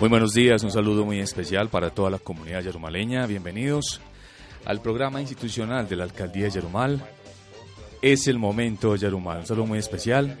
Muy 0.00 0.08
buenos 0.08 0.34
días, 0.34 0.64
un 0.64 0.72
saludo 0.72 1.04
muy 1.04 1.20
especial 1.20 1.68
para 1.68 1.90
toda 1.90 2.10
la 2.10 2.18
comunidad 2.18 2.62
yarumaleña. 2.62 3.26
Bienvenidos 3.26 4.00
al 4.64 4.82
programa 4.82 5.20
institucional 5.20 5.88
de 5.88 5.94
la 5.94 6.02
Alcaldía 6.02 6.44
de 6.44 6.50
Yarumal. 6.50 7.00
Es 8.02 8.26
el 8.26 8.36
momento 8.36 8.96
Yarumal. 8.96 9.38
Un 9.38 9.46
saludo 9.46 9.66
muy 9.66 9.78
especial 9.78 10.36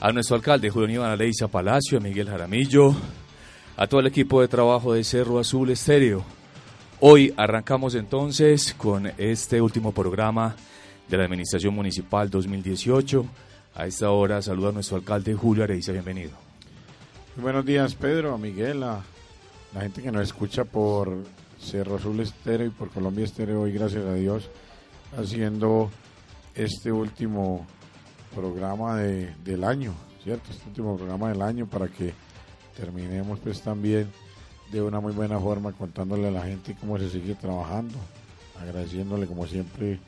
a 0.00 0.12
nuestro 0.12 0.36
alcalde 0.36 0.70
Julio 0.70 0.94
Iván 0.94 1.10
Aleiza 1.10 1.48
Palacio, 1.48 1.98
a 1.98 2.00
Miguel 2.00 2.28
Jaramillo, 2.28 2.94
a 3.76 3.88
todo 3.88 4.00
el 4.00 4.06
equipo 4.06 4.40
de 4.40 4.46
trabajo 4.46 4.92
de 4.92 5.02
Cerro 5.02 5.40
Azul 5.40 5.70
Estéreo. 5.70 6.24
Hoy 7.00 7.34
arrancamos 7.36 7.96
entonces 7.96 8.72
con 8.74 9.10
este 9.18 9.60
último 9.60 9.90
programa 9.90 10.54
de 11.08 11.16
la 11.16 11.24
Administración 11.24 11.74
Municipal 11.74 12.30
2018. 12.30 13.26
A 13.74 13.86
esta 13.86 14.10
hora 14.10 14.40
saluda 14.40 14.68
a 14.68 14.72
nuestro 14.72 14.96
alcalde 14.96 15.34
Julio 15.34 15.64
Areiza. 15.64 15.90
Bienvenido. 15.90 16.45
Buenos 17.38 17.66
días, 17.66 17.94
Pedro, 17.94 18.32
a 18.32 18.38
Miguel, 18.38 18.82
a 18.82 19.02
la 19.74 19.80
gente 19.82 20.02
que 20.02 20.10
nos 20.10 20.22
escucha 20.22 20.64
por 20.64 21.22
Cerro 21.60 21.96
Azul 21.96 22.18
Estéreo 22.20 22.68
y 22.68 22.70
por 22.70 22.88
Colombia 22.88 23.26
Estéreo 23.26 23.60
hoy, 23.60 23.72
gracias 23.72 24.06
a 24.06 24.14
Dios, 24.14 24.48
haciendo 25.18 25.90
este 26.54 26.90
último 26.90 27.66
programa 28.34 28.96
de, 28.96 29.34
del 29.44 29.64
año, 29.64 29.92
¿cierto? 30.24 30.50
Este 30.50 30.66
último 30.66 30.96
programa 30.96 31.28
del 31.28 31.42
año 31.42 31.66
para 31.66 31.88
que 31.88 32.14
terminemos 32.74 33.38
pues 33.40 33.60
también 33.60 34.10
de 34.72 34.80
una 34.80 35.00
muy 35.00 35.12
buena 35.12 35.38
forma 35.38 35.72
contándole 35.72 36.28
a 36.28 36.30
la 36.32 36.42
gente 36.42 36.74
cómo 36.80 36.98
se 36.98 37.10
sigue 37.10 37.34
trabajando, 37.34 37.98
agradeciéndole 38.58 39.26
como 39.26 39.46
siempre 39.46 40.00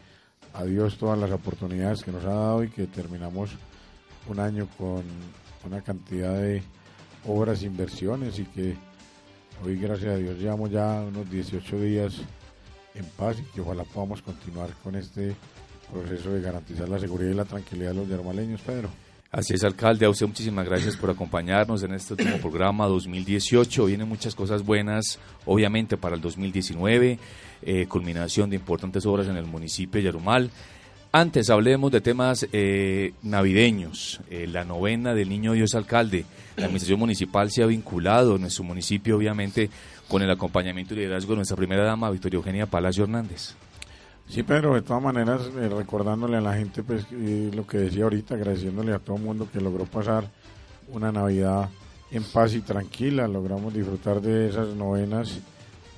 a 0.54 0.64
Dios 0.64 0.96
todas 0.96 1.18
las 1.18 1.30
oportunidades 1.30 2.02
que 2.02 2.10
nos 2.10 2.24
ha 2.24 2.32
dado 2.32 2.64
y 2.64 2.70
que 2.70 2.86
terminamos 2.86 3.50
un 4.28 4.40
año 4.40 4.66
con 4.78 5.02
una 5.66 5.82
cantidad 5.82 6.32
de 6.32 6.62
obras, 7.28 7.62
inversiones 7.62 8.38
y 8.38 8.44
que 8.44 8.74
hoy 9.64 9.76
gracias 9.76 10.14
a 10.14 10.16
Dios 10.16 10.38
llevamos 10.38 10.70
ya 10.70 11.00
unos 11.00 11.30
18 11.30 11.80
días 11.80 12.14
en 12.94 13.04
paz 13.16 13.36
y 13.38 13.54
que 13.54 13.60
ojalá 13.60 13.84
podamos 13.84 14.22
continuar 14.22 14.70
con 14.82 14.96
este 14.96 15.36
proceso 15.92 16.32
de 16.32 16.40
garantizar 16.40 16.88
la 16.88 16.98
seguridad 16.98 17.30
y 17.30 17.34
la 17.34 17.44
tranquilidad 17.44 17.90
de 17.90 17.96
los 17.96 18.08
yermaleños, 18.08 18.60
Pedro. 18.62 18.88
Así 19.30 19.52
es, 19.52 19.62
alcalde. 19.62 20.06
A 20.06 20.10
usted 20.10 20.26
muchísimas 20.26 20.64
gracias 20.64 20.96
por 20.96 21.10
acompañarnos 21.10 21.82
en 21.82 21.92
este 21.92 22.14
último 22.14 22.38
programa 22.38 22.86
2018. 22.86 23.84
Vienen 23.84 24.08
muchas 24.08 24.34
cosas 24.34 24.64
buenas, 24.64 25.18
obviamente, 25.44 25.98
para 25.98 26.16
el 26.16 26.22
2019. 26.22 27.18
Eh, 27.60 27.86
culminación 27.88 28.48
de 28.48 28.56
importantes 28.56 29.04
obras 29.04 29.28
en 29.28 29.36
el 29.36 29.44
municipio 29.44 30.00
de 30.00 30.04
Yarumal. 30.06 30.50
Antes 31.10 31.48
hablemos 31.48 31.90
de 31.90 32.02
temas 32.02 32.46
eh, 32.52 33.14
navideños, 33.22 34.20
eh, 34.28 34.46
la 34.46 34.64
novena 34.64 35.14
del 35.14 35.30
Niño 35.30 35.54
Dios 35.54 35.74
Alcalde. 35.74 36.26
La 36.56 36.66
Administración 36.66 36.98
Municipal 36.98 37.50
se 37.50 37.62
ha 37.62 37.66
vinculado 37.66 38.34
en 38.34 38.42
nuestro 38.42 38.64
municipio, 38.64 39.16
obviamente, 39.16 39.70
con 40.06 40.20
el 40.20 40.30
acompañamiento 40.30 40.92
y 40.92 40.98
liderazgo 40.98 41.30
de 41.30 41.36
nuestra 41.36 41.56
primera 41.56 41.82
dama, 41.82 42.10
Victoria 42.10 42.36
Eugenia 42.36 42.66
Palacio 42.66 43.04
Hernández. 43.04 43.54
Sí, 44.28 44.42
pero 44.42 44.74
de 44.74 44.82
todas 44.82 45.02
maneras, 45.02 45.50
eh, 45.56 45.70
recordándole 45.70 46.36
a 46.36 46.42
la 46.42 46.54
gente 46.54 46.82
pues 46.82 47.06
lo 47.10 47.66
que 47.66 47.78
decía 47.78 48.04
ahorita, 48.04 48.34
agradeciéndole 48.34 48.92
a 48.92 48.98
todo 48.98 49.16
el 49.16 49.22
mundo 49.22 49.48
que 49.50 49.62
logró 49.62 49.86
pasar 49.86 50.28
una 50.88 51.10
Navidad 51.10 51.70
en 52.10 52.22
paz 52.22 52.52
y 52.52 52.60
tranquila, 52.60 53.26
logramos 53.26 53.72
disfrutar 53.72 54.20
de 54.20 54.50
esas 54.50 54.74
novenas 54.74 55.38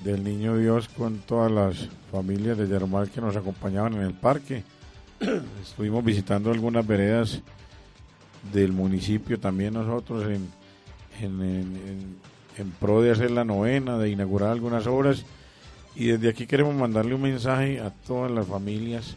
del 0.05 0.23
Niño 0.23 0.55
Dios 0.55 0.87
con 0.87 1.17
todas 1.19 1.51
las 1.51 1.89
familias 2.13 2.57
de 2.57 2.67
Yermal 2.67 3.09
que 3.09 3.19
nos 3.19 3.35
acompañaban 3.35 3.95
en 3.95 4.03
el 4.03 4.13
parque 4.13 4.63
estuvimos 5.61 6.03
visitando 6.03 6.51
algunas 6.51 6.85
veredas 6.85 7.41
del 8.51 8.71
municipio 8.71 9.39
también 9.39 9.75
nosotros 9.75 10.25
en, 10.25 10.49
en, 11.21 12.71
pro 12.79 13.01
de 13.01 13.11
hacer 13.11 13.31
la 13.31 13.45
novena, 13.45 13.97
de 13.97 14.09
inaugurar 14.09 14.49
algunas 14.49 14.87
obras. 14.87 15.23
Y 15.95 16.07
desde 16.07 16.29
aquí 16.29 16.47
queremos 16.47 16.73
mandarle 16.73 17.13
un 17.13 17.21
mensaje 17.21 17.79
a 17.79 17.91
todas 17.91 18.31
las 18.31 18.47
familias, 18.47 19.15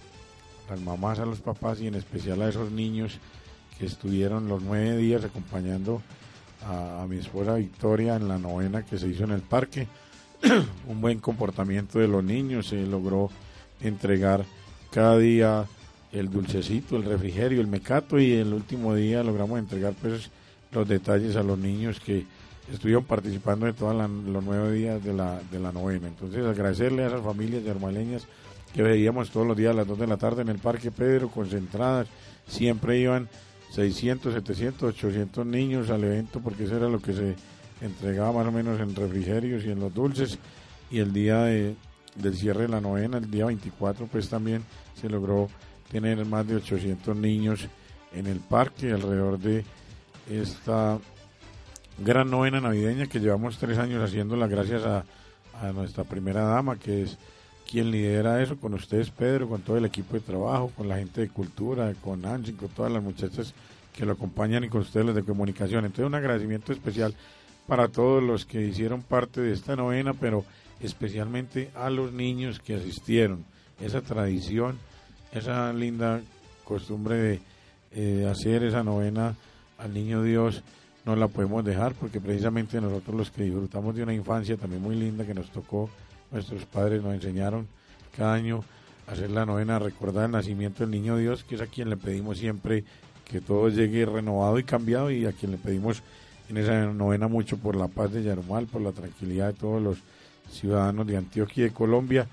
a 0.69 0.73
las 0.73 0.81
mamás, 0.81 1.19
a 1.21 1.27
los 1.27 1.41
papás 1.41 1.81
y 1.81 1.87
en 1.87 1.95
especial 1.95 2.43
a 2.43 2.49
esos 2.49 2.71
niños 2.71 3.19
que 3.79 3.87
estuvieron 3.87 4.49
los 4.49 4.63
nueve 4.63 4.97
días 4.97 5.25
acompañando 5.25 6.03
a 6.67 7.07
mi 7.09 7.19
esposa 7.19 7.55
Victoria 7.55 8.17
en 8.17 8.29
la 8.29 8.39
novena 8.39 8.85
que 8.85 8.99
se 8.99 9.09
hizo 9.09 9.25
en 9.25 9.33
el 9.33 9.43
parque. 9.43 9.87
un 10.89 11.01
buen 11.01 11.21
comportamiento 11.21 11.99
de 11.99 12.09
los 12.09 12.23
niños, 12.23 12.69
se 12.69 12.85
logró 12.87 13.31
entregar 13.81 14.45
cada 14.91 15.19
día 15.19 15.67
el 16.15 16.31
dulcecito, 16.31 16.97
el 16.97 17.05
refrigerio, 17.05 17.61
el 17.61 17.67
mecato 17.67 18.19
y 18.19 18.33
el 18.33 18.53
último 18.53 18.95
día 18.95 19.23
logramos 19.23 19.59
entregar 19.59 19.95
pues 20.01 20.31
los 20.73 20.89
detalles 20.89 21.37
a 21.37 21.43
los 21.43 21.59
niños 21.59 22.01
que 22.01 22.25
estuvieron 22.73 23.05
participando 23.05 23.67
de 23.67 23.73
todos 23.73 23.95
los 24.09 24.45
nueve 24.45 24.73
días 24.73 25.03
de 25.03 25.13
la, 25.13 25.41
de 25.51 25.59
la 25.59 25.73
novena. 25.73 26.07
Entonces 26.09 26.45
agradecerle 26.47 27.03
a 27.03 27.09
esas 27.09 27.23
familias 27.23 27.67
hermaleñas 27.67 28.27
que 28.73 28.83
veíamos 28.83 29.31
todos 29.31 29.47
los 29.47 29.57
días 29.57 29.73
a 29.73 29.77
las 29.77 29.87
dos 29.87 29.99
de 29.99 30.07
la 30.07 30.17
tarde 30.17 30.43
en 30.43 30.49
el 30.49 30.59
Parque 30.59 30.91
Pedro, 30.91 31.29
concentradas, 31.29 32.09
siempre 32.47 32.99
iban 32.99 33.29
600, 33.73 34.35
700, 34.35 34.95
800 34.95 35.45
niños 35.47 35.91
al 35.91 36.05
evento 36.05 36.41
porque 36.41 36.65
eso 36.65 36.77
era 36.77 36.89
lo 36.89 37.01
que 37.01 37.13
se 37.13 37.35
entregaba 37.81 38.33
más 38.33 38.47
o 38.47 38.53
menos 38.53 38.81
en 38.81 38.95
refrigerios 38.95 39.65
y 39.65 39.71
en 39.71 39.81
los 39.81 39.93
dulces 39.93 40.39
y 40.91 41.01
el 41.01 41.13
día 41.13 41.43
de, 41.43 41.75
del 42.15 42.37
cierre 42.37 42.63
de 42.63 42.69
la 42.69 42.81
novena, 42.81 43.19
el 43.19 43.31
día 43.31 43.47
24 43.47 44.07
pues 44.07 44.29
también 44.29 44.63
se 45.01 45.09
logró 45.09 45.49
tener 45.95 46.27
más 46.27 46.45
de 46.45 46.57
800 46.57 47.17
niños 47.17 47.69
en 48.13 48.27
el 48.27 48.41
parque 48.41 48.91
alrededor 48.91 49.39
de 49.39 49.65
esta 50.29 50.99
gran 51.99 52.29
novena 52.29 52.61
navideña 52.61 53.07
que 53.07 53.21
llevamos 53.21 53.59
tres 53.59 53.79
años 53.79 54.03
haciéndola 54.03 54.49
gracias 54.49 54.83
a, 54.83 55.05
nuestra 55.73 56.03
primera 56.03 56.43
dama 56.43 56.77
que 56.81 57.05
es 57.05 57.17
quien 57.71 57.93
lidera 57.93 58.43
eso 58.43 58.57
con 58.57 58.75
ustedes 58.75 59.11
Pedro, 59.11 59.49
con 59.49 59.61
todo 59.61 59.77
el 59.77 59.85
equipo 59.85 60.15
de 60.15 60.21
trabajo, 60.21 60.73
con 60.77 60.89
la 60.89 60.97
gente 60.97 61.21
de 61.21 61.29
cultura, 61.29 61.95
con 62.03 62.27
Angie, 62.27 62.57
con 62.57 62.71
todas 62.71 62.91
las 62.91 63.01
muchachas 63.01 63.55
que 63.93 64.05
lo 64.05 64.15
acompañan 64.15 64.65
y 64.65 64.69
con 64.69 64.81
ustedes 64.81 65.07
los 65.07 65.15
de 65.15 65.23
comunicación. 65.23 65.85
Entonces 65.85 66.07
un 66.07 66.17
agradecimiento 66.17 66.73
especial 66.73 67.15
para 67.69 67.87
todos 67.87 68.21
los 68.21 68.45
que 68.45 68.61
hicieron 68.63 69.03
parte 69.03 69.41
de 69.41 69.53
esta 69.53 69.77
novena, 69.77 70.13
pero 70.13 70.45
especialmente 70.81 71.71
a 71.77 71.89
los 71.89 72.13
niños 72.13 72.59
que 72.59 72.75
asistieron. 72.75 73.45
Esa 73.81 74.01
tradición 74.01 74.77
esa 75.35 75.73
linda 75.73 76.21
costumbre 76.65 77.17
de 77.17 77.41
eh, 77.93 78.29
hacer 78.31 78.63
esa 78.65 78.83
novena 78.83 79.35
al 79.79 79.93
Niño 79.93 80.23
Dios 80.23 80.63
no 81.05 81.17
la 81.17 81.29
podemos 81.29 81.65
dejar 81.65 81.95
porque 81.95 82.21
precisamente 82.21 82.81
nosotros 82.81 83.17
los 83.17 83.31
que 83.31 83.43
disfrutamos 83.43 83.95
de 83.95 84.03
una 84.03 84.15
infancia 84.15 84.57
también 84.57 84.83
muy 84.83 84.97
linda 84.97 85.27
que 85.27 85.35
nos 85.35 85.51
tocó, 85.51 85.91
nuestros 86.31 86.65
padres 86.65 87.03
nos 87.03 87.15
enseñaron 87.15 87.67
cada 88.17 88.35
año 88.35 88.65
hacer 89.07 89.31
la 89.31 89.45
novena, 89.45 89.79
recordar 89.79 90.27
el 90.27 90.33
nacimiento 90.33 90.81
del 90.81 90.91
Niño 90.91 91.17
Dios, 91.17 91.45
que 91.45 91.57
es 91.57 91.61
a 91.61 91.67
quien 91.67 91.91
le 91.91 91.97
pedimos 91.97 92.39
siempre 92.39 92.85
que 93.25 93.41
todo 93.41 93.69
llegue 93.69 94.07
renovado 94.07 94.59
y 94.59 94.65
cambiado 94.65 95.11
y 95.11 95.27
a 95.27 95.33
quien 95.33 95.53
le 95.53 95.59
pedimos 95.59 96.03
en 96.49 96.57
esa 96.59 96.87
novena 96.87 97.29
mucho 97.29 97.59
por 97.59 97.77
la 97.77 97.89
paz 97.89 98.13
de 98.13 98.23
Yarumal, 98.23 98.67
por 98.67 98.81
la 98.83 98.93
tranquilidad 98.93 99.49
de 99.49 99.55
todos 99.55 99.83
los 99.83 99.99
ciudadanos 100.51 101.07
de 101.07 101.17
Antioquia 101.17 101.65
y 101.65 101.69
de 101.69 101.75
Colombia 101.75 102.27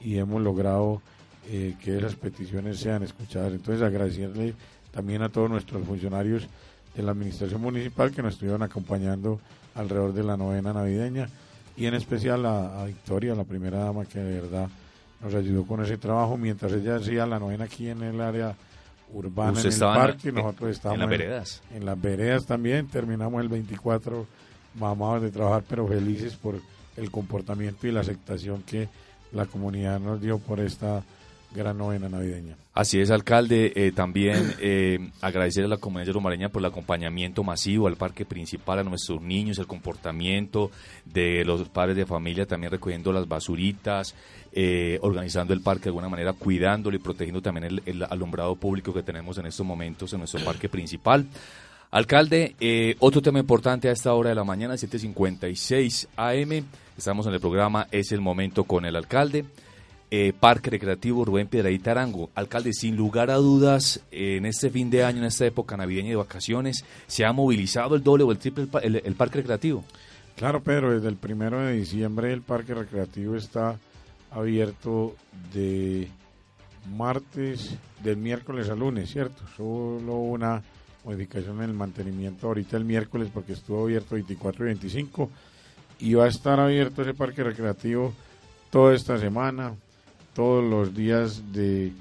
y 0.00 0.18
hemos 0.18 0.40
logrado 0.42 1.02
eh, 1.48 1.74
que 1.82 1.98
esas 1.98 2.14
peticiones 2.16 2.78
sean 2.78 3.02
escuchadas. 3.02 3.52
Entonces 3.52 3.82
agradecerle 3.82 4.54
también 4.90 5.22
a 5.22 5.28
todos 5.28 5.50
nuestros 5.50 5.84
funcionarios 5.86 6.46
de 6.94 7.02
la 7.02 7.12
administración 7.12 7.60
municipal 7.60 8.10
que 8.10 8.22
nos 8.22 8.34
estuvieron 8.34 8.62
acompañando 8.62 9.40
alrededor 9.74 10.12
de 10.12 10.24
la 10.24 10.36
novena 10.36 10.72
navideña 10.72 11.28
y 11.76 11.86
en 11.86 11.94
especial 11.94 12.46
a, 12.46 12.84
Victoria, 12.86 13.34
la 13.34 13.44
primera 13.44 13.78
dama 13.78 14.06
que 14.06 14.18
de 14.18 14.40
verdad 14.40 14.68
nos 15.22 15.34
ayudó 15.34 15.64
con 15.66 15.84
ese 15.84 15.98
trabajo 15.98 16.36
mientras 16.36 16.72
ella 16.72 16.96
hacía 16.96 17.26
la 17.26 17.38
novena 17.38 17.64
aquí 17.64 17.88
en 17.88 18.02
el 18.02 18.20
área 18.20 18.56
urbana, 19.12 19.60
en 19.60 19.66
el 19.66 19.78
parque, 19.78 20.32
nosotros 20.32 20.70
estábamos 20.70 21.04
en 21.04 21.10
las 21.10 21.18
veredas. 21.18 21.62
En, 21.74 21.86
las 21.86 22.00
veredas 22.00 22.46
también, 22.46 22.88
terminamos 22.88 23.40
el 23.40 23.48
24 23.48 24.26
mamados 24.80 25.22
de 25.22 25.30
trabajar, 25.30 25.64
pero 25.68 25.86
felices 25.86 26.34
por 26.34 26.60
el 26.96 27.10
comportamiento 27.10 27.86
y 27.86 27.92
la 27.92 28.00
aceptación 28.00 28.62
que 28.62 28.88
la 29.32 29.46
comunidad 29.46 30.00
nos 30.00 30.20
dio 30.20 30.38
por 30.38 30.60
esta 30.60 31.04
gran 31.56 31.76
novena 31.76 32.08
navideña. 32.08 32.56
Así 32.72 33.00
es, 33.00 33.10
alcalde. 33.10 33.72
Eh, 33.74 33.92
también 33.92 34.54
eh, 34.60 35.10
agradecer 35.20 35.64
a 35.64 35.68
la 35.68 35.78
comunidad 35.78 36.08
yarumareña 36.08 36.50
por 36.50 36.60
el 36.60 36.66
acompañamiento 36.66 37.42
masivo 37.42 37.86
al 37.86 37.96
parque 37.96 38.24
principal, 38.24 38.80
a 38.80 38.84
nuestros 38.84 39.22
niños, 39.22 39.58
el 39.58 39.66
comportamiento 39.66 40.70
de 41.04 41.44
los 41.44 41.68
padres 41.68 41.96
de 41.96 42.06
familia, 42.06 42.46
también 42.46 42.70
recogiendo 42.70 43.12
las 43.12 43.26
basuritas, 43.26 44.14
eh, 44.52 44.98
organizando 45.00 45.54
el 45.54 45.62
parque 45.62 45.84
de 45.84 45.90
alguna 45.90 46.08
manera, 46.08 46.34
cuidándolo 46.34 46.96
y 46.96 47.00
protegiendo 47.00 47.40
también 47.40 47.80
el, 47.84 48.02
alumbrado 48.04 48.54
público 48.56 48.92
que 48.92 49.02
tenemos 49.02 49.38
en 49.38 49.46
estos 49.46 49.64
momentos 49.64 50.12
en 50.12 50.20
nuestro 50.20 50.44
parque 50.44 50.68
principal. 50.68 51.26
Alcalde, 51.90 52.96
otro 52.98 53.22
tema 53.22 53.38
importante 53.38 53.88
a 53.88 53.92
esta 53.92 54.12
hora 54.12 54.28
de 54.28 54.34
la 54.34 54.44
mañana, 54.44 54.74
7.56 54.74 56.08
AM. 56.16 56.66
Estamos 56.98 57.26
en 57.26 57.34
el 57.34 57.40
programa 57.40 57.86
Es 57.90 58.12
el 58.12 58.20
Momento 58.20 58.64
con 58.64 58.84
el 58.84 58.96
alcalde. 58.96 59.44
Eh, 60.08 60.32
Parque 60.38 60.70
Recreativo 60.70 61.24
Rubén 61.24 61.48
Piedraíta 61.48 61.90
Arango. 61.90 62.30
Alcalde, 62.36 62.72
sin 62.72 62.96
lugar 62.96 63.28
a 63.30 63.36
dudas, 63.36 64.00
en 64.12 64.46
este 64.46 64.70
fin 64.70 64.88
de 64.88 65.02
año, 65.02 65.18
en 65.18 65.24
esta 65.24 65.46
época 65.46 65.76
navideña 65.76 66.10
de 66.10 66.16
vacaciones, 66.16 66.84
¿se 67.08 67.24
ha 67.24 67.32
movilizado 67.32 67.96
el 67.96 68.04
doble 68.04 68.22
o 68.22 68.30
el 68.30 68.38
triple 68.38 68.68
el, 68.82 69.14
Parque 69.16 69.38
Recreativo? 69.38 69.84
Claro, 70.36 70.62
Pedro, 70.62 70.92
desde 70.92 71.08
el 71.08 71.16
primero 71.16 71.60
de 71.60 71.72
diciembre 71.72 72.32
el 72.32 72.42
Parque 72.42 72.72
Recreativo 72.74 73.34
está 73.34 73.78
abierto 74.30 75.16
de 75.52 76.08
martes, 76.94 77.76
del 78.04 78.16
miércoles 78.16 78.68
a 78.68 78.76
lunes, 78.76 79.10
¿cierto? 79.10 79.42
Solo 79.56 80.14
una 80.18 80.62
modificación 81.04 81.56
en 81.62 81.70
el 81.70 81.76
mantenimiento 81.76 82.46
ahorita 82.46 82.76
el 82.76 82.84
miércoles 82.84 83.28
porque 83.32 83.54
estuvo 83.54 83.82
abierto 83.82 84.14
24 84.14 84.64
y 84.64 84.68
25 84.68 85.30
y 85.98 86.14
va 86.14 86.26
a 86.26 86.28
estar 86.28 86.60
abierto 86.60 87.02
ese 87.02 87.14
parque 87.14 87.42
recreativo 87.42 88.12
toda 88.70 88.94
esta 88.94 89.18
semana, 89.18 89.74
todos 90.36 90.62
los 90.62 90.94
días 90.94 91.50
de, 91.50 91.94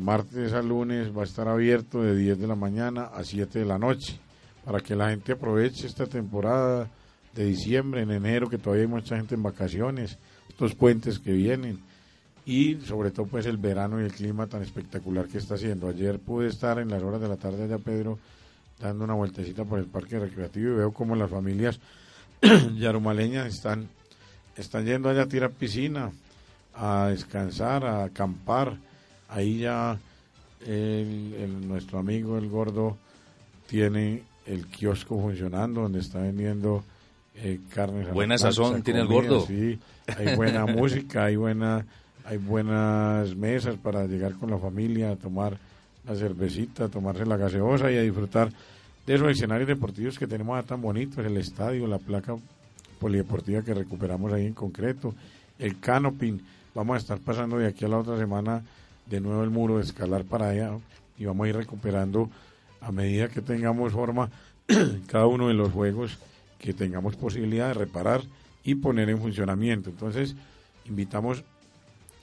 martes 0.00 0.52
a 0.52 0.60
lunes 0.62 1.16
va 1.16 1.22
a 1.22 1.24
estar 1.24 1.46
abierto 1.46 2.02
de 2.02 2.16
10 2.16 2.40
de 2.40 2.46
la 2.48 2.56
mañana 2.56 3.04
a 3.04 3.22
7 3.22 3.60
de 3.60 3.64
la 3.64 3.78
noche 3.78 4.18
para 4.64 4.80
que 4.80 4.96
la 4.96 5.10
gente 5.10 5.32
aproveche 5.32 5.86
esta 5.86 6.06
temporada 6.06 6.90
de 7.36 7.44
diciembre, 7.44 8.02
en 8.02 8.10
enero, 8.10 8.50
que 8.50 8.58
todavía 8.58 8.82
hay 8.82 8.90
mucha 8.90 9.16
gente 9.16 9.36
en 9.36 9.44
vacaciones, 9.44 10.18
estos 10.48 10.74
puentes 10.74 11.20
que 11.20 11.30
vienen 11.30 11.78
y 12.44 12.80
sobre 12.80 13.12
todo 13.12 13.26
pues 13.26 13.46
el 13.46 13.58
verano 13.58 14.00
y 14.00 14.04
el 14.04 14.12
clima 14.12 14.48
tan 14.48 14.62
espectacular 14.62 15.28
que 15.28 15.38
está 15.38 15.54
haciendo. 15.54 15.86
Ayer 15.86 16.18
pude 16.18 16.48
estar 16.48 16.80
en 16.80 16.88
las 16.88 17.00
horas 17.00 17.20
de 17.20 17.28
la 17.28 17.36
tarde 17.36 17.62
allá, 17.62 17.78
Pedro, 17.78 18.18
dando 18.80 19.04
una 19.04 19.14
vueltecita 19.14 19.64
por 19.64 19.78
el 19.78 19.86
parque 19.86 20.18
recreativo 20.18 20.72
y 20.72 20.76
veo 20.78 20.92
como 20.92 21.14
las 21.14 21.30
familias 21.30 21.78
yarumaleñas 22.76 23.46
están, 23.46 23.88
están 24.56 24.84
yendo 24.84 25.08
allá 25.08 25.22
a 25.22 25.28
tirar 25.28 25.52
piscina, 25.52 26.10
a 26.78 27.08
descansar, 27.08 27.84
a 27.84 28.04
acampar. 28.04 28.76
Ahí 29.28 29.58
ya 29.58 29.98
el, 30.66 31.66
nuestro 31.66 31.98
amigo 31.98 32.38
el 32.38 32.48
gordo 32.48 32.96
tiene 33.66 34.22
el 34.46 34.66
kiosco 34.66 35.20
funcionando 35.20 35.82
donde 35.82 36.00
está 36.00 36.20
vendiendo 36.20 36.84
eh, 37.34 37.60
carnes. 37.74 38.10
Buena 38.12 38.38
sazón 38.38 38.82
tiene 38.82 39.00
el 39.00 39.08
gordo. 39.08 39.44
Sí, 39.46 39.78
hay 40.16 40.36
buena 40.36 40.64
música, 40.66 41.24
hay 41.24 41.36
buena, 41.36 41.84
hay 42.24 42.38
buenas 42.38 43.34
mesas 43.34 43.76
para 43.76 44.06
llegar 44.06 44.34
con 44.34 44.50
la 44.50 44.58
familia 44.58 45.10
a 45.10 45.16
tomar 45.16 45.58
la 46.06 46.14
cervecita, 46.14 46.84
a 46.84 46.88
tomarse 46.88 47.26
la 47.26 47.36
gaseosa 47.36 47.90
y 47.90 47.96
a 47.96 48.02
disfrutar 48.02 48.50
de 49.06 49.14
esos 49.14 49.30
escenarios 49.30 49.68
deportivos 49.68 50.18
que 50.18 50.26
tenemos 50.26 50.64
tan 50.64 50.80
bonitos, 50.80 51.24
el 51.24 51.36
estadio, 51.36 51.86
la 51.86 51.98
placa 51.98 52.34
polideportiva 52.98 53.62
que 53.62 53.74
recuperamos 53.74 54.32
ahí 54.32 54.46
en 54.46 54.54
concreto, 54.54 55.14
el 55.58 55.78
canoping 55.80 56.38
Vamos 56.78 56.94
a 56.94 56.98
estar 56.98 57.18
pasando 57.18 57.58
de 57.58 57.66
aquí 57.66 57.84
a 57.84 57.88
la 57.88 57.98
otra 57.98 58.16
semana 58.16 58.62
de 59.06 59.20
nuevo 59.20 59.42
el 59.42 59.50
muro 59.50 59.78
de 59.78 59.82
escalar 59.82 60.22
para 60.22 60.50
allá 60.50 60.78
y 61.18 61.24
vamos 61.24 61.44
a 61.44 61.48
ir 61.48 61.56
recuperando 61.56 62.30
a 62.80 62.92
medida 62.92 63.26
que 63.26 63.42
tengamos 63.42 63.92
forma 63.92 64.30
cada 65.08 65.26
uno 65.26 65.48
de 65.48 65.54
los 65.54 65.72
juegos 65.72 66.18
que 66.56 66.74
tengamos 66.74 67.16
posibilidad 67.16 67.66
de 67.66 67.74
reparar 67.74 68.22
y 68.62 68.76
poner 68.76 69.10
en 69.10 69.18
funcionamiento. 69.18 69.90
Entonces, 69.90 70.36
invitamos 70.84 71.42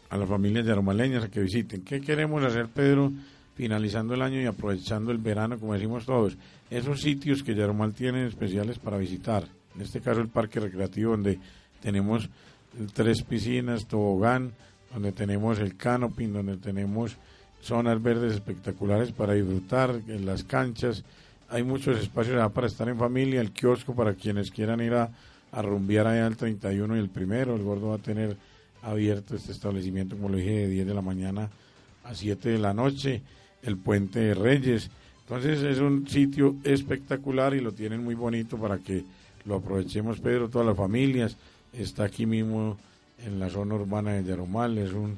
a 0.10 0.16
las 0.16 0.30
familias 0.30 0.66
yaromaleñas 0.66 1.26
a 1.26 1.30
que 1.30 1.42
visiten. 1.42 1.82
¿Qué 1.82 2.00
queremos 2.00 2.42
hacer, 2.42 2.70
Pedro, 2.70 3.12
finalizando 3.56 4.14
el 4.14 4.22
año 4.22 4.40
y 4.40 4.46
aprovechando 4.46 5.12
el 5.12 5.18
verano, 5.18 5.60
como 5.60 5.74
decimos 5.74 6.06
todos? 6.06 6.38
Esos 6.70 7.02
sitios 7.02 7.44
que 7.44 7.56
Yaromal 7.56 7.94
tiene 7.94 8.26
especiales 8.26 8.80
para 8.80 8.96
visitar. 8.96 9.44
En 9.76 9.82
este 9.82 10.00
caso, 10.00 10.22
el 10.22 10.30
parque 10.30 10.62
recreativo, 10.62 11.12
donde 11.12 11.40
tenemos 11.82 12.30
tres 12.94 13.24
piscinas, 13.24 13.88
tobogán, 13.88 14.54
donde 14.94 15.12
tenemos 15.12 15.60
el 15.60 15.76
canoping, 15.76 16.34
donde 16.34 16.58
tenemos 16.58 17.18
zonas 17.62 18.02
verdes 18.02 18.34
espectaculares 18.34 19.12
para 19.12 19.34
disfrutar, 19.34 20.00
en 20.08 20.26
las 20.26 20.44
canchas, 20.44 21.04
hay 21.50 21.64
muchos 21.64 22.00
espacios 22.00 22.52
para 22.52 22.68
estar 22.68 22.88
en 22.90 22.98
familia, 22.98 23.42
el 23.42 23.52
kiosco 23.52 23.96
para 23.96 24.14
quienes 24.14 24.52
quieran 24.52 24.82
ir 24.82 24.94
a, 24.94 25.10
a 25.52 25.62
rumbear 25.62 26.08
allá 26.08 26.28
el 26.28 26.38
31 26.38 26.96
y 26.96 27.00
el 27.00 27.10
primero, 27.10 27.56
el 27.56 27.64
gordo 27.64 27.90
va 27.90 27.96
a 27.96 28.00
tener 28.00 28.38
abierto 28.82 29.36
este 29.36 29.52
establecimiento, 29.52 30.16
como 30.16 30.30
lo 30.30 30.38
dije, 30.38 30.52
de 30.52 30.68
10 30.70 30.88
de 30.88 30.94
la 30.94 31.02
mañana 31.02 31.50
a 32.04 32.14
7 32.14 32.50
de 32.50 32.60
la 32.60 32.74
noche, 32.74 33.22
el 33.64 33.78
puente 33.78 34.20
de 34.20 34.34
Reyes, 34.36 34.92
entonces 35.22 35.64
es 35.64 35.80
un 35.80 36.08
sitio 36.08 36.56
espectacular 36.64 37.56
y 37.56 37.60
lo 37.60 37.72
tienen 37.72 38.04
muy 38.04 38.14
bonito 38.14 38.58
para 38.58 38.78
que 38.78 39.04
lo 39.46 39.56
aprovechemos, 39.56 40.20
Pedro, 40.20 40.50
todas 40.50 40.68
las 40.68 40.78
familias, 40.78 41.36
está 41.78 42.06
aquí 42.06 42.26
mismo 42.26 42.78
en 43.24 43.40
la 43.40 43.50
zona 43.50 43.76
urbana 43.76 44.14
de 44.14 44.24
Yarumal, 44.24 44.78
es 44.78 44.94
un, 44.94 45.18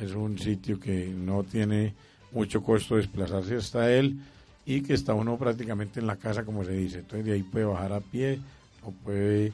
es 0.00 0.12
un 0.12 0.38
sitio 0.38 0.78
que 0.78 1.06
no 1.06 1.44
tiene 1.44 1.94
mucho 2.32 2.62
costo 2.62 2.96
desplazarse 2.96 3.56
hasta 3.56 3.92
él 3.92 4.18
y 4.66 4.82
que 4.82 4.94
está 4.94 5.14
uno 5.14 5.36
prácticamente 5.38 6.00
en 6.00 6.06
la 6.06 6.16
casa, 6.16 6.44
como 6.44 6.64
se 6.64 6.72
dice. 6.72 6.98
Entonces 6.98 7.24
de 7.26 7.32
ahí 7.32 7.42
puede 7.42 7.64
bajar 7.64 7.92
a 7.92 8.00
pie 8.00 8.38
o 8.84 8.90
puede 8.90 9.52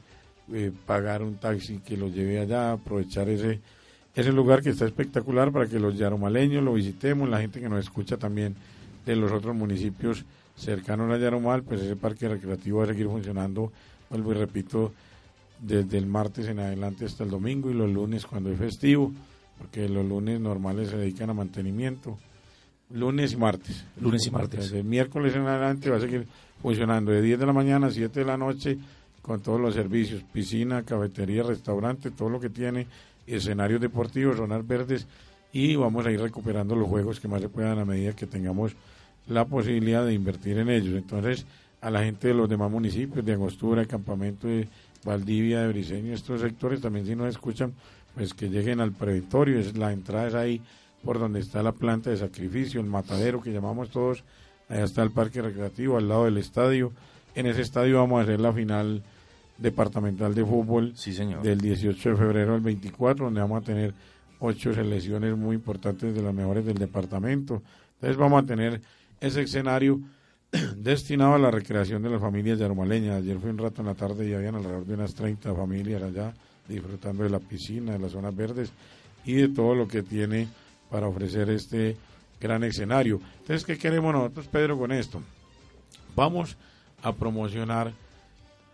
eh, 0.53 0.71
pagar 0.85 1.23
un 1.23 1.35
taxi 1.35 1.79
que 1.79 1.97
lo 1.97 2.09
lleve 2.09 2.39
allá, 2.39 2.73
aprovechar 2.73 3.29
ese, 3.29 3.61
ese 4.13 4.31
lugar 4.31 4.61
que 4.61 4.69
está 4.69 4.85
espectacular 4.85 5.51
para 5.51 5.67
que 5.67 5.79
los 5.79 5.97
yaromaleños 5.97 6.63
lo 6.63 6.73
visitemos, 6.73 7.29
la 7.29 7.39
gente 7.39 7.59
que 7.59 7.69
nos 7.69 7.79
escucha 7.79 8.17
también 8.17 8.55
de 9.05 9.15
los 9.15 9.31
otros 9.31 9.55
municipios 9.55 10.25
cercanos 10.55 11.11
a 11.11 11.17
Yarumal, 11.17 11.63
pues 11.63 11.81
ese 11.81 11.95
parque 11.95 12.27
recreativo 12.27 12.79
va 12.79 12.85
a 12.85 12.87
seguir 12.87 13.07
funcionando, 13.07 13.71
vuelvo 14.09 14.31
y 14.31 14.35
repito, 14.35 14.93
desde 15.59 15.97
el 15.97 16.05
martes 16.05 16.47
en 16.47 16.59
adelante 16.59 17.05
hasta 17.05 17.23
el 17.23 17.29
domingo 17.29 17.69
y 17.69 17.73
los 17.73 17.89
lunes 17.89 18.25
cuando 18.25 18.51
es 18.51 18.57
festivo, 18.57 19.11
porque 19.57 19.87
los 19.87 20.05
lunes 20.05 20.39
normales 20.39 20.89
se 20.89 20.97
dedican 20.97 21.29
a 21.29 21.33
mantenimiento. 21.33 22.17
Lunes 22.91 23.33
y 23.33 23.37
martes. 23.37 23.83
Lunes 23.99 24.27
y 24.27 24.31
martes. 24.31 24.59
Desde 24.59 24.79
el 24.79 24.85
miércoles 24.85 25.35
en 25.35 25.47
adelante 25.47 25.89
va 25.89 25.97
a 25.97 26.01
seguir 26.01 26.27
funcionando 26.61 27.11
de 27.11 27.21
10 27.21 27.39
de 27.39 27.45
la 27.45 27.53
mañana 27.53 27.87
a 27.87 27.91
7 27.91 28.19
de 28.19 28.25
la 28.25 28.37
noche 28.37 28.77
con 29.21 29.41
todos 29.41 29.59
los 29.59 29.73
servicios, 29.73 30.21
piscina, 30.31 30.83
cafetería, 30.83 31.41
restaurante, 31.41 32.11
todo 32.11 32.29
lo 32.29 32.39
que 32.39 32.49
tiene, 32.49 32.85
escenarios 33.25 33.81
deportivos, 33.81 34.37
zonas 34.37 34.65
verdes 34.67 35.07
y 35.51 35.75
vamos 35.75 36.05
a 36.05 36.11
ir 36.11 36.21
recuperando 36.21 36.75
los 36.75 36.87
juegos 36.87 37.19
que 37.19 37.27
más 37.27 37.41
se 37.41 37.49
puedan 37.49 37.79
a 37.79 37.85
medida 37.85 38.13
que 38.13 38.27
tengamos 38.27 38.73
la 39.27 39.45
posibilidad 39.45 40.05
de 40.05 40.13
invertir 40.13 40.59
en 40.59 40.69
ellos. 40.69 40.95
Entonces, 40.95 41.45
a 41.81 41.89
la 41.89 42.03
gente 42.03 42.27
de 42.27 42.33
los 42.33 42.49
demás 42.49 42.69
municipios, 42.69 43.25
de 43.25 43.33
Angostura, 43.33 43.85
Campamento 43.85 44.47
de 44.47 44.67
Valdivia, 45.05 45.61
de 45.61 45.69
Briseño, 45.69 46.13
estos 46.13 46.41
sectores 46.41 46.81
también 46.81 47.05
si 47.05 47.15
nos 47.15 47.29
escuchan, 47.29 47.73
pues 48.15 48.33
que 48.33 48.49
lleguen 48.49 48.81
al 48.81 48.91
previtorio, 48.91 49.59
es, 49.59 49.77
la 49.77 49.93
entrada 49.93 50.27
es 50.27 50.33
ahí 50.33 50.61
por 51.03 51.19
donde 51.19 51.39
está 51.39 51.61
la 51.61 51.71
planta 51.71 52.09
de 52.09 52.17
sacrificio, 52.17 52.81
el 52.81 52.87
matadero 52.87 53.41
que 53.41 53.53
llamamos 53.53 53.91
todos, 53.91 54.23
allá 54.67 54.83
está 54.83 55.03
el 55.03 55.11
parque 55.11 55.41
recreativo 55.41 55.97
al 55.97 56.09
lado 56.09 56.25
del 56.25 56.37
estadio, 56.37 56.91
en 57.35 57.45
ese 57.45 57.61
estadio 57.61 57.99
vamos 57.99 58.19
a 58.19 58.23
hacer 58.23 58.41
la 58.41 58.51
final 58.51 59.03
departamental 59.57 60.33
de 60.33 60.43
fútbol 60.43 60.93
sí, 60.95 61.13
señor. 61.13 61.41
del 61.41 61.61
18 61.61 62.09
de 62.09 62.15
febrero 62.15 62.55
al 62.55 62.61
24, 62.61 63.25
donde 63.25 63.41
vamos 63.41 63.61
a 63.61 63.65
tener 63.65 63.93
ocho 64.39 64.73
selecciones 64.73 65.37
muy 65.37 65.55
importantes 65.55 66.13
de 66.13 66.21
las 66.21 66.33
mejores 66.33 66.65
del 66.65 66.77
departamento. 66.77 67.61
Entonces 67.95 68.17
vamos 68.17 68.43
a 68.43 68.45
tener 68.45 68.81
ese 69.21 69.41
escenario 69.41 70.01
destinado 70.77 71.35
a 71.35 71.39
la 71.39 71.51
recreación 71.51 72.01
de 72.01 72.09
las 72.09 72.21
familias 72.21 72.59
yarmaleñas. 72.59 73.17
Ayer 73.17 73.39
fui 73.39 73.49
un 73.49 73.57
rato 73.57 73.81
en 73.81 73.87
la 73.87 73.95
tarde 73.95 74.27
y 74.27 74.33
habían 74.33 74.55
alrededor 74.55 74.85
de 74.85 74.93
unas 74.93 75.13
30 75.13 75.53
familias 75.53 76.01
allá 76.01 76.33
disfrutando 76.67 77.23
de 77.23 77.29
la 77.29 77.39
piscina, 77.39 77.93
de 77.93 77.99
las 77.99 78.11
zonas 78.11 78.35
verdes 78.35 78.71
y 79.25 79.33
de 79.33 79.49
todo 79.49 79.75
lo 79.75 79.87
que 79.87 80.03
tiene 80.03 80.47
para 80.89 81.07
ofrecer 81.07 81.49
este 81.49 81.97
gran 82.39 82.63
escenario. 82.63 83.19
Entonces, 83.39 83.65
¿qué 83.65 83.77
queremos 83.77 84.13
nosotros, 84.13 84.47
Pedro, 84.47 84.77
con 84.77 84.91
esto? 84.91 85.21
Vamos 86.15 86.57
a 87.01 87.11
promocionar 87.11 87.91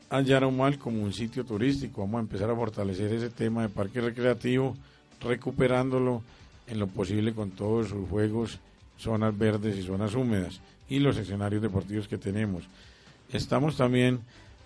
a 0.10 0.22
Yarumal 0.22 0.78
como 0.78 1.04
un 1.04 1.14
sitio 1.14 1.46
turístico. 1.46 2.02
Vamos 2.02 2.20
a 2.20 2.22
empezar 2.22 2.50
a 2.50 2.56
fortalecer 2.56 3.14
ese 3.14 3.30
tema 3.30 3.64
de 3.64 3.70
parque 3.70 4.02
recreativo, 4.02 4.76
recuperándolo 5.22 6.22
en 6.68 6.80
lo 6.80 6.88
posible 6.88 7.34
con 7.34 7.52
todos 7.52 7.90
sus 7.90 8.08
juegos, 8.10 8.60
zonas 8.98 9.38
verdes 9.38 9.78
y 9.78 9.84
zonas 9.84 10.14
húmedas 10.14 10.62
y 10.92 11.00
los 11.00 11.18
escenarios 11.18 11.62
deportivos 11.62 12.08
que 12.08 12.18
tenemos. 12.18 12.64
Estamos 13.32 13.78
también, 13.78 14.20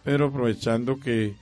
Pedro, 0.03 0.27
aprovechando 0.27 0.99
que 0.99 1.35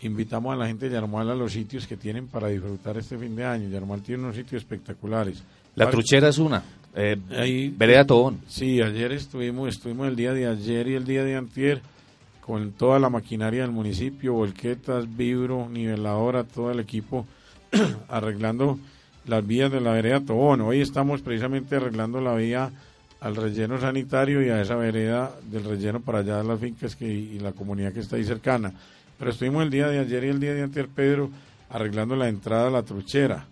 invitamos 0.00 0.52
a 0.52 0.56
la 0.56 0.66
gente 0.66 0.88
de 0.88 0.94
Yarmal 0.96 1.30
a 1.30 1.36
los 1.36 1.52
sitios 1.52 1.86
que 1.86 1.96
tienen 1.96 2.26
para 2.26 2.48
disfrutar 2.48 2.98
este 2.98 3.16
fin 3.16 3.36
de 3.36 3.44
año. 3.44 3.68
Yarmal 3.68 4.02
tiene 4.02 4.24
unos 4.24 4.34
sitios 4.34 4.62
espectaculares. 4.62 5.40
La 5.76 5.88
truchera 5.88 6.28
es 6.28 6.38
una. 6.38 6.64
Eh, 6.96 7.16
ahí, 7.30 7.68
Vereda 7.68 8.04
Tobón. 8.04 8.40
Sí, 8.48 8.82
ayer 8.82 9.12
estuvimos, 9.12 9.68
estuvimos 9.68 10.08
el 10.08 10.16
día 10.16 10.32
de 10.32 10.48
ayer 10.48 10.88
y 10.88 10.94
el 10.94 11.04
día 11.04 11.22
de 11.22 11.36
antier 11.36 11.80
con 12.40 12.72
toda 12.72 12.98
la 12.98 13.10
maquinaria 13.10 13.62
del 13.62 13.70
municipio, 13.70 14.32
volquetas, 14.32 15.16
vibro, 15.16 15.68
niveladora, 15.68 16.42
todo 16.42 16.72
el 16.72 16.80
equipo 16.80 17.24
arreglando 18.08 18.80
las 19.26 19.46
vías 19.46 19.70
de 19.70 19.80
la 19.80 19.92
vereda 19.92 20.20
Tobón. 20.20 20.60
Hoy 20.62 20.80
estamos 20.80 21.22
precisamente 21.22 21.76
arreglando 21.76 22.20
la 22.20 22.34
vía 22.34 22.72
al 23.24 23.36
relleno 23.36 23.80
sanitario 23.80 24.42
y 24.44 24.50
a 24.50 24.60
esa 24.60 24.76
vereda 24.76 25.32
del 25.50 25.64
relleno 25.64 26.00
para 26.00 26.18
allá 26.18 26.36
de 26.36 26.44
las 26.44 26.60
fincas 26.60 26.94
que, 26.94 27.06
y 27.06 27.38
la 27.38 27.52
comunidad 27.52 27.90
que 27.94 28.00
está 28.00 28.16
ahí 28.16 28.24
cercana. 28.24 28.70
Pero 29.18 29.30
estuvimos 29.30 29.62
el 29.62 29.70
día 29.70 29.88
de 29.88 29.98
ayer 29.98 30.24
y 30.24 30.28
el 30.28 30.38
día 30.38 30.52
de 30.52 30.62
anterior, 30.62 30.90
Pedro, 30.94 31.30
arreglando 31.70 32.16
la 32.16 32.28
entrada 32.28 32.68
a 32.68 32.70
la 32.70 32.82
truchera. 32.82 33.46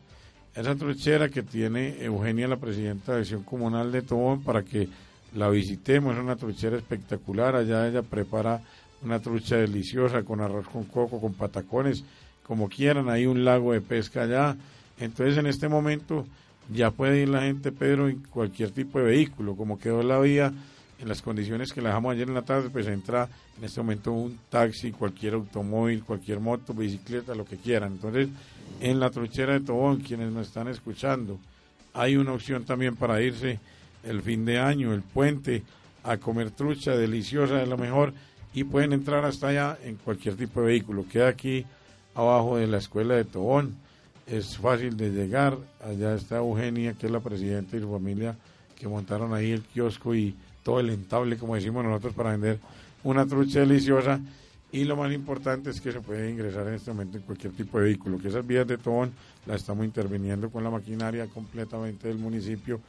Esa 0.54 0.74
truchera 0.74 1.30
que 1.30 1.42
tiene 1.42 2.04
Eugenia, 2.04 2.46
la 2.48 2.58
presidenta 2.58 3.14
de 3.14 3.20
Acción 3.20 3.44
Comunal 3.44 3.90
de 3.90 4.02
Tobón, 4.02 4.42
para 4.42 4.62
que 4.62 4.90
la 5.34 5.48
visitemos. 5.48 6.14
Es 6.16 6.20
una 6.20 6.36
truchera 6.36 6.76
espectacular. 6.76 7.56
Allá 7.56 7.88
ella 7.88 8.02
prepara 8.02 8.60
una 9.02 9.20
trucha 9.20 9.56
deliciosa 9.56 10.22
con 10.22 10.42
arroz 10.42 10.68
con 10.68 10.84
coco, 10.84 11.18
con 11.18 11.32
patacones, 11.32 12.04
como 12.42 12.68
quieran. 12.68 13.08
Hay 13.08 13.24
un 13.24 13.42
lago 13.42 13.72
de 13.72 13.80
pesca 13.80 14.24
allá. 14.24 14.54
Entonces, 15.00 15.38
en 15.38 15.46
este 15.46 15.66
momento 15.66 16.26
ya 16.70 16.90
puede 16.90 17.22
ir 17.22 17.28
la 17.28 17.42
gente, 17.42 17.72
Pedro, 17.72 18.08
en 18.08 18.20
cualquier 18.20 18.70
tipo 18.70 18.98
de 18.98 19.04
vehículo, 19.06 19.56
como 19.56 19.78
quedó 19.78 20.02
la 20.02 20.18
vía 20.20 20.52
en 21.00 21.08
las 21.08 21.20
condiciones 21.20 21.72
que 21.72 21.82
la 21.82 21.88
dejamos 21.88 22.12
ayer 22.12 22.28
en 22.28 22.34
la 22.34 22.42
tarde, 22.42 22.70
pues 22.70 22.86
entra 22.86 23.28
en 23.58 23.64
este 23.64 23.80
momento 23.80 24.12
un 24.12 24.38
taxi, 24.48 24.92
cualquier 24.92 25.34
automóvil, 25.34 26.04
cualquier 26.04 26.38
moto, 26.38 26.72
bicicleta, 26.72 27.34
lo 27.34 27.44
que 27.44 27.56
quieran. 27.56 27.92
Entonces, 27.92 28.28
en 28.80 29.00
la 29.00 29.10
truchera 29.10 29.54
de 29.54 29.60
Tobón, 29.60 30.00
quienes 30.00 30.30
nos 30.32 30.46
están 30.46 30.68
escuchando, 30.68 31.38
hay 31.92 32.16
una 32.16 32.32
opción 32.32 32.64
también 32.64 32.94
para 32.94 33.20
irse 33.20 33.58
el 34.04 34.22
fin 34.22 34.44
de 34.44 34.58
año, 34.58 34.94
el 34.94 35.02
puente, 35.02 35.64
a 36.04 36.16
comer 36.16 36.50
trucha 36.50 36.96
deliciosa, 36.96 37.56
de 37.56 37.66
lo 37.66 37.76
mejor, 37.76 38.12
y 38.54 38.64
pueden 38.64 38.92
entrar 38.92 39.24
hasta 39.24 39.48
allá 39.48 39.78
en 39.82 39.96
cualquier 39.96 40.36
tipo 40.36 40.60
de 40.60 40.66
vehículo. 40.66 41.04
Queda 41.10 41.28
aquí 41.28 41.64
abajo 42.14 42.56
de 42.56 42.66
la 42.66 42.78
escuela 42.78 43.14
de 43.14 43.24
Tobón 43.24 43.76
es 44.26 44.56
fácil 44.56 44.96
de 44.96 45.10
llegar. 45.10 45.56
Allá 45.84 46.14
está 46.14 46.38
Eugenia, 46.38 46.94
que 46.94 47.06
es 47.06 47.12
la 47.12 47.20
presidenta 47.20 47.76
y 47.76 47.80
su 47.80 47.90
familia, 47.90 48.36
que 48.78 48.88
montaron 48.88 49.34
ahí 49.34 49.52
el 49.52 49.62
kiosco 49.62 50.14
y 50.14 50.34
todo 50.62 50.80
el 50.80 50.90
entable, 50.90 51.36
como 51.36 51.54
decimos 51.54 51.84
nosotros, 51.84 52.14
para 52.14 52.30
vender 52.30 52.58
una 53.04 53.26
trucha 53.26 53.60
deliciosa. 53.60 54.20
Y 54.70 54.84
lo 54.84 54.96
más 54.96 55.12
importante 55.12 55.70
es 55.70 55.80
que 55.80 55.92
se 55.92 56.00
puede 56.00 56.30
ingresar 56.30 56.66
en 56.66 56.74
este 56.74 56.90
momento 56.90 57.18
en 57.18 57.24
cualquier 57.24 57.52
tipo 57.52 57.78
de 57.78 57.84
vehículo, 57.84 58.18
que 58.18 58.28
esas 58.28 58.46
vías 58.46 58.66
de 58.66 58.78
Tobón 58.78 59.12
las 59.44 59.60
estamos 59.60 59.84
interviniendo 59.84 60.48
con 60.50 60.64
la 60.64 60.70
maquinaria 60.70 61.26
completamente 61.26 62.08
del 62.08 62.16
municipio 62.16 62.80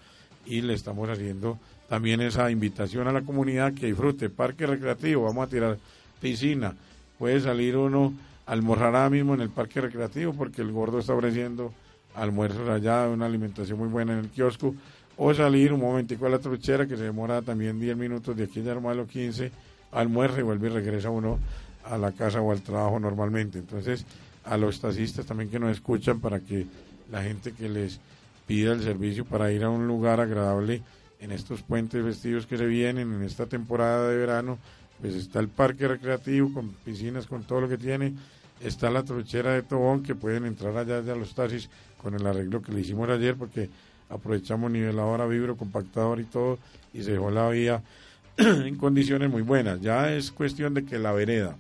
y 0.46 0.62
le 0.62 0.76
estamos 0.76 1.10
haciendo 1.10 1.60
también 1.90 2.22
esa 2.22 2.50
invitación 2.50 3.08
a 3.08 3.12
la 3.12 3.22
comunidad 3.22 3.74
que 3.74 3.88
disfrute 3.88 4.30
parque 4.30 4.66
recreativo, 4.66 5.24
vamos 5.24 5.46
a 5.46 5.50
tirar 5.50 5.78
piscina, 6.22 6.74
puede 7.20 7.42
salir 7.42 7.76
uno 7.76 8.14
almorzará 8.46 9.10
mismo 9.10 9.34
en 9.34 9.42
el 9.42 9.50
parque 9.50 9.82
recreativo 9.82 10.34
porque 10.34 10.62
el 10.62 10.72
gordo 10.72 11.00
está 11.00 11.14
ofreciendo 11.14 11.74
almuerzos 12.16 12.68
allá, 12.70 13.08
una 13.08 13.26
alimentación 13.26 13.80
muy 13.80 13.88
buena 13.88 14.14
en 14.14 14.20
el 14.20 14.30
kiosco, 14.30 14.76
o 15.18 15.34
salir 15.34 15.74
un 15.74 15.80
momentico 15.80 16.26
a 16.26 16.30
la 16.30 16.40
truchera 16.40 16.88
que 16.88 16.98
se 16.98 17.04
demora 17.04 17.42
también 17.42 17.80
10 17.80 17.98
minutos 17.98 18.36
de 18.36 18.46
aquí 18.46 18.68
a 18.68 18.74
o 18.74 19.08
15, 19.08 19.52
almuerza 19.92 20.40
y 20.40 20.44
vuelve 20.44 20.68
y 20.68 20.72
regresa 20.72 21.10
uno 21.10 21.40
a 21.86 21.98
la 21.98 22.12
casa 22.12 22.42
o 22.42 22.52
al 22.52 22.62
trabajo 22.62 23.00
normalmente. 23.00 23.60
Entonces, 23.60 24.06
a 24.44 24.58
los 24.58 24.80
taxistas 24.80 25.26
también 25.26 25.50
que 25.50 25.60
nos 25.60 25.72
escuchan 25.72 26.20
para 26.20 26.40
que 26.40 26.66
la 27.12 27.24
gente 27.24 27.52
que 27.52 27.70
les 27.70 28.00
pida 28.48 28.74
el 28.74 28.82
servicio 28.82 29.26
para 29.26 29.52
ir 29.52 29.64
a 29.64 29.70
un 29.70 29.88
lugar 29.88 30.20
agradable 30.20 30.82
en 31.20 31.32
estos 31.32 31.62
puentes 31.62 32.04
vestidos 32.04 32.46
que 32.46 32.58
se 32.58 32.66
vienen, 32.66 33.14
en 33.14 33.24
esta 33.24 33.46
temporada 33.46 34.10
de 34.10 34.18
verano, 34.18 34.58
pues 35.02 35.16
está 35.16 35.40
el 35.40 35.50
parque 35.50 35.88
recreativo 35.88 36.54
con 36.54 36.70
piscinas, 36.70 37.28
con 37.28 37.44
todo 37.44 37.62
lo 37.62 37.70
que 37.70 37.78
tiene, 37.78 38.14
está 38.62 38.90
la 38.90 39.04
truchera 39.04 39.54
de 39.54 39.64
Tobón 39.64 40.04
que 40.04 40.16
pueden 40.16 40.46
entrar 40.46 40.76
allá 40.78 41.00
a 41.00 41.16
los 41.16 41.36
taxis 41.36 41.70
con 41.98 42.14
el 42.14 42.26
arreglo 42.26 42.62
que 42.62 42.72
le 42.72 42.82
hicimos 42.82 43.10
ayer 43.10 43.36
porque 43.36 43.70
aprovechamos 44.10 44.72
niveladora, 44.72 45.26
vibro, 45.26 45.58
compactador 45.58 46.20
y 46.20 46.26
todo 46.26 46.60
y 46.94 47.04
se 47.04 47.12
dejó 47.12 47.32
la 47.32 47.50
vía 47.50 47.82
en 48.38 48.76
condiciones 48.78 49.30
muy 49.30 49.42
buenas. 49.42 49.82
Ya 49.82 50.14
es 50.14 50.32
cuestión 50.32 50.74
de 50.74 50.86
que 50.86 51.00
la 51.00 51.12
vereda, 51.12 51.58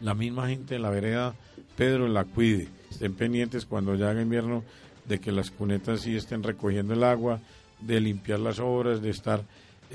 la 0.00 0.14
misma 0.14 0.48
gente 0.48 0.74
de 0.74 0.80
la 0.80 0.90
vereda, 0.90 1.34
Pedro 1.76 2.08
la 2.08 2.24
cuide, 2.24 2.68
estén 2.90 3.14
pendientes 3.14 3.66
cuando 3.66 3.94
ya 3.94 4.10
haga 4.10 4.22
invierno 4.22 4.62
de 5.06 5.20
que 5.20 5.32
las 5.32 5.50
cunetas 5.50 6.02
sí 6.02 6.16
estén 6.16 6.42
recogiendo 6.42 6.94
el 6.94 7.04
agua, 7.04 7.40
de 7.80 8.00
limpiar 8.00 8.40
las 8.40 8.58
obras, 8.58 9.02
de 9.02 9.10
estar 9.10 9.42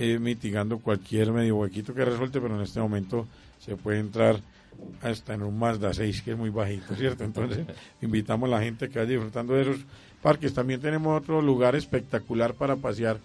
eh, 0.02 0.18
mitigando 0.18 0.80
cualquier 0.80 1.34
medio 1.34 1.58
huequito 1.58 1.94
que 1.94 2.06
resulte, 2.06 2.40
pero 2.40 2.56
en 2.56 2.62
este 2.62 2.80
momento 2.80 3.28
se 3.60 3.76
puede 3.76 4.00
entrar 4.00 4.40
hasta 5.02 5.34
en 5.34 5.44
un 5.44 5.60
Mazda 5.60 5.94
6 5.94 6.22
que 6.22 6.32
es 6.32 6.38
muy 6.38 6.50
bajito, 6.50 6.96
¿cierto? 6.96 7.26
Entonces 7.26 7.68
invitamos 8.02 8.48
a 8.48 8.52
la 8.52 8.62
gente 8.62 8.88
que 8.88 8.98
vaya 8.98 9.12
disfrutando 9.12 9.56
de 9.56 9.64
esos 9.64 9.80
parques. 10.22 10.54
También 10.54 10.80
tenemos 10.80 11.22
otro 11.22 11.42
lugar 11.42 11.76
espectacular 11.76 12.54
para 12.54 12.78
pasear 12.78 13.20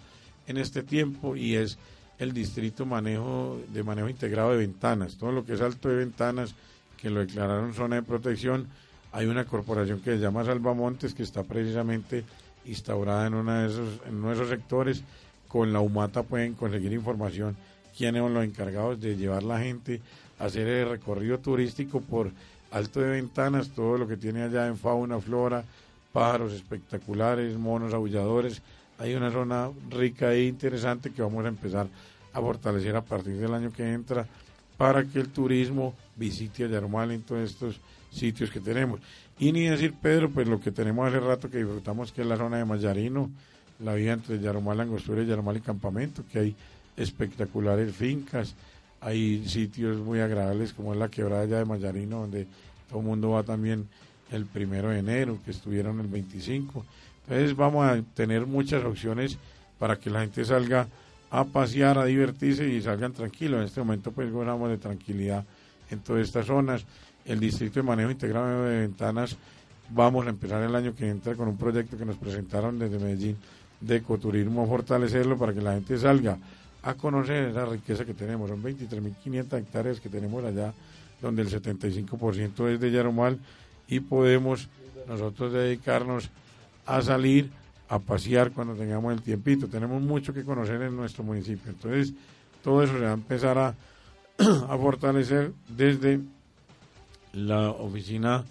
en 0.47 0.57
este 0.57 0.83
tiempo 0.83 1.37
y 1.37 1.55
es 1.55 1.77
el 2.19 2.33
distrito 2.33 2.85
manejo 2.85 3.57
de 3.69 3.81
manejo 3.81 4.09
integrado 4.09 4.51
de 4.51 4.57
ventanas. 4.57 5.15
Todo 5.15 5.31
lo 5.31 5.45
que 5.45 5.53
es 5.53 5.61
alto 5.61 5.87
de 5.87 5.95
ventanas, 5.95 6.55
que 6.97 7.09
lo 7.09 7.21
declararon 7.21 7.73
zona 7.73 7.95
de 7.95 8.03
protección, 8.03 8.67
hay 9.13 9.27
una 9.27 9.45
corporación 9.45 10.01
que 10.01 10.11
se 10.11 10.19
llama 10.19 10.43
Salvamontes 10.43 11.13
que 11.13 11.23
está 11.23 11.43
precisamente 11.43 12.25
instaurada 12.65 13.27
en, 13.27 13.33
una 13.33 13.61
de 13.61 13.67
esos, 13.67 14.01
en 14.05 14.15
uno 14.15 14.27
de 14.27 14.33
esos 14.33 14.49
sectores 14.49 15.03
con 15.55 15.71
la 15.71 15.79
UMATA 15.79 16.23
pueden 16.23 16.53
conseguir 16.53 16.91
información 16.91 17.55
quiénes 17.97 18.21
son 18.21 18.33
los 18.33 18.43
encargados 18.43 18.99
de 18.99 19.15
llevar 19.15 19.41
la 19.41 19.57
gente 19.57 20.01
a 20.37 20.47
hacer 20.47 20.67
el 20.67 20.89
recorrido 20.89 21.39
turístico 21.39 22.01
por 22.01 22.29
Alto 22.71 22.99
de 22.99 23.11
Ventanas, 23.11 23.69
todo 23.69 23.97
lo 23.97 24.05
que 24.05 24.17
tiene 24.17 24.43
allá 24.43 24.67
en 24.67 24.75
fauna, 24.75 25.17
flora, 25.21 25.63
pájaros 26.11 26.51
espectaculares, 26.51 27.57
monos, 27.57 27.93
aulladores. 27.93 28.61
Hay 28.99 29.15
una 29.15 29.31
zona 29.31 29.69
rica 29.89 30.33
e 30.33 30.43
interesante 30.43 31.11
que 31.11 31.21
vamos 31.21 31.45
a 31.45 31.47
empezar 31.47 31.87
a 32.33 32.41
fortalecer 32.41 32.93
a 32.97 33.01
partir 33.01 33.37
del 33.37 33.53
año 33.53 33.71
que 33.71 33.93
entra 33.93 34.27
para 34.75 35.05
que 35.05 35.21
el 35.21 35.29
turismo 35.29 35.95
visite 36.17 36.65
a 36.65 36.67
Yarumal 36.67 37.11
en 37.11 37.21
todos 37.21 37.49
estos 37.49 37.79
sitios 38.11 38.51
que 38.51 38.59
tenemos. 38.59 38.99
Y 39.39 39.53
ni 39.53 39.69
decir, 39.69 39.93
Pedro, 40.01 40.29
pues 40.31 40.49
lo 40.49 40.59
que 40.59 40.73
tenemos 40.73 41.07
hace 41.07 41.21
rato 41.21 41.49
que 41.49 41.59
disfrutamos, 41.59 42.11
que 42.11 42.23
es 42.23 42.27
la 42.27 42.35
zona 42.35 42.57
de 42.57 42.65
Mayarino, 42.65 43.31
la 43.79 43.93
vía 43.93 44.13
entre 44.13 44.39
Yarumal, 44.39 44.79
Angostura 44.79 45.21
y 45.21 45.25
Yarumal 45.25 45.57
y 45.57 45.61
Campamento, 45.61 46.23
que 46.31 46.39
hay 46.39 46.55
espectaculares 46.95 47.93
fincas, 47.95 48.55
hay 49.01 49.47
sitios 49.47 49.97
muy 49.97 50.19
agradables 50.19 50.73
como 50.73 50.93
es 50.93 50.99
la 50.99 51.09
quebrada 51.09 51.45
ya 51.45 51.57
de 51.57 51.65
Mayarino, 51.65 52.21
donde 52.21 52.47
todo 52.89 52.99
el 52.99 53.05
mundo 53.05 53.31
va 53.31 53.43
también 53.43 53.87
el 54.31 54.45
primero 54.45 54.89
de 54.89 54.99
enero, 54.99 55.37
que 55.43 55.51
estuvieron 55.51 55.99
el 55.99 56.07
25. 56.07 56.85
Entonces 57.23 57.55
vamos 57.55 57.85
a 57.85 58.01
tener 58.13 58.45
muchas 58.45 58.83
opciones 58.83 59.37
para 59.77 59.97
que 59.97 60.09
la 60.09 60.21
gente 60.21 60.45
salga 60.45 60.87
a 61.29 61.43
pasear, 61.43 61.97
a 61.97 62.05
divertirse 62.05 62.67
y 62.67 62.81
salgan 62.81 63.13
tranquilos. 63.13 63.59
En 63.59 63.65
este 63.65 63.81
momento 63.81 64.11
pues 64.11 64.31
gozamos 64.31 64.69
de 64.69 64.77
tranquilidad 64.77 65.43
en 65.89 65.99
todas 65.99 66.23
estas 66.23 66.45
zonas. 66.45 66.85
El 67.25 67.39
Distrito 67.39 67.79
de 67.79 67.83
Manejo 67.83 68.11
Integrado 68.11 68.65
de 68.65 68.81
Ventanas, 68.81 69.35
vamos 69.89 70.25
a 70.25 70.29
empezar 70.29 70.61
el 70.61 70.75
año 70.75 70.95
que 70.95 71.09
entra 71.09 71.35
con 71.35 71.47
un 71.47 71.57
proyecto 71.57 71.97
que 71.97 72.05
nos 72.05 72.17
presentaron 72.17 72.79
desde 72.79 72.99
Medellín 72.99 73.37
de 73.81 73.97
ecoturismo, 73.97 74.67
fortalecerlo 74.67 75.37
para 75.37 75.53
que 75.53 75.61
la 75.61 75.73
gente 75.73 75.97
salga 75.97 76.37
a 76.83 76.93
conocer 76.93 77.49
esa 77.49 77.65
riqueza 77.65 78.05
que 78.05 78.13
tenemos. 78.13 78.49
Son 78.49 78.61
23.500 78.61 79.57
hectáreas 79.59 79.99
que 79.99 80.09
tenemos 80.09 80.43
allá, 80.43 80.73
donde 81.21 81.41
el 81.41 81.49
75% 81.49 82.69
es 82.69 82.79
de 82.79 82.91
Yarumal 82.91 83.39
y 83.87 83.99
podemos 83.99 84.67
nosotros 85.07 85.53
dedicarnos 85.53 86.29
a 86.85 87.01
salir 87.01 87.49
a 87.89 87.99
pasear 87.99 88.51
cuando 88.51 88.73
tengamos 88.73 89.13
el 89.13 89.21
tiempito. 89.21 89.67
Tenemos 89.67 90.01
mucho 90.01 90.33
que 90.33 90.43
conocer 90.43 90.81
en 90.81 90.95
nuestro 90.95 91.23
municipio. 91.23 91.71
Entonces, 91.71 92.13
todo 92.63 92.83
eso 92.83 92.93
se 92.93 92.99
va 92.99 93.11
a 93.11 93.13
empezar 93.13 93.57
a, 93.57 93.75
a 94.69 94.77
fortalecer 94.77 95.51
desde 95.67 96.19
la 97.33 97.71
oficina 97.71 98.43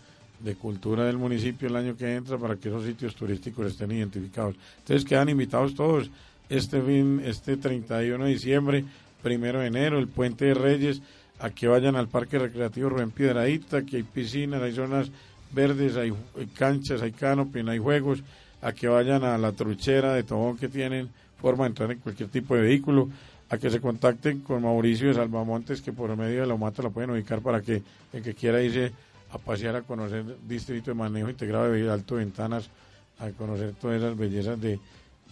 de 0.44 0.54
cultura 0.56 1.04
del 1.04 1.16
municipio 1.16 1.68
el 1.68 1.76
año 1.76 1.96
que 1.96 2.14
entra 2.14 2.36
para 2.36 2.56
que 2.56 2.68
esos 2.68 2.84
sitios 2.84 3.14
turísticos 3.14 3.66
estén 3.66 3.90
identificados. 3.92 4.54
Entonces 4.78 5.04
quedan 5.04 5.30
invitados 5.30 5.74
todos 5.74 6.10
este 6.50 6.82
fin, 6.82 7.22
este 7.24 7.56
31 7.56 8.24
de 8.24 8.30
diciembre, 8.30 8.84
primero 9.22 9.60
de 9.60 9.68
enero, 9.68 9.98
el 9.98 10.08
Puente 10.08 10.44
de 10.44 10.54
Reyes, 10.54 11.00
a 11.38 11.50
que 11.50 11.66
vayan 11.66 11.96
al 11.96 12.08
Parque 12.08 12.38
Recreativo 12.38 12.90
Rubén 12.90 13.10
Piedradita, 13.10 13.82
que 13.82 13.96
hay 13.96 14.02
piscinas, 14.02 14.62
hay 14.62 14.72
zonas 14.72 15.10
verdes, 15.52 15.96
hay, 15.96 16.12
canchas, 16.54 17.00
hay 17.00 17.12
canopy, 17.12 17.60
hay 17.66 17.78
juegos, 17.78 18.22
a 18.60 18.72
que 18.72 18.86
vayan 18.86 19.24
a 19.24 19.38
la 19.38 19.52
truchera 19.52 20.12
de 20.12 20.22
Tobón 20.22 20.58
que 20.58 20.68
tienen 20.68 21.08
forma 21.40 21.64
de 21.64 21.68
entrar 21.68 21.90
en 21.90 21.98
cualquier 21.98 22.28
tipo 22.28 22.54
de 22.54 22.62
vehículo, 22.62 23.08
a 23.48 23.58
que 23.58 23.70
se 23.70 23.80
contacten 23.80 24.40
con 24.40 24.62
Mauricio 24.62 25.08
de 25.08 25.14
Salvamontes, 25.14 25.80
que 25.80 25.92
por 25.92 26.14
medio 26.16 26.42
de 26.42 26.46
la 26.46 26.54
UMATA 26.54 26.82
lo 26.82 26.90
pueden 26.90 27.10
ubicar 27.10 27.40
para 27.40 27.60
que 27.60 27.82
el 28.12 28.22
que 28.22 28.34
quiera 28.34 28.62
irse 28.62 28.92
a 29.34 29.38
pasear 29.38 29.74
a 29.74 29.82
conocer 29.82 30.24
Distrito 30.46 30.92
de 30.92 30.94
Manejo 30.94 31.28
Integrado 31.28 31.72
de 31.72 31.90
Alto 31.90 32.16
Ventanas 32.16 32.70
a 33.18 33.30
conocer 33.30 33.74
todas 33.74 34.00
esas 34.00 34.16
bellezas 34.16 34.60
de, 34.60 34.78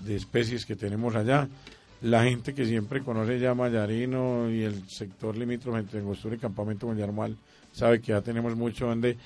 especies 0.09 0.66
que 0.66 0.75
tenemos 0.75 1.14
allá. 1.14 1.49
La 2.02 2.25
gente 2.25 2.52
que 2.52 2.66
siempre 2.66 3.02
conoce 3.02 3.38
ya 3.38 3.54
Mayarino 3.54 4.50
y 4.50 4.62
el 4.62 4.88
sector 4.88 5.37
limítrofe 5.37 5.78
entre 5.78 6.00
Angostura 6.00 6.35
y 6.35 6.38
Campamento 6.38 6.87
Guayarmal 6.87 7.37
sabe 7.73 8.00
que 8.00 8.09
ya 8.09 8.21
tenemos 8.21 8.56
mucho 8.56 8.87
donde 8.87 9.16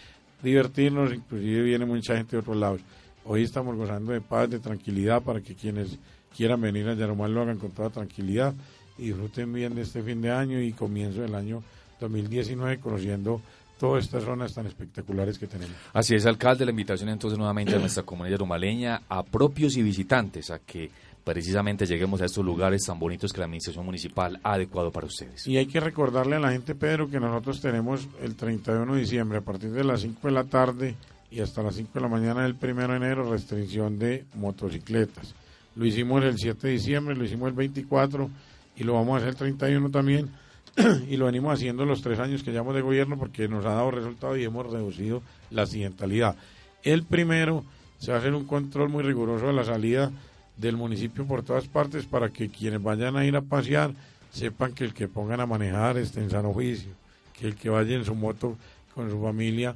divertirnos, 0.43 1.15
inclusive 1.15 1.63
viene 1.63 1.87
mucha 1.87 2.15
gente 2.17 2.37
de 2.37 2.41
otros 2.41 2.57
lados. 2.57 2.83
Hoy 3.25 3.45
estamos 3.45 3.75
gozando 3.77 4.13
de 4.13 4.21
paz, 4.21 4.51
de 4.51 4.59
tranquilidad 4.59 5.23
para 5.23 5.41
que 5.41 5.55
quienes 5.55 5.99
quieran 6.37 6.61
venir 6.61 6.87
a 6.87 6.95
Yarumal 6.95 7.33
lo 7.33 7.41
hagan 7.41 7.59
con 7.59 7.71
toda 7.71 7.89
tranquilidad 7.89 8.53
y 8.99 9.07
disfruten 9.07 9.55
bien 9.55 9.75
de 9.75 9.83
este 9.83 10.03
fin 10.03 10.21
de 10.21 10.31
año 10.31 10.61
y 10.61 10.73
comienzo 10.73 11.23
del 11.23 11.35
año 11.35 11.63
2019 11.99 12.79
conociendo 12.79 13.41
todas 13.79 14.05
estas 14.05 14.25
zonas 14.25 14.55
tan 14.55 14.67
espectaculares 14.67 15.39
que 15.39 15.47
tenemos. 15.47 15.77
Así 15.93 16.15
es, 16.15 16.27
alcalde, 16.27 16.65
la 16.65 16.71
invitación 16.71 17.09
entonces 17.09 17.39
nuevamente 17.39 17.75
a 17.75 17.79
nuestra 17.79 18.03
comunidad 18.03 18.37
yarumaleña, 18.37 19.03
a 19.09 19.23
propios 19.23 19.77
y 19.77 19.83
visitantes, 19.83 20.51
a 20.51 20.59
que 20.59 20.91
precisamente 21.25 21.87
lleguemos 21.87 22.23
a 22.23 22.27
estos 22.27 22.45
lugares 22.45 22.85
tan 22.85 22.99
bonitos 22.99 23.33
que 23.33 23.41
la 23.41 23.47
administración 23.47 23.85
municipal 23.85 24.39
ha 24.43 24.55
adecuado 24.55 24.91
para 24.93 25.07
ustedes. 25.07 25.47
Y 25.47 25.57
hay 25.57 25.67
que 25.67 25.81
recordarle 25.81 26.37
a 26.37 26.41
la 26.41 26.53
gente, 26.53 26.75
Pedro, 26.75 27.11
que 27.11 27.19
nosotros 27.19 27.61
tenemos 27.61 28.09
el 28.23 28.37
31 28.37 28.95
de 28.95 29.01
diciembre 29.01 29.39
a 29.39 29.43
partir 29.43 29.71
de 29.73 29.85
las 29.85 30.03
5 30.03 30.29
de 30.29 30.33
la 30.33 30.45
tarde 30.45 30.95
y 31.31 31.41
hasta 31.41 31.63
las 31.63 31.75
5 31.75 31.91
de 31.95 32.01
la 32.01 32.09
mañana 32.09 32.45
del 32.45 32.57
1 32.61 32.89
de 32.89 32.97
enero 32.97 33.31
restricción 33.31 33.99
de 33.99 34.25
motocicletas. 34.35 35.35
Lo 35.75 35.85
hicimos 35.85 36.25
el 36.25 36.39
7 36.39 36.67
de 36.67 36.73
diciembre, 36.73 37.17
lo 37.17 37.25
hicimos 37.25 37.49
el 37.49 37.55
24 37.55 38.31
y 38.77 38.85
lo 38.85 38.95
vamos 38.95 39.15
a 39.15 39.17
hacer 39.17 39.31
el 39.31 39.37
31 39.37 39.91
también 39.91 40.31
y 41.09 41.17
lo 41.17 41.27
venimos 41.27 41.55
haciendo 41.55 41.85
los 41.85 42.03
tres 42.03 42.19
años 42.19 42.43
que 42.43 42.53
llevamos 42.53 42.75
de 42.75 42.83
gobierno 42.83 43.19
porque 43.19 43.49
nos 43.49 43.65
ha 43.65 43.71
dado 43.71 43.91
resultado 43.91 44.37
y 44.37 44.45
hemos 44.45 44.71
reducido 44.71 45.23
la 45.51 45.63
accidentalidad. 45.63 46.37
El 46.83 47.05
primero 47.05 47.65
se 47.99 48.11
va 48.11 48.19
a 48.19 48.21
hacer 48.21 48.35
un 48.35 48.45
control 48.45 48.91
muy 48.91 49.03
riguroso 49.03 49.47
de 49.47 49.53
la 49.53 49.65
salida 49.65 50.11
del 50.57 50.77
municipio 50.77 51.27
por 51.27 51.43
todas 51.43 51.67
partes 51.67 52.05
para 52.05 52.31
que 52.31 52.49
quienes 52.49 52.83
vayan 52.83 53.17
a 53.17 53.25
ir 53.25 53.37
a 53.37 53.43
pasear 53.43 53.93
sepan 54.31 54.73
que 54.73 54.85
el 54.85 54.93
que 54.93 55.09
pongan 55.09 55.41
a 55.41 55.47
manejar 55.47 55.97
esté 55.97 56.21
en 56.21 56.31
sano 56.31 56.53
juicio, 56.53 56.91
que 57.39 57.47
el 57.47 57.57
que 57.57 57.71
vaya 57.71 57.97
en 57.97 58.05
su 58.05 58.15
moto 58.15 58.57
con 58.95 59.11
su 59.11 59.21
familia 59.21 59.75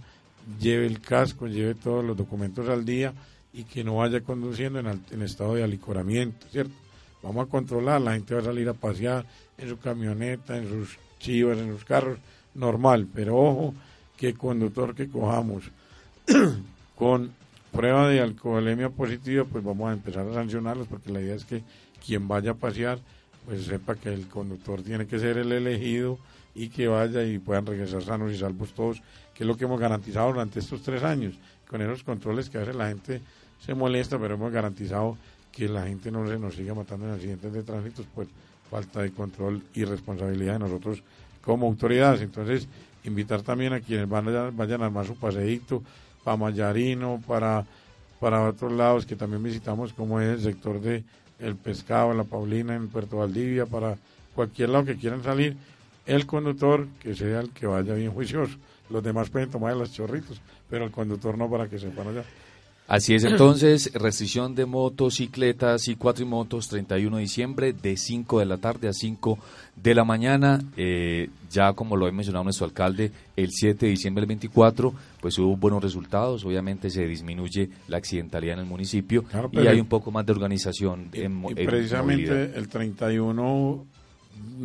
lleve 0.61 0.87
el 0.87 1.01
casco, 1.01 1.47
lleve 1.47 1.75
todos 1.75 2.05
los 2.05 2.17
documentos 2.17 2.69
al 2.69 2.85
día 2.85 3.13
y 3.53 3.65
que 3.65 3.85
no 3.85 3.97
vaya 3.97 4.21
conduciendo 4.21 4.79
en, 4.81 5.03
en 5.11 5.23
estado 5.23 5.55
de 5.55 5.65
alicoramiento, 5.65 6.47
¿cierto? 6.51 6.73
Vamos 7.23 7.47
a 7.47 7.51
controlar, 7.51 8.01
la 8.01 8.15
gente 8.15 8.35
va 8.35 8.41
a 8.41 8.45
salir 8.45 8.69
a 8.69 8.75
pasear 8.75 9.27
en 9.59 9.69
su 9.69 9.79
camioneta, 9.79 10.57
en 10.57 10.69
sus 10.69 10.99
chivas, 11.19 11.59
en 11.59 11.73
sus 11.73 11.85
carros, 11.85 12.19
normal, 12.55 13.07
pero 13.15 13.37
ojo 13.37 13.75
que 14.17 14.35
conductor 14.35 14.95
que 14.95 15.09
cojamos 15.09 15.65
con 16.97 17.33
prueba 17.73 18.09
de 18.09 18.21
alcoholemia 18.21 18.91
positiva, 18.91 19.45
pues 19.45 19.63
vamos 19.63 19.91
a 19.91 19.93
empezar 19.93 20.27
a 20.27 20.35
sancionarlos 20.35 20.89
porque 20.89 21.13
la 21.13 21.21
idea 21.21 21.35
es 21.35 21.45
que 21.45 21.63
quien 22.05 22.27
vaya 22.27 22.53
a 22.53 22.55
pasear, 22.55 22.99
pues 23.47 23.65
sepa 23.65 23.95
que 23.95 24.13
el 24.13 24.27
conductor 24.29 24.83
tiene 24.83 25.07
que 25.07 25.19
ser 25.19 25.39
el 25.39 25.53
elegido 25.53 26.19
y 26.55 26.69
que 26.69 26.89
vaya 26.89 27.25
y 27.25 27.39
puedan 27.39 27.67
regresar 27.67 28.03
sanos 28.03 28.33
y 28.33 28.39
salvos 28.39 28.73
todos, 28.73 29.03
que 29.35 29.45
es 29.45 29.47
lo 29.47 29.57
que 29.57 29.65
hemos 29.65 29.81
garantizado 29.81 30.29
durante 30.29 30.59
estos 30.59 30.83
tres 30.83 31.03
años. 31.03 31.35
Con 31.69 31.81
esos 31.81 32.03
controles 32.03 32.51
que 32.51 32.59
hace 32.59 32.75
la 32.75 32.89
gente 32.89 33.21
se 33.65 33.75
molesta, 33.75 34.19
pero 34.19 34.35
hemos 34.35 34.53
garantizado 34.53 35.17
que 35.53 35.69
la 35.69 35.87
gente 35.87 36.11
no 36.11 36.27
se 36.29 36.39
nos 36.39 36.55
siga 36.55 36.75
matando 36.75 37.07
en 37.07 37.15
accidentes 37.15 37.53
de 37.53 37.63
tránsito, 37.63 38.05
pues 38.15 38.29
falta 38.71 39.03
de 39.03 39.11
control 39.11 39.63
y 39.75 39.85
responsabilidad 39.85 40.55
de 40.55 40.59
nosotros 40.61 41.03
como 41.43 41.67
autoridades. 41.67 42.21
Entonces, 42.21 42.69
invitar 43.05 43.43
también 43.43 43.73
a 43.73 43.81
quienes 43.81 44.09
van 44.09 44.29
a, 44.29 44.51
vayan 44.51 44.83
a 44.83 44.87
armar 44.87 45.07
su 45.07 45.17
paseíto 45.17 45.83
para 46.23 46.37
Mayarino, 46.37 47.21
para, 47.27 47.67
para 48.21 48.49
otros 48.49 48.73
lados 48.73 49.07
que 49.07 49.17
también 49.17 49.43
visitamos, 49.43 49.93
como 49.93 50.21
es 50.21 50.29
el 50.29 50.53
sector 50.53 50.81
de 50.81 51.03
El 51.39 51.57
Pescado, 51.57 52.15
La 52.15 52.25
Paulina, 52.25 52.75
en 52.75 52.89
Puerto 52.89 53.19
Valdivia, 53.19 53.67
para 53.67 53.97
cualquier 54.35 54.69
lado 54.69 54.85
que 54.85 54.97
quieran 54.97 55.23
salir, 55.23 55.57
el 56.07 56.27
conductor 56.27 56.87
que 57.01 57.15
sea 57.15 57.41
el 57.41 57.51
que 57.51 57.67
vaya 57.67 57.95
bien 57.95 58.13
juicioso. 58.13 58.57
Los 58.89 59.03
demás 59.03 59.31
pueden 59.31 59.51
tomar 59.51 59.73
de 59.73 59.79
los 59.79 59.93
chorritos, 59.93 60.41
pero 60.69 60.85
el 60.85 60.91
conductor 60.91 61.39
no 61.39 61.49
para 61.49 61.69
que 61.69 61.79
se 61.79 61.89
sepan 61.89 62.09
allá. 62.09 62.25
Así 62.91 63.15
es, 63.15 63.23
entonces, 63.23 63.93
restricción 63.95 64.57
de 64.57 64.67
motocicletas 64.67 65.87
y 65.87 65.95
cuatrimotos, 65.95 66.67
31 66.67 67.19
de 67.19 67.23
diciembre, 67.23 67.73
de 67.73 67.97
5 67.97 68.41
de 68.41 68.47
la 68.47 68.57
tarde 68.57 68.89
a 68.89 68.93
5 68.93 69.39
de 69.77 69.95
la 69.95 70.03
mañana. 70.03 70.61
Eh, 70.77 71.31
ya 71.53 71.73
como 71.73 71.97
lo 71.97 72.07
ha 72.07 72.11
mencionado 72.11 72.43
nuestro 72.43 72.67
alcalde, 72.67 73.13
el 73.37 73.53
7 73.53 73.87
de 73.87 73.93
diciembre 73.93 74.23
del 74.23 74.27
24, 74.27 74.93
pues 75.21 75.39
hubo 75.39 75.57
buenos 75.57 75.81
resultados. 75.81 76.45
Obviamente 76.45 76.91
se 76.91 77.07
disminuye 77.07 77.71
la 77.87 77.99
accidentalidad 77.99 78.55
en 78.55 78.61
el 78.65 78.67
municipio 78.67 79.25
y 79.53 79.59
hay 79.69 79.79
un 79.79 79.87
poco 79.87 80.11
más 80.11 80.27
de 80.27 80.33
organización. 80.33 81.11
en, 81.13 81.45
y 81.49 81.55
precisamente 81.65 82.57
el 82.57 82.69
31 82.69 83.87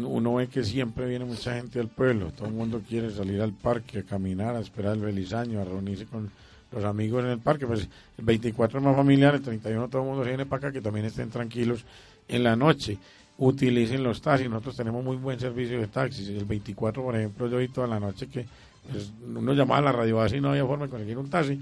uno 0.04 0.34
ve 0.34 0.47
que 0.47 0.63
siempre 0.63 1.06
viene 1.08 1.26
mucha 1.26 1.54
gente 1.54 1.80
al 1.80 1.89
pueblo. 1.89 2.32
Todo 2.36 2.47
el 2.47 2.56
mundo 2.56 2.82
quiere 2.89 3.12
salir 3.12 3.39
al 3.39 3.54
parque 3.54 4.00
a 4.00 4.04
caminar, 4.04 4.56
a 4.56 4.62
esperar 4.62 4.95
el 4.95 5.02
belisaño, 5.02 5.62
a 5.62 5.63
reunirse 5.63 6.06
con 6.06 6.32
los 6.76 6.84
amigos 6.84 7.24
en 7.24 7.32
el 7.32 7.40
parque. 7.40 7.66
Pues 7.66 7.88
el 8.18 8.26
24 8.26 8.80
es 8.80 8.86
más 8.86 8.96
familiar, 8.96 9.36
el 9.36 9.42
31 9.42 9.88
todo 9.88 10.02
el 10.02 10.08
mundo 10.08 10.24
viene 10.24 10.46
para 10.46 10.68
acá, 10.68 10.72
que 10.72 10.82
también 10.82 11.06
estén 11.06 11.30
tranquilos 11.30 11.86
en 12.28 12.44
la 12.44 12.56
noche. 12.56 12.98
Utilicen 13.38 14.04
los 14.04 14.22
taxis, 14.22 14.50
nosotros 14.50 14.78
tenemos 14.78 15.04
muy 15.04 15.18
buen 15.18 15.40
servicio 15.40 15.80
de 15.80 15.88
taxis. 15.88 16.30
El 16.30 16.46
24, 16.46 17.04
por 17.04 17.16
ejemplo, 17.16 17.48
yo 17.48 17.58
vi 17.58 17.68
toda 17.70 17.88
la 17.88 18.00
noche 18.00 18.28
que 18.28 18.46
pues, 18.92 19.12
uno 19.26 19.54
llamaba 19.54 19.80
a 19.80 19.82
la 19.82 19.92
radio 19.92 20.22
así 20.22 20.40
no 20.40 20.50
había 20.50 20.66
forma 20.66 20.86
de 20.86 20.92
conseguir 20.92 21.18
un 21.18 21.30
taxi. 21.30 21.60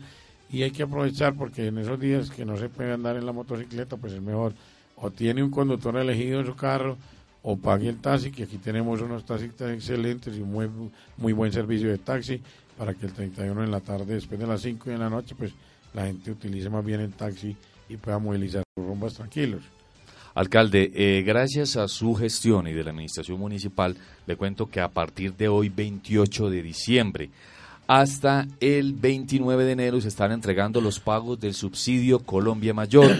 Y 0.51 0.61
hay 0.61 0.71
que 0.71 0.83
aprovechar 0.83 1.33
porque 1.33 1.67
en 1.67 1.79
esos 1.79 1.99
días 1.99 2.29
que 2.29 2.45
no 2.45 2.57
se 2.57 2.69
puede 2.69 2.91
andar 2.91 3.15
en 3.15 3.25
la 3.25 3.31
motocicleta, 3.31 3.97
pues 3.97 4.13
es 4.13 4.21
mejor 4.21 4.53
o 4.95 5.09
tiene 5.09 5.43
un 5.43 5.49
conductor 5.49 5.97
elegido 5.97 6.39
en 6.39 6.45
su 6.45 6.55
carro 6.55 6.97
o 7.41 7.57
pague 7.57 7.89
el 7.89 7.97
taxi, 7.97 8.31
que 8.31 8.43
aquí 8.43 8.57
tenemos 8.57 9.01
unos 9.01 9.25
taxis 9.25 9.51
excelentes 9.59 10.37
y 10.37 10.41
muy, 10.41 10.69
muy 11.17 11.33
buen 11.33 11.51
servicio 11.51 11.89
de 11.89 11.97
taxi 11.97 12.41
para 12.77 12.93
que 12.93 13.05
el 13.05 13.13
31 13.13 13.63
en 13.63 13.71
la 13.71 13.79
tarde, 13.79 14.15
después 14.15 14.39
de 14.39 14.47
las 14.47 14.61
5 14.61 14.89
y 14.89 14.93
en 14.93 14.99
la 14.99 15.09
noche, 15.09 15.35
pues 15.35 15.53
la 15.93 16.05
gente 16.05 16.31
utilice 16.31 16.69
más 16.69 16.83
bien 16.83 17.01
el 17.01 17.13
taxi 17.13 17.55
y 17.89 17.97
pueda 17.97 18.19
movilizar 18.19 18.63
sus 18.75 18.85
rumbas 18.85 19.13
tranquilos. 19.13 19.63
Alcalde, 20.35 20.91
eh, 20.95 21.21
gracias 21.21 21.77
a 21.77 21.87
su 21.87 22.15
gestión 22.15 22.67
y 22.67 22.73
de 22.73 22.83
la 22.83 22.89
administración 22.89 23.39
municipal, 23.39 23.95
le 24.25 24.35
cuento 24.35 24.67
que 24.67 24.81
a 24.81 24.87
partir 24.89 25.35
de 25.35 25.47
hoy, 25.47 25.69
28 25.69 26.49
de 26.49 26.61
diciembre, 26.63 27.29
hasta 27.85 28.47
el 28.59 28.93
29 28.93 29.63
de 29.65 29.71
enero 29.73 30.01
se 30.01 30.07
están 30.07 30.31
entregando 30.31 30.81
los 30.81 30.99
pagos 30.99 31.39
del 31.39 31.53
subsidio 31.53 32.19
Colombia 32.19 32.73
Mayor 32.73 33.11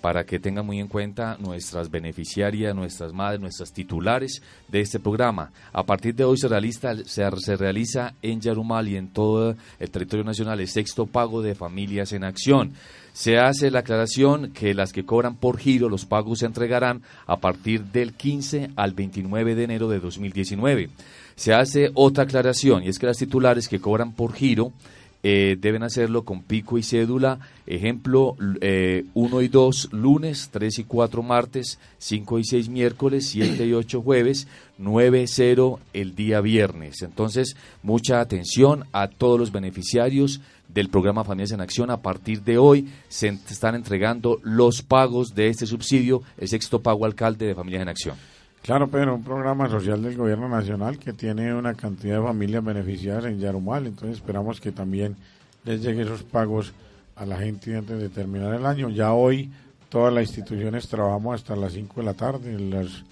para 0.00 0.24
que 0.24 0.38
tengan 0.38 0.66
muy 0.66 0.80
en 0.80 0.88
cuenta 0.88 1.36
nuestras 1.38 1.90
beneficiarias, 1.90 2.74
nuestras 2.74 3.12
madres, 3.12 3.40
nuestras 3.40 3.72
titulares 3.72 4.42
de 4.68 4.80
este 4.80 4.98
programa. 4.98 5.50
A 5.72 5.84
partir 5.84 6.14
de 6.14 6.24
hoy 6.24 6.36
se 6.36 6.48
realiza, 6.48 8.14
en 8.22 8.40
Yarumal 8.40 8.88
y 8.88 8.96
en 8.96 9.08
todo 9.08 9.54
el 9.78 9.90
territorio 9.90 10.24
nacional 10.24 10.60
el 10.60 10.68
sexto 10.68 11.06
pago 11.06 11.42
de 11.42 11.54
familias 11.54 12.12
en 12.12 12.24
acción. 12.24 12.72
Se 13.12 13.38
hace 13.38 13.70
la 13.70 13.80
aclaración 13.80 14.52
que 14.52 14.72
las 14.72 14.92
que 14.92 15.04
cobran 15.04 15.34
por 15.34 15.58
giro 15.58 15.88
los 15.88 16.06
pagos 16.06 16.38
se 16.40 16.46
entregarán 16.46 17.02
a 17.26 17.38
partir 17.38 17.84
del 17.84 18.14
15 18.14 18.70
al 18.76 18.92
29 18.92 19.54
de 19.54 19.64
enero 19.64 19.88
de 19.88 19.98
2019. 19.98 20.90
Se 21.34 21.52
hace 21.52 21.90
otra 21.94 22.24
aclaración 22.24 22.84
y 22.84 22.88
es 22.88 22.98
que 22.98 23.06
las 23.06 23.18
titulares 23.18 23.68
que 23.68 23.80
cobran 23.80 24.12
por 24.12 24.32
giro 24.32 24.72
eh, 25.22 25.56
deben 25.60 25.82
hacerlo 25.82 26.24
con 26.24 26.42
pico 26.42 26.78
y 26.78 26.82
cédula. 26.82 27.40
Ejemplo, 27.66 28.36
1 28.38 28.58
eh, 28.62 29.04
y 29.14 29.48
2 29.48 29.92
lunes, 29.92 30.48
3 30.50 30.78
y 30.78 30.84
4 30.84 31.22
martes, 31.22 31.78
5 31.98 32.38
y 32.38 32.44
6 32.44 32.68
miércoles, 32.68 33.28
7 33.28 33.66
y 33.66 33.72
8 33.74 34.02
jueves, 34.02 34.48
9 34.78 35.22
y 35.22 35.26
0 35.26 35.80
el 35.92 36.14
día 36.14 36.40
viernes. 36.40 37.02
Entonces, 37.02 37.56
mucha 37.82 38.20
atención 38.20 38.84
a 38.92 39.08
todos 39.08 39.38
los 39.38 39.52
beneficiarios 39.52 40.40
del 40.68 40.88
programa 40.88 41.24
Familias 41.24 41.52
en 41.52 41.60
Acción. 41.60 41.90
A 41.90 42.00
partir 42.00 42.42
de 42.42 42.58
hoy 42.58 42.88
se 43.08 43.28
están 43.28 43.74
entregando 43.74 44.40
los 44.42 44.82
pagos 44.82 45.34
de 45.34 45.48
este 45.48 45.66
subsidio, 45.66 46.22
el 46.38 46.48
sexto 46.48 46.80
pago 46.80 47.04
alcalde 47.04 47.46
de 47.46 47.54
Familias 47.54 47.82
en 47.82 47.88
Acción. 47.88 48.16
Claro, 48.62 48.88
pero 48.88 49.14
un 49.14 49.24
programa 49.24 49.68
social 49.70 50.02
del 50.02 50.16
gobierno 50.16 50.48
nacional 50.48 50.98
que 50.98 51.14
tiene 51.14 51.54
una 51.54 51.74
cantidad 51.74 52.18
de 52.18 52.26
familias 52.26 52.62
beneficiadas 52.62 53.24
en 53.24 53.38
Yarumal, 53.38 53.86
entonces 53.86 54.18
esperamos 54.18 54.60
que 54.60 54.70
también 54.70 55.16
les 55.64 55.80
lleguen 55.82 56.02
esos 56.02 56.22
pagos 56.22 56.72
a 57.16 57.24
la 57.24 57.38
gente 57.38 57.76
antes 57.76 57.98
de 57.98 58.08
terminar 58.10 58.54
el 58.54 58.66
año. 58.66 58.90
Ya 58.90 59.12
hoy 59.12 59.50
todas 59.88 60.12
las 60.12 60.24
instituciones 60.24 60.88
trabajamos 60.88 61.36
hasta 61.36 61.56
las 61.56 61.72
5 61.72 62.00
de 62.00 62.06
la 62.06 62.14
tarde, 62.14 62.58
las 62.58 63.02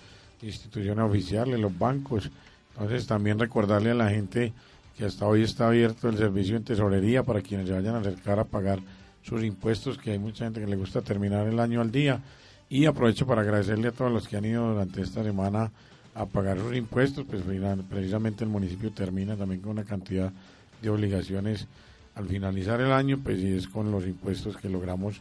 instituciones 0.43 1.05
oficiales, 1.05 1.59
los 1.59 1.77
bancos. 1.77 2.31
Entonces 2.73 3.07
también 3.07 3.39
recordarle 3.39 3.91
a 3.91 3.95
la 3.95 4.11
gente 4.11 4.53
que 4.97 5.07
hasta 5.07 5.27
hoy 5.27 5.43
está 5.43 5.69
abierto 5.69 6.09
el 6.09 6.19
servicio 6.19 6.57
en 6.57 6.65
tesorería 6.65 7.23
para 7.23 7.41
quienes 7.41 7.69
se 7.69 7.75
vayan 7.75 7.95
a 7.95 8.01
acercar 8.01 8.39
a 8.39 8.45
pagar 8.45 8.81
sus 9.23 9.43
impuestos, 9.43 9.99
que 9.99 10.13
hay 10.13 10.19
mucha 10.19 10.45
gente 10.45 10.61
que 10.61 10.67
le 10.67 10.77
gusta 10.77 11.03
terminar 11.03 11.47
el 11.47 11.59
año 11.59 11.81
al 11.81 11.91
día. 11.91 12.21
Y 12.71 12.85
aprovecho 12.85 13.27
para 13.27 13.41
agradecerle 13.41 13.89
a 13.89 13.93
todos 13.93 14.13
los 14.13 14.29
que 14.29 14.37
han 14.37 14.45
ido 14.45 14.69
durante 14.69 15.01
esta 15.01 15.23
semana 15.23 15.71
a 16.15 16.27
pagar 16.27 16.59
sus 16.59 16.77
impuestos, 16.77 17.25
pues 17.25 17.43
precisamente 17.89 18.45
el 18.45 18.51
municipio 18.51 18.91
termina 18.91 19.37
también 19.37 19.61
con 19.61 19.71
una 19.71 19.85
cantidad 19.85 20.33
de 20.83 20.91
obligaciones 20.91 21.67
al 22.15 22.27
finalizar 22.27 22.81
el 22.81 22.93
año, 22.93 23.21
pues 23.23 23.39
y 23.39 23.53
es 23.53 23.69
con 23.69 23.91
los 23.91 24.05
impuestos 24.05 24.57
que 24.57 24.69
logramos 24.69 25.21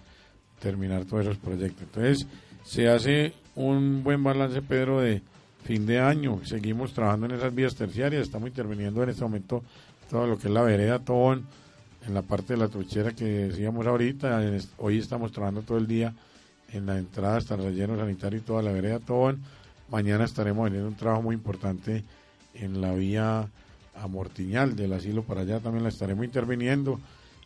terminar 0.59 1.05
todos 1.05 1.23
esos 1.23 1.37
proyectos. 1.37 1.83
Entonces, 1.83 2.27
se 2.65 2.89
hace 2.89 3.33
un 3.55 4.03
buen 4.03 4.23
balance, 4.23 4.61
Pedro, 4.61 4.99
de 4.99 5.21
fin 5.63 5.85
de 5.85 5.99
año. 5.99 6.41
Seguimos 6.43 6.93
trabajando 6.93 7.27
en 7.27 7.33
esas 7.33 7.53
vías 7.53 7.75
terciarias, 7.75 8.23
estamos 8.23 8.49
interviniendo 8.49 9.03
en 9.03 9.09
este 9.09 9.21
momento 9.21 9.63
todo 10.09 10.25
lo 10.25 10.37
que 10.37 10.47
es 10.47 10.53
la 10.53 10.63
vereda 10.63 10.99
Tobón, 10.99 11.45
en 12.05 12.13
la 12.13 12.23
parte 12.23 12.53
de 12.53 12.59
la 12.59 12.67
truchera 12.67 13.11
que 13.11 13.25
decíamos 13.25 13.85
ahorita. 13.85 14.41
Hoy 14.77 14.97
estamos 14.97 15.31
trabajando 15.31 15.61
todo 15.61 15.77
el 15.77 15.87
día 15.87 16.13
en 16.69 16.85
la 16.85 16.97
entrada 16.97 17.37
hasta 17.37 17.55
el 17.55 17.63
relleno 17.63 17.97
sanitario 17.97 18.39
y 18.39 18.43
toda 18.43 18.61
la 18.61 18.71
vereda 18.71 18.99
Tobón. 18.99 19.41
Mañana 19.89 20.25
estaremos 20.25 20.67
haciendo 20.67 20.87
un 20.89 20.95
trabajo 20.95 21.21
muy 21.21 21.35
importante 21.35 22.03
en 22.53 22.81
la 22.81 22.93
vía 22.93 23.47
a 23.95 24.07
Mortiñal 24.07 24.75
del 24.75 24.93
asilo 24.93 25.23
para 25.23 25.41
allá 25.41 25.59
también 25.59 25.83
la 25.83 25.89
estaremos 25.89 26.25
interviniendo 26.25 26.99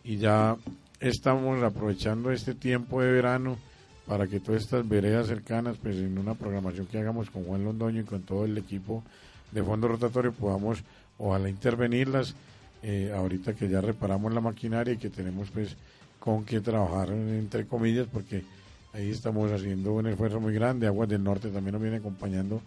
y 0.03 0.17
ya 0.17 0.57
estamos 0.99 1.61
aprovechando 1.63 2.31
este 2.31 2.55
tiempo 2.55 3.01
de 3.01 3.11
verano 3.11 3.57
para 4.05 4.27
que 4.27 4.39
todas 4.39 4.63
estas 4.63 4.87
veredas 4.87 5.27
cercanas, 5.27 5.77
pues 5.81 5.95
en 5.97 6.17
una 6.17 6.33
programación 6.33 6.87
que 6.87 6.97
hagamos 6.97 7.29
con 7.29 7.45
Juan 7.45 7.63
Londoño 7.63 8.01
y 8.01 8.05
con 8.05 8.23
todo 8.23 8.45
el 8.45 8.57
equipo 8.57 9.03
de 9.51 9.63
fondo 9.63 9.87
rotatorio 9.87 10.33
podamos 10.33 10.83
ojalá 11.17 11.49
intervenirlas 11.49 12.35
eh, 12.83 13.13
ahorita 13.15 13.53
que 13.53 13.69
ya 13.69 13.79
reparamos 13.79 14.33
la 14.33 14.41
maquinaria 14.41 14.93
y 14.93 14.97
que 14.97 15.09
tenemos 15.09 15.49
pues 15.51 15.75
con 16.19 16.45
qué 16.45 16.61
trabajar 16.61 17.09
entre 17.09 17.65
comillas 17.67 18.07
porque 18.11 18.43
ahí 18.93 19.09
estamos 19.09 19.51
haciendo 19.51 19.93
un 19.93 20.07
esfuerzo 20.07 20.39
muy 20.39 20.53
grande, 20.53 20.87
Aguas 20.87 21.09
del 21.09 21.23
Norte 21.23 21.49
también 21.49 21.73
nos 21.73 21.81
viene 21.81 21.97
acompañando 21.97 22.61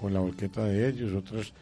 con 0.00 0.12
la 0.12 0.20
volqueta 0.20 0.64
de 0.64 0.88
ellos, 0.88 1.12
otros 1.12 1.52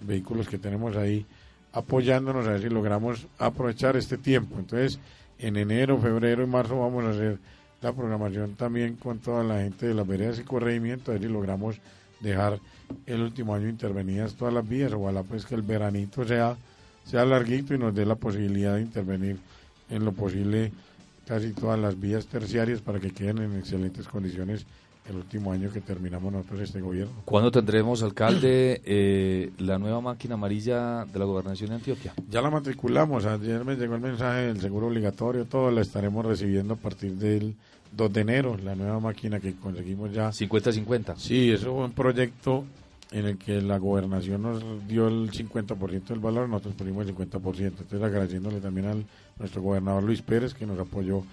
vehículos 0.00 0.48
que 0.48 0.58
tenemos 0.58 0.96
ahí 0.96 1.24
apoyándonos 1.72 2.46
a 2.46 2.52
ver 2.52 2.62
si 2.62 2.68
logramos 2.68 3.26
aprovechar 3.38 3.96
este 3.96 4.18
tiempo. 4.18 4.58
Entonces, 4.58 4.98
en 5.38 5.56
enero, 5.56 5.98
febrero 5.98 6.42
y 6.42 6.46
marzo 6.46 6.78
vamos 6.78 7.04
a 7.04 7.10
hacer 7.10 7.38
la 7.80 7.92
programación 7.92 8.54
también 8.54 8.96
con 8.96 9.18
toda 9.18 9.42
la 9.42 9.60
gente 9.60 9.88
de 9.88 9.94
las 9.94 10.06
veredas 10.06 10.38
y 10.38 10.44
corregimiento, 10.44 11.10
a 11.10 11.14
ver 11.14 11.22
si 11.22 11.28
logramos 11.28 11.76
dejar 12.20 12.60
el 13.06 13.22
último 13.22 13.54
año 13.54 13.68
intervenidas 13.68 14.34
todas 14.34 14.54
las 14.54 14.68
vías, 14.68 14.92
ojalá 14.92 15.22
pues 15.22 15.44
que 15.46 15.54
el 15.54 15.62
veranito 15.62 16.24
sea, 16.24 16.56
sea 17.04 17.24
larguito 17.24 17.74
y 17.74 17.78
nos 17.78 17.94
dé 17.94 18.06
la 18.06 18.14
posibilidad 18.14 18.76
de 18.76 18.82
intervenir 18.82 19.38
en 19.90 20.04
lo 20.04 20.12
posible 20.12 20.72
casi 21.26 21.52
todas 21.52 21.78
las 21.78 21.98
vías 21.98 22.26
terciarias 22.26 22.80
para 22.80 23.00
que 23.00 23.10
queden 23.10 23.38
en 23.38 23.56
excelentes 23.56 24.06
condiciones 24.08 24.66
el 25.08 25.16
último 25.16 25.52
año 25.52 25.70
que 25.72 25.80
terminamos 25.80 26.32
nosotros 26.32 26.60
este 26.60 26.80
gobierno. 26.80 27.12
¿Cuándo 27.24 27.50
tendremos, 27.50 28.02
alcalde, 28.02 28.80
eh, 28.84 29.50
la 29.58 29.78
nueva 29.78 30.00
máquina 30.00 30.34
amarilla 30.34 31.04
de 31.04 31.18
la 31.18 31.24
gobernación 31.24 31.70
de 31.70 31.76
Antioquia? 31.76 32.14
Ya 32.30 32.40
la 32.40 32.50
matriculamos, 32.50 33.26
ayer 33.26 33.64
me 33.64 33.74
llegó 33.74 33.96
el 33.96 34.00
mensaje 34.00 34.42
del 34.42 34.60
seguro 34.60 34.86
obligatorio, 34.86 35.44
todo 35.44 35.70
la 35.70 35.80
estaremos 35.80 36.24
recibiendo 36.24 36.74
a 36.74 36.76
partir 36.76 37.12
del 37.12 37.56
2 37.96 38.12
de 38.12 38.20
enero, 38.20 38.56
la 38.62 38.74
nueva 38.74 39.00
máquina 39.00 39.40
que 39.40 39.54
conseguimos 39.54 40.12
ya. 40.12 40.28
50-50. 40.30 41.16
Sí, 41.16 41.50
eso 41.50 41.74
fue 41.74 41.84
un 41.84 41.92
proyecto 41.92 42.64
en 43.10 43.26
el 43.26 43.38
que 43.38 43.60
la 43.60 43.78
gobernación 43.78 44.42
nos 44.42 44.86
dio 44.88 45.08
el 45.08 45.30
50% 45.30 46.04
del 46.04 46.18
valor, 46.18 46.48
nosotros 46.48 46.74
pusimos 46.74 47.06
el 47.06 47.14
50%. 47.14 47.58
Entonces 47.58 48.02
agradeciéndole 48.02 48.60
también 48.60 48.86
al 48.86 49.04
nuestro 49.42 49.60
gobernador 49.60 50.02
Luis 50.02 50.22
Pérez 50.22 50.54
que 50.54 50.66
nos 50.66 50.78
apoyó 50.78 51.24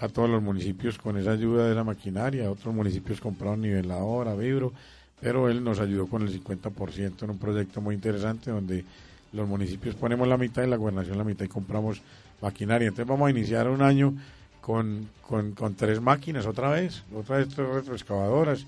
a 0.00 0.08
todos 0.08 0.28
los 0.28 0.42
municipios 0.42 0.98
con 0.98 1.16
esa 1.16 1.30
ayuda 1.30 1.68
de 1.68 1.74
la 1.76 1.84
maquinaria. 1.84 2.50
Otros 2.50 2.74
municipios 2.74 3.20
compraron 3.20 3.62
niveladora, 3.62 4.34
vibro, 4.34 4.72
pero 5.20 5.48
él 5.48 5.62
nos 5.62 5.78
ayudó 5.78 6.08
con 6.08 6.22
el 6.22 6.42
50% 6.42 7.22
en 7.22 7.30
un 7.30 7.38
proyecto 7.38 7.80
muy 7.80 7.94
interesante 7.94 8.50
donde 8.50 8.84
los 9.32 9.48
municipios 9.48 9.94
ponemos 9.94 10.26
la 10.26 10.36
mitad 10.36 10.64
y 10.64 10.66
la 10.66 10.76
gobernación 10.76 11.16
la 11.16 11.24
mitad 11.24 11.44
y 11.44 11.48
compramos 11.48 12.02
maquinaria. 12.40 12.88
Entonces 12.88 13.06
vamos 13.06 13.28
a 13.28 13.30
iniciar 13.30 13.68
un 13.68 13.80
año 13.80 14.12
con, 14.60 15.08
con, 15.20 15.74
tres 15.76 16.00
máquinas 16.00 16.46
otra 16.46 16.70
vez, 16.70 17.04
otra 17.14 17.36
vez 17.36 17.48
tres 17.48 17.68
retroexcavadoras. 17.68 18.66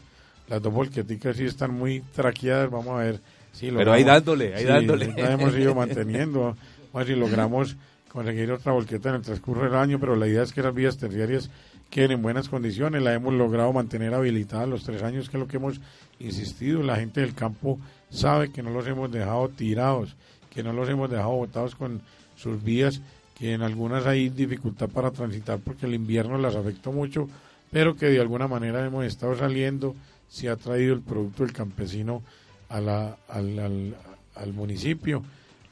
Las 0.49 0.63
dos 0.63 0.73
volqueticas 0.73 1.37
sí 1.37 1.45
están 1.45 1.75
muy 1.75 2.01
traqueadas, 2.15 2.71
vamos 2.71 2.95
a 2.95 3.03
ver 3.03 3.21
si 3.53 3.73
Pero 3.73 3.93
ahí 3.93 4.05
dándole, 4.05 4.55
ahí 4.55 4.65
dándole. 4.65 5.13
hemos 5.17 5.57
ido 5.57 5.75
manteniendo, 5.75 6.41
vamos 6.41 6.57
a 6.95 6.99
ver 6.99 7.07
si 7.09 7.15
logramos 7.17 7.77
conseguir 8.15 8.53
otra 8.53 8.71
volqueta 8.71 9.09
en 9.09 9.17
el 9.17 9.23
transcurso 9.23 9.65
del 9.65 9.75
año, 9.75 9.99
pero 9.99 10.15
la 10.15 10.29
idea 10.29 10.45
es 10.45 10.53
que 10.53 10.63
las 10.63 10.73
vías 10.73 10.97
terciarias 10.97 11.51
queden 11.91 12.13
en 12.13 12.23
buenas 12.23 12.49
condiciones. 12.49 13.03
La 13.03 13.13
hemos 13.13 13.35
logrado 13.35 13.73
mantener 13.73 14.15
habilitada 14.15 14.67
los 14.67 14.85
tres 14.85 15.03
años, 15.03 15.29
que 15.29 15.37
es 15.37 15.41
lo 15.41 15.49
que 15.49 15.57
hemos 15.57 15.81
insistido. 16.21 16.85
La 16.85 16.95
gente 16.95 17.23
del 17.23 17.35
campo 17.35 17.81
sabe 18.11 18.53
que 18.53 18.63
no 18.63 18.71
los 18.71 18.87
hemos 18.87 19.11
dejado 19.11 19.49
tirados, 19.49 20.15
que 20.49 20.63
no 20.63 20.73
los 20.73 20.89
hemos 20.89 21.11
dejado 21.11 21.31
botados 21.31 21.75
con 21.75 22.03
sus 22.37 22.63
vías, 22.63 23.01
que 23.37 23.53
en 23.53 23.63
algunas 23.63 24.07
hay 24.07 24.29
dificultad 24.29 24.89
para 24.91 25.11
transitar 25.11 25.59
porque 25.59 25.87
el 25.87 25.95
invierno 25.95 26.39
las 26.39 26.55
afectó 26.55 26.93
mucho, 26.93 27.29
pero 27.73 27.97
que 27.97 28.07
de 28.07 28.21
alguna 28.21 28.47
manera 28.47 28.87
hemos 28.87 29.05
estado 29.05 29.37
saliendo, 29.37 29.97
se 30.29 30.49
ha 30.49 30.55
traído 30.55 30.95
el 30.95 31.01
producto 31.01 31.43
del 31.43 31.53
campesino 31.53 32.23
a 32.69 32.81
la, 32.81 33.17
al, 33.27 33.59
al, 33.59 33.97
al 34.37 34.53
municipio, 34.53 35.25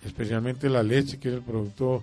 especialmente 0.04 0.68
la 0.68 0.82
leche, 0.82 1.20
que 1.20 1.28
es 1.28 1.34
el 1.34 1.42
producto 1.42 2.02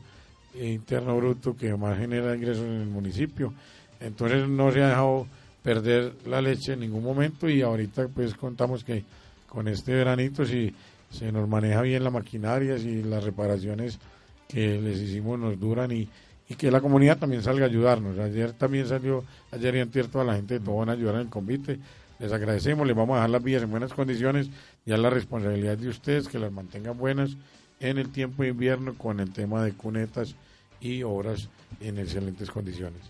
interno 0.67 1.15
bruto 1.17 1.55
que 1.55 1.75
más 1.75 1.97
genera 1.97 2.35
ingresos 2.35 2.65
en 2.65 2.81
el 2.81 2.87
municipio. 2.87 3.53
Entonces 3.99 4.47
no 4.47 4.71
se 4.71 4.81
ha 4.83 4.89
dejado 4.89 5.27
perder 5.63 6.13
la 6.25 6.41
leche 6.41 6.73
en 6.73 6.81
ningún 6.81 7.03
momento 7.03 7.49
y 7.49 7.61
ahorita 7.61 8.07
pues 8.07 8.33
contamos 8.33 8.83
que 8.83 9.03
con 9.47 9.67
este 9.67 9.93
veranito 9.93 10.45
si 10.45 10.73
se 11.09 11.31
nos 11.31 11.47
maneja 11.47 11.81
bien 11.81 12.03
la 12.03 12.09
maquinaria, 12.09 12.77
si 12.77 13.03
las 13.03 13.23
reparaciones 13.23 13.99
que 14.47 14.79
les 14.79 14.99
hicimos 14.99 15.39
nos 15.39 15.59
duran 15.59 15.91
y, 15.91 16.07
que 16.57 16.71
la 16.71 16.81
comunidad 16.81 17.19
también 17.19 17.43
salga 17.43 17.65
a 17.65 17.69
ayudarnos. 17.69 18.17
Ayer 18.17 18.53
también 18.53 18.87
salió, 18.87 19.23
ayer 19.51 19.75
y 19.75 19.79
antier 19.81 20.07
toda 20.07 20.23
la 20.23 20.35
gente 20.35 20.57
de 20.57 20.71
van 20.71 20.89
a 20.89 20.93
ayudar 20.93 21.15
en 21.15 21.21
el 21.21 21.29
convite. 21.29 21.77
Les 22.17 22.31
agradecemos, 22.31 22.87
les 22.87 22.95
vamos 22.95 23.13
a 23.13 23.17
dejar 23.17 23.29
las 23.29 23.43
vías 23.43 23.61
en 23.61 23.69
buenas 23.69 23.93
condiciones. 23.93 24.49
Ya 24.83 24.97
la 24.97 25.11
responsabilidad 25.11 25.77
de 25.77 25.89
ustedes 25.89 26.27
que 26.27 26.39
las 26.39 26.51
mantengan 26.51 26.97
buenas 26.97 27.37
en 27.79 27.99
el 27.99 28.09
tiempo 28.11 28.41
de 28.41 28.49
invierno 28.49 28.95
con 28.95 29.19
el 29.19 29.31
tema 29.31 29.63
de 29.63 29.73
cunetas 29.73 30.35
y 30.81 31.03
obras 31.03 31.49
en 31.79 31.97
excelentes 31.97 32.49
condiciones. 32.49 33.01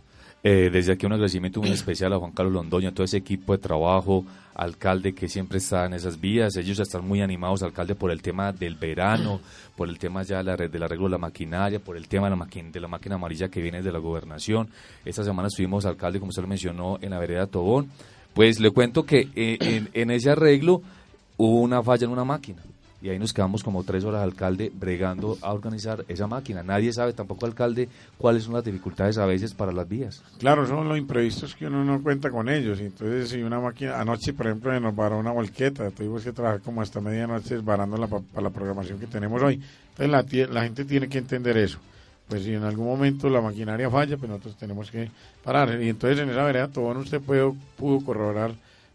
Eh, 0.41 0.69
desde 0.71 0.93
aquí 0.93 1.05
un 1.05 1.11
agradecimiento 1.11 1.59
muy 1.59 1.71
especial 1.71 2.13
a 2.13 2.17
Juan 2.17 2.31
Carlos 2.31 2.53
Londoño, 2.53 2.89
a 2.89 2.91
todo 2.93 3.03
ese 3.03 3.17
equipo 3.17 3.51
de 3.51 3.57
trabajo, 3.57 4.23
alcalde 4.55 5.13
que 5.13 5.27
siempre 5.27 5.57
está 5.57 5.85
en 5.85 5.93
esas 5.93 6.19
vías. 6.19 6.55
Ellos 6.55 6.79
están 6.79 7.05
muy 7.05 7.21
animados, 7.21 7.61
alcalde, 7.61 7.93
por 7.95 8.09
el 8.09 8.21
tema 8.21 8.53
del 8.53 8.75
verano, 8.75 9.41
por 9.75 9.89
el 9.89 9.99
tema 9.99 10.23
ya 10.23 10.37
de 10.37 10.43
la 10.45 10.55
red 10.55 10.71
del 10.71 10.83
arreglo 10.83 11.05
de 11.05 11.11
la 11.11 11.17
maquinaria, 11.17 11.79
por 11.79 11.97
el 11.97 12.07
tema 12.07 12.29
de 12.29 12.37
la, 12.37 12.47
de 12.71 12.79
la 12.79 12.87
máquina 12.87 13.15
amarilla 13.15 13.49
que 13.49 13.61
viene 13.61 13.81
de 13.81 13.91
la 13.91 13.99
gobernación. 13.99 14.69
Esta 15.03 15.25
semana 15.25 15.49
estuvimos, 15.49 15.85
alcalde, 15.85 16.19
como 16.19 16.29
usted 16.29 16.41
lo 16.41 16.47
mencionó, 16.47 16.97
en 17.01 17.09
la 17.09 17.19
vereda 17.19 17.45
Tobón. 17.47 17.89
Pues 18.33 18.61
le 18.61 18.71
cuento 18.71 19.03
que 19.03 19.27
eh, 19.35 19.87
en 19.93 20.11
ese 20.11 20.29
arreglo 20.29 20.81
hubo 21.35 21.59
una 21.59 21.83
falla 21.83 22.05
en 22.05 22.11
una 22.11 22.23
máquina 22.23 22.61
y 23.01 23.09
ahí 23.09 23.19
nos 23.19 23.33
quedamos 23.33 23.63
como 23.63 23.83
tres 23.83 24.03
horas, 24.03 24.21
alcalde, 24.21 24.71
bregando 24.73 25.37
a 25.41 25.53
organizar 25.53 26.03
esa 26.07 26.27
máquina. 26.27 26.63
Nadie 26.63 26.91
sabe 26.91 27.13
tampoco, 27.13 27.45
alcalde, 27.45 27.87
cuáles 28.17 28.43
son 28.43 28.53
las 28.53 28.63
dificultades 28.63 29.17
a 29.17 29.25
veces 29.25 29.53
para 29.53 29.71
las 29.71 29.87
vías. 29.87 30.21
Claro, 30.37 30.67
son 30.67 30.89
los 30.89 30.97
imprevistos 30.97 31.55
que 31.55 31.67
uno 31.67 31.85
no 31.85 32.01
cuenta 32.03 32.29
con 32.29 32.49
ellos. 32.49 32.79
Entonces, 32.81 33.29
si 33.29 33.41
una 33.41 33.59
máquina, 33.59 33.99
anoche, 33.99 34.33
por 34.33 34.47
ejemplo, 34.47 34.77
nos 34.79 34.95
varó 34.95 35.17
una 35.17 35.31
volqueta, 35.31 35.89
tuvimos 35.91 36.23
que 36.23 36.33
trabajar 36.33 36.61
como 36.61 36.81
hasta 36.81 36.99
medianoche 36.99 37.55
desbarándola 37.55 38.07
para 38.07 38.41
la 38.41 38.49
programación 38.49 38.99
que 38.99 39.07
tenemos 39.07 39.41
hoy. 39.41 39.61
Entonces, 39.97 40.47
la, 40.47 40.53
la 40.53 40.63
gente 40.63 40.83
tiene 40.83 41.07
que 41.07 41.19
entender 41.19 41.57
eso. 41.57 41.79
Pues 42.27 42.43
si 42.43 42.53
en 42.53 42.63
algún 42.63 42.85
momento 42.85 43.29
la 43.29 43.41
maquinaria 43.41 43.89
falla, 43.89 44.17
pues 44.17 44.29
nosotros 44.29 44.57
tenemos 44.57 44.91
que 44.91 45.09
parar. 45.43 45.81
Y 45.81 45.89
entonces, 45.89 46.19
en 46.19 46.29
esa 46.29 46.43
vereda, 46.43 46.67
todo 46.67 46.89
usted 46.99 47.21
pudo, 47.21 47.55
pudo 47.77 48.05
corroborar, 48.05 48.51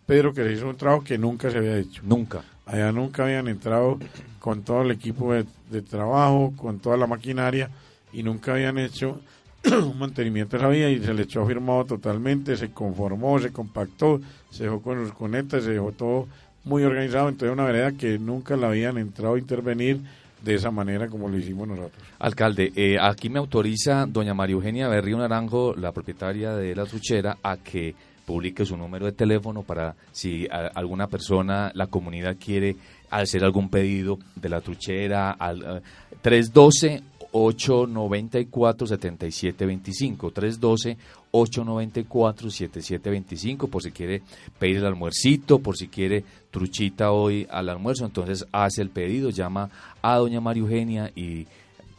Pedro, 0.07 0.35
que 0.35 0.45
se 0.45 0.53
hizo 0.53 0.69
un 0.69 0.77
trabajo 0.77 1.03
que 1.03 1.17
nunca 1.17 1.51
se 1.51 1.57
había 1.57 1.79
hecho. 1.79 2.03
Nunca 2.05 2.45
Allá 2.67 2.93
nunca 2.93 3.25
habían 3.25 3.49
entrado 3.49 3.99
con 4.39 4.63
todo 4.63 4.83
el 4.83 4.91
equipo 4.91 5.33
de, 5.35 5.83
trabajo, 5.83 6.53
con 6.57 6.79
toda 6.79 6.97
la 6.97 7.07
maquinaria 7.07 7.71
y 8.13 8.23
nunca 8.23 8.53
habían 8.53 8.79
hecho 8.79 9.21
un 9.65 9.99
mantenimiento 9.99 10.57
de 10.57 10.63
la 10.63 10.69
vía 10.69 10.91
y 10.91 11.03
se 11.03 11.13
le 11.13 11.23
echó 11.23 11.47
firmado 11.47 11.85
totalmente, 11.85 12.57
se 12.57 12.71
conformó, 12.71 13.39
se 13.39 13.53
compactó, 13.53 14.21
se 14.51 14.65
dejó 14.65 14.81
con 14.81 15.03
los 15.03 15.13
conetas, 15.13 15.65
se 15.65 15.73
dejó 15.73 15.93
todo 15.93 16.29
muy 16.65 16.85
organizado. 16.85 17.29
Entonces 17.29 17.53
una 17.53 17.65
vereda 17.65 17.93
que 17.93 18.19
nunca 18.19 18.57
la 18.57 18.69
habían 18.69 18.99
entrado 18.99 19.35
a 19.35 19.39
intervenir 19.39 20.01
de 20.43 20.55
esa 20.55 20.71
manera 20.71 21.09
como 21.09 21.29
lo 21.29 21.39
hicimos 21.39 21.67
nosotros. 21.67 22.03
Alcalde, 22.19 22.73
eh, 22.77 22.99
aquí 23.01 23.31
me 23.31 23.39
autoriza 23.39 24.07
doña 24.07 24.35
María 24.35 24.55
Eugenia 24.55 24.89
Berrío 24.89 25.17
Naranjo, 25.17 25.75
la 25.75 25.93
propietaria 25.93 26.55
de 26.55 26.75
la 26.75 26.85
truchera, 26.85 27.39
a 27.43 27.57
que 27.57 27.95
publique 28.25 28.65
su 28.65 28.77
número 28.77 29.07
de 29.07 29.13
teléfono 29.13 29.63
para 29.63 29.95
si 30.13 30.47
alguna 30.51 31.07
persona, 31.09 31.71
la 31.75 31.87
comunidad 31.87 32.37
quiere 32.43 32.77
hacer 33.11 33.45
algún 33.45 33.69
pedido 33.69 34.19
de 34.35 34.49
la 34.49 34.61
truchera 34.61 35.31
al 35.31 35.83
312 36.23 37.03
894 37.37 38.87
7725 38.87 40.31
312 40.31 40.97
894 41.33 42.51
7725 42.51 43.67
por 43.67 43.83
si 43.83 43.91
quiere 43.91 44.23
pedir 44.59 44.77
el 44.77 44.87
almuercito, 44.87 45.59
por 45.59 45.77
si 45.77 45.89
quiere 45.89 46.25
truchita 46.53 47.11
hoy 47.11 47.47
al 47.51 47.69
almuerzo, 47.69 48.05
entonces 48.05 48.47
hace 48.53 48.83
el 48.83 48.91
pedido, 48.91 49.31
llama 49.31 49.69
a 50.01 50.17
doña 50.17 50.41
María 50.41 50.63
Eugenia 50.63 51.11
y 51.17 51.47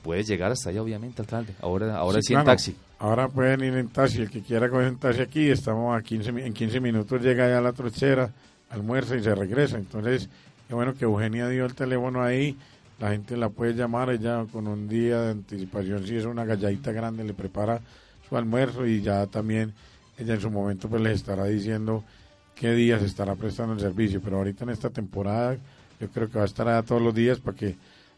puede 0.05 0.23
llegar 0.23 0.51
hasta 0.51 0.69
allá, 0.69 0.83
obviamente, 0.83 1.23
alcalde. 1.23 1.55
Ahora, 1.61 1.97
ahora 1.97 2.19
sí, 2.21 2.35
en 2.35 2.43
taxi. 2.43 2.75
Ahora 2.99 3.27
pueden 3.27 3.63
ir 3.63 3.73
en 3.75 3.87
taxi. 3.89 4.21
El 4.21 4.29
que 4.29 4.41
quiera 4.41 4.69
coger 4.69 4.95
taxi 4.97 5.21
aquí, 5.21 5.49
estamos 5.49 5.97
a 5.97 6.03
15, 6.03 6.29
en 6.29 6.53
15 6.53 6.79
minutos, 6.79 7.19
llega 7.23 7.49
ya 7.49 7.57
a 7.57 7.61
la 7.61 7.73
trochera, 7.73 8.31
almuerza 8.69 9.15
y 9.15 9.23
se 9.23 9.33
regresa. 9.33 9.77
Entonces, 9.77 10.29
qué 10.67 10.75
bueno 10.75 10.93
que 10.93 11.05
Eugenia 11.05 11.49
dio 11.49 11.65
el 11.65 11.73
teléfono 11.73 12.21
ahí. 12.21 12.55
La 12.99 13.09
gente 13.09 13.35
la 13.35 13.49
puede 13.49 13.73
llamar, 13.73 14.11
ella 14.11 14.45
con 14.51 14.67
un 14.67 14.87
día 14.87 15.21
de 15.21 15.31
anticipación, 15.31 16.05
si 16.05 16.17
es 16.17 16.25
una 16.25 16.45
galladita 16.45 16.91
grande, 16.91 17.23
le 17.23 17.33
prepara 17.33 17.81
su 18.29 18.37
almuerzo 18.37 18.85
y 18.85 19.01
ya 19.01 19.25
también 19.25 19.73
ella 20.19 20.35
en 20.35 20.41
su 20.41 20.51
momento 20.51 20.87
pues 20.87 21.01
les 21.01 21.15
estará 21.15 21.45
diciendo 21.45 22.03
qué 22.53 22.73
días 22.73 23.01
estará 23.01 23.33
prestando 23.33 23.73
el 23.73 23.79
servicio. 23.79 24.21
Pero 24.21 24.37
ahorita 24.37 24.65
en 24.65 24.69
esta 24.69 24.91
temporada 24.91 25.57
yo 25.99 26.07
creo 26.09 26.29
que 26.29 26.37
va 26.37 26.43
a 26.43 26.47
estar 26.47 26.67
allá 26.67 26.83
todos 26.83 27.01
los 27.01 27.15
días 27.15 27.39
para 27.39 27.57
que 27.57 27.75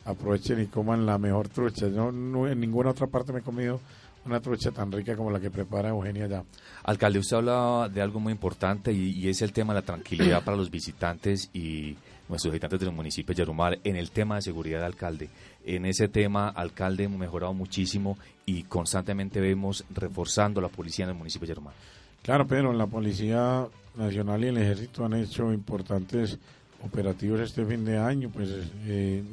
aprovechen 0.08 0.62
y 0.62 0.67
coman 0.67 1.06
la 1.06 1.17
mejor 1.17 1.50
trucha. 1.50 1.88
Yo 1.88 2.12
no, 2.12 2.48
en 2.48 2.60
ninguna 2.60 2.91
otra 2.91 3.08
parte 3.08 3.34
me 3.34 3.39
he 3.39 3.43
comido 3.43 3.80
una 4.26 4.39
trucha 4.39 4.72
tan 4.72 4.91
rica 4.91 5.15
como 5.15 5.32
la 5.32 5.39
que 5.39 5.52
prepara 5.52 5.89
Eugenia 5.89 6.26
allá. 6.26 6.43
Alcalde, 6.84 7.20
usted 7.20 7.38
hablaba 7.38 7.89
de 7.89 8.02
algo 8.02 8.20
muy 8.20 8.32
importante 8.32 8.91
y, 8.91 9.28
es 9.28 9.41
el 9.41 9.54
tema 9.54 9.74
de 9.74 9.82
la 9.82 9.86
tranquilidad 9.86 10.43
para 10.43 10.58
los 10.58 10.72
visitantes 10.72 11.50
y 11.54 11.96
nuestros 12.28 12.52
habitantes 12.52 12.80
del 12.80 12.91
municipio 12.91 13.34
de 13.34 13.39
Yarumal 13.39 13.80
en 13.84 13.96
el 13.96 14.12
tema 14.12 14.36
de 14.36 14.41
seguridad, 14.41 14.84
alcalde. 14.84 15.30
En 15.65 15.86
ese 15.86 16.08
tema, 16.08 16.50
alcalde, 16.50 17.06
hemos 17.06 17.20
mejorado 17.20 17.54
muchísimo 17.54 18.17
y 18.46 18.63
constantemente 18.63 19.39
vemos 19.39 19.86
reforzando 19.89 20.60
la 20.60 20.67
policía 20.70 21.06
en 21.06 21.12
el 21.12 21.17
municipio 21.17 21.48
de 21.48 21.54
Yarumal. 21.54 21.74
Claro, 22.22 22.46
pero 22.46 22.74
la 22.74 22.88
Policía 22.88 23.65
Nacional 23.96 24.43
y 24.43 24.48
el 24.48 24.58
Ejército 24.58 25.06
han 25.06 25.13
hecho 25.13 25.54
importantes 25.54 26.38
operativos 26.84 27.39
este 27.39 27.65
fin 27.65 27.86
de 27.86 27.98
año, 27.98 28.30
pues 28.30 28.50
eh, 28.86 29.24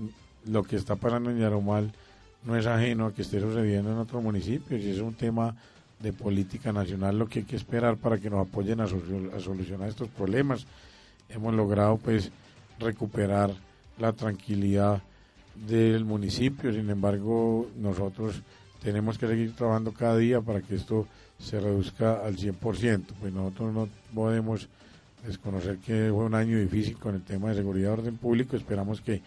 lo 0.47 0.63
que 0.63 0.77
está 0.77 0.97
pasando 0.97 1.31
en 1.31 1.39
Yarumal 1.39 1.93
no 2.45 2.57
es 2.57 2.67
ajeno 2.67 3.07
a 3.07 3.15
que 3.15 3.23
esté 3.23 3.41
sucediendo 3.41 3.91
en 3.91 3.99
otros 3.99 4.23
municipios 4.23 4.83
y 4.83 4.91
es 4.91 4.99
un 4.99 5.15
tema 5.15 5.55
de 6.01 6.13
política 6.13 6.73
nacional 6.73 7.19
lo 7.19 7.27
que 7.27 7.41
hay 7.41 7.45
que 7.45 7.57
esperar 7.57 7.97
para 7.97 8.19
que 8.19 8.29
nos 8.29 8.47
apoyen 8.47 8.81
a, 8.81 8.87
solucionar 8.87 9.89
estos 9.89 10.09
problemas. 10.09 10.67
Hemos 11.29 11.55
logrado 11.55 11.97
pues 11.97 12.31
recuperar 12.79 13.51
la 13.99 14.13
tranquilidad 14.13 15.03
del 15.67 16.05
municipio, 16.05 16.73
sin 16.73 16.91
embargo 16.91 17.71
nosotros 17.79 18.43
tenemos 18.83 19.17
que 19.17 19.27
seguir 19.27 19.55
trabajando 19.55 19.93
cada 19.93 20.17
día 20.19 20.41
para 20.41 20.61
que 20.61 20.75
esto 20.75 21.07
se 21.39 21.59
reduzca 21.59 22.25
al 22.25 22.37
100%, 22.37 23.05
pues 23.21 23.33
nosotros 23.33 23.73
no 23.73 23.89
podemos 24.13 24.69
desconocer 25.25 25.79
que 25.79 26.11
fue 26.13 26.25
un 26.25 26.35
año 26.35 26.59
difícil 26.59 26.99
con 26.99 27.15
el 27.15 27.23
tema 27.23 27.49
de 27.49 27.57
seguridad 27.57 27.91
y 27.91 27.93
orden 27.93 28.17
público, 28.19 28.57
esperamos 28.57 29.01
que 29.01 29.23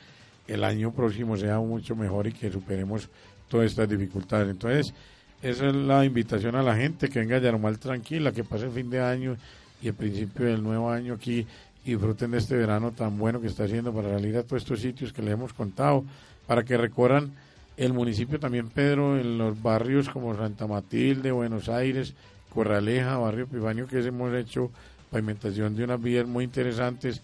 el 0.47 0.63
año 0.63 0.91
próximo 0.91 1.37
sea 1.37 1.59
mucho 1.59 1.95
mejor 1.95 2.27
y 2.27 2.31
que 2.31 2.51
superemos 2.51 3.09
todas 3.47 3.67
estas 3.67 3.89
dificultades. 3.89 4.49
Entonces, 4.49 4.93
esa 5.41 5.67
es 5.67 5.75
la 5.75 6.03
invitación 6.03 6.55
a 6.55 6.63
la 6.63 6.75
gente, 6.75 7.09
que 7.09 7.19
venga 7.19 7.37
a 7.37 7.39
Yarumal 7.39 7.77
tranquila, 7.79 8.31
que 8.31 8.43
pase 8.43 8.65
el 8.65 8.71
fin 8.71 8.89
de 8.89 9.01
año 9.01 9.37
y 9.81 9.87
el 9.87 9.93
principio 9.93 10.45
del 10.45 10.63
nuevo 10.63 10.89
año 10.89 11.13
aquí 11.13 11.45
y 11.85 11.91
disfruten 11.91 12.31
de 12.31 12.39
este 12.39 12.55
verano 12.55 12.91
tan 12.91 13.17
bueno 13.17 13.39
que 13.39 13.47
está 13.47 13.63
haciendo 13.63 13.93
para 13.93 14.09
salir 14.09 14.35
a 14.35 14.43
todos 14.43 14.63
estos 14.63 14.81
sitios 14.81 15.13
que 15.13 15.21
les 15.21 15.33
hemos 15.33 15.53
contado, 15.53 16.03
para 16.45 16.63
que 16.63 16.75
recorran 16.75 17.31
el 17.77 17.93
municipio 17.93 18.39
también, 18.39 18.69
Pedro, 18.69 19.17
en 19.19 19.37
los 19.37 19.61
barrios 19.61 20.09
como 20.09 20.35
Santa 20.35 20.65
Matilde, 20.65 21.31
Buenos 21.31 21.69
Aires, 21.69 22.15
Corraleja, 22.49 23.17
Barrio 23.17 23.43
Epifanio, 23.43 23.87
que 23.87 23.99
hemos 23.99 24.33
hecho 24.33 24.71
pavimentación 25.11 25.75
de 25.75 25.83
unas 25.83 26.01
vías 26.01 26.27
muy 26.27 26.43
interesantes 26.43 27.21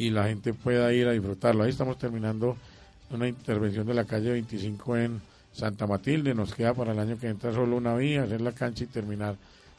y 0.00 0.08
la 0.08 0.28
gente 0.28 0.54
pueda 0.54 0.90
ir 0.94 1.06
a 1.08 1.12
disfrutarlo. 1.12 1.62
Ahí 1.62 1.70
estamos 1.70 1.98
terminando 1.98 2.56
una 3.10 3.28
intervención 3.28 3.86
de 3.86 3.92
la 3.92 4.06
calle 4.06 4.30
25 4.30 4.96
en 4.96 5.20
Santa 5.52 5.86
Matilde. 5.86 6.34
Nos 6.34 6.54
queda 6.54 6.72
para 6.72 6.92
el 6.92 6.98
año 6.98 7.18
que 7.18 7.28
entra 7.28 7.52
solo 7.52 7.76
una 7.76 7.94
vía, 7.94 8.22
hacer 8.22 8.40
la 8.40 8.52
cancha 8.52 8.84
y 8.84 8.86
terminar 8.86 9.36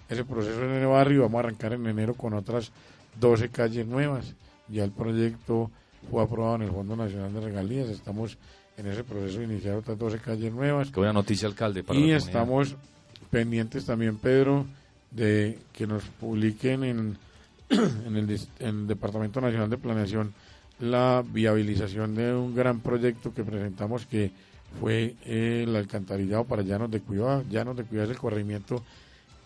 ese 0.07 0.23
proceso 0.23 0.63
en 0.63 0.73
el 0.73 0.85
barrio. 0.85 1.23
Vamos 1.23 1.37
a 1.37 1.39
arrancar 1.47 1.73
en 1.73 1.87
enero 1.87 2.13
con 2.13 2.35
otras 2.35 2.71
12 3.19 3.49
calles 3.49 3.87
nuevas. 3.87 4.35
Ya 4.67 4.83
el 4.83 4.91
proyecto 4.91 5.71
fue 6.11 6.21
aprobado 6.21 6.57
en 6.57 6.61
el 6.61 6.71
Fondo 6.71 6.95
Nacional 6.95 7.33
de 7.33 7.41
Regalías. 7.41 7.89
Estamos 7.89 8.37
en 8.77 8.85
ese 8.85 9.03
proceso 9.03 9.39
de 9.39 9.45
iniciar 9.45 9.77
otras 9.77 9.97
12 9.97 10.19
calles 10.19 10.53
nuevas. 10.53 10.91
Qué 10.91 10.99
buena 10.99 11.13
noticia, 11.13 11.47
alcalde. 11.47 11.81
Para 11.81 11.97
y 11.97 12.11
estamos 12.11 12.75
pendientes 13.31 13.87
también, 13.87 14.17
Pedro, 14.17 14.67
de 15.09 15.57
que 15.73 15.87
nos 15.87 16.03
publiquen 16.03 16.83
en 16.83 17.17
en 18.05 18.17
el, 18.17 18.87
Departamento 18.87 19.39
Nacional 19.39 19.69
de 19.69 19.77
Planeación 19.77 20.33
la 20.79 21.23
viabilización 21.25 22.15
de 22.15 22.33
un 22.33 22.55
gran 22.55 22.79
proyecto 22.79 23.33
que 23.33 23.43
presentamos 23.43 24.05
que 24.05 24.31
fue 24.79 25.15
el 25.25 25.75
alcantarillado 25.75 26.43
para 26.43 26.63
Llanos 26.63 26.89
de 26.89 27.01
Cuidado. 27.01 27.43
Llanos 27.49 27.77
de 27.77 27.83
Cuidado 27.83 28.09
es 28.09 28.15
el 28.15 28.21
corregimiento 28.21 28.83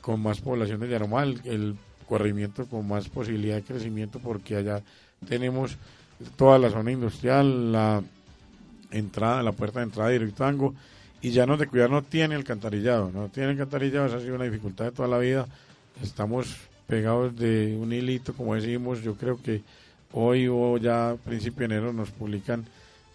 con 0.01 0.21
más 0.21 0.39
población 0.39 0.79
de 0.79 0.89
Yaromal, 0.89 1.41
el 1.43 1.75
corregimiento 2.07 2.65
con 2.67 2.87
más 2.87 3.09
posibilidad 3.09 3.55
de 3.55 3.63
crecimiento 3.63 4.19
porque 4.19 4.55
allá 4.55 4.81
tenemos 5.27 5.77
toda 6.37 6.57
la 6.57 6.69
zona 6.69 6.91
industrial, 6.91 7.71
la 7.71 8.01
entrada, 8.91 9.43
la 9.43 9.51
puerta 9.51 9.79
de 9.79 9.85
entrada 9.85 10.09
de 10.09 10.31
Tango 10.31 10.73
y 11.21 11.31
Llanos 11.31 11.59
de 11.59 11.67
Cuidado 11.67 11.89
no 11.89 12.03
tiene 12.03 12.35
alcantarillado, 12.35 13.11
no 13.11 13.29
tiene 13.29 13.49
alcantarillado, 13.49 14.05
esa 14.05 14.17
ha 14.17 14.21
sido 14.21 14.35
una 14.35 14.45
dificultad 14.45 14.85
de 14.85 14.91
toda 14.91 15.07
la 15.07 15.17
vida. 15.17 15.47
Estamos 16.01 16.55
pegados 16.87 17.35
de 17.35 17.77
un 17.79 17.91
hilito, 17.93 18.33
como 18.33 18.55
decimos, 18.55 19.01
yo 19.01 19.15
creo 19.15 19.41
que 19.41 19.61
hoy 20.11 20.47
o 20.47 20.77
ya 20.77 21.15
principio 21.23 21.67
de 21.67 21.75
enero 21.75 21.93
nos 21.93 22.11
publican 22.11 22.65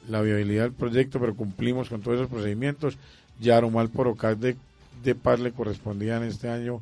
la 0.08 0.22
viabilidad 0.22 0.64
del 0.64 0.72
proyecto, 0.72 1.20
pero 1.20 1.34
cumplimos 1.34 1.88
con 1.88 2.00
todos 2.00 2.18
esos 2.18 2.30
procedimientos. 2.30 2.96
Ya 3.40 3.56
Aromal 3.56 3.88
por 3.88 4.08
OCAC 4.08 4.38
de, 4.38 4.56
de 5.02 5.14
Paz 5.14 5.40
le 5.40 5.52
correspondían 5.52 6.22
este 6.24 6.48
año 6.48 6.80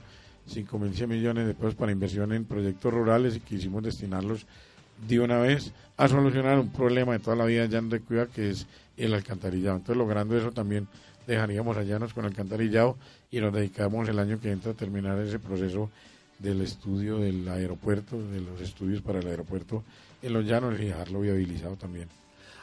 5.100 0.48 1.06
millones 1.06 1.46
de 1.46 1.54
pesos 1.54 1.74
para 1.74 1.92
inversión 1.92 2.32
en 2.32 2.44
proyectos 2.44 2.92
rurales 2.92 3.36
y 3.36 3.40
quisimos 3.40 3.82
destinarlos 3.82 4.46
de 5.06 5.20
una 5.20 5.38
vez 5.38 5.72
a 5.96 6.08
solucionar 6.08 6.58
un 6.58 6.70
problema 6.70 7.12
de 7.12 7.18
toda 7.18 7.36
la 7.36 7.44
vida 7.44 7.66
ya 7.66 7.80
de 7.80 8.00
cuida 8.00 8.26
que 8.26 8.50
es 8.50 8.66
el 8.96 9.14
alcantarillado. 9.14 9.76
Entonces, 9.76 9.96
logrando 9.96 10.36
eso 10.36 10.50
también 10.50 10.88
dejaríamos 11.26 11.76
a 11.76 11.82
Llanos 11.82 12.14
con 12.14 12.24
alcantarillado 12.24 12.96
y 13.30 13.40
nos 13.40 13.52
dedicamos 13.52 14.08
el 14.08 14.18
año 14.18 14.40
que 14.40 14.50
entra 14.50 14.72
a 14.72 14.74
terminar 14.74 15.18
ese 15.20 15.38
proceso 15.38 15.90
del 16.38 16.60
estudio 16.60 17.18
del 17.18 17.48
aeropuerto, 17.48 18.20
de 18.30 18.40
los 18.40 18.60
estudios 18.60 19.02
para 19.02 19.18
el 19.18 19.26
aeropuerto 19.26 19.82
en 20.22 20.32
los 20.32 20.44
llanos 20.44 20.78
y 20.80 20.86
dejarlo 20.86 21.20
viabilizado 21.20 21.76
también. 21.76 22.08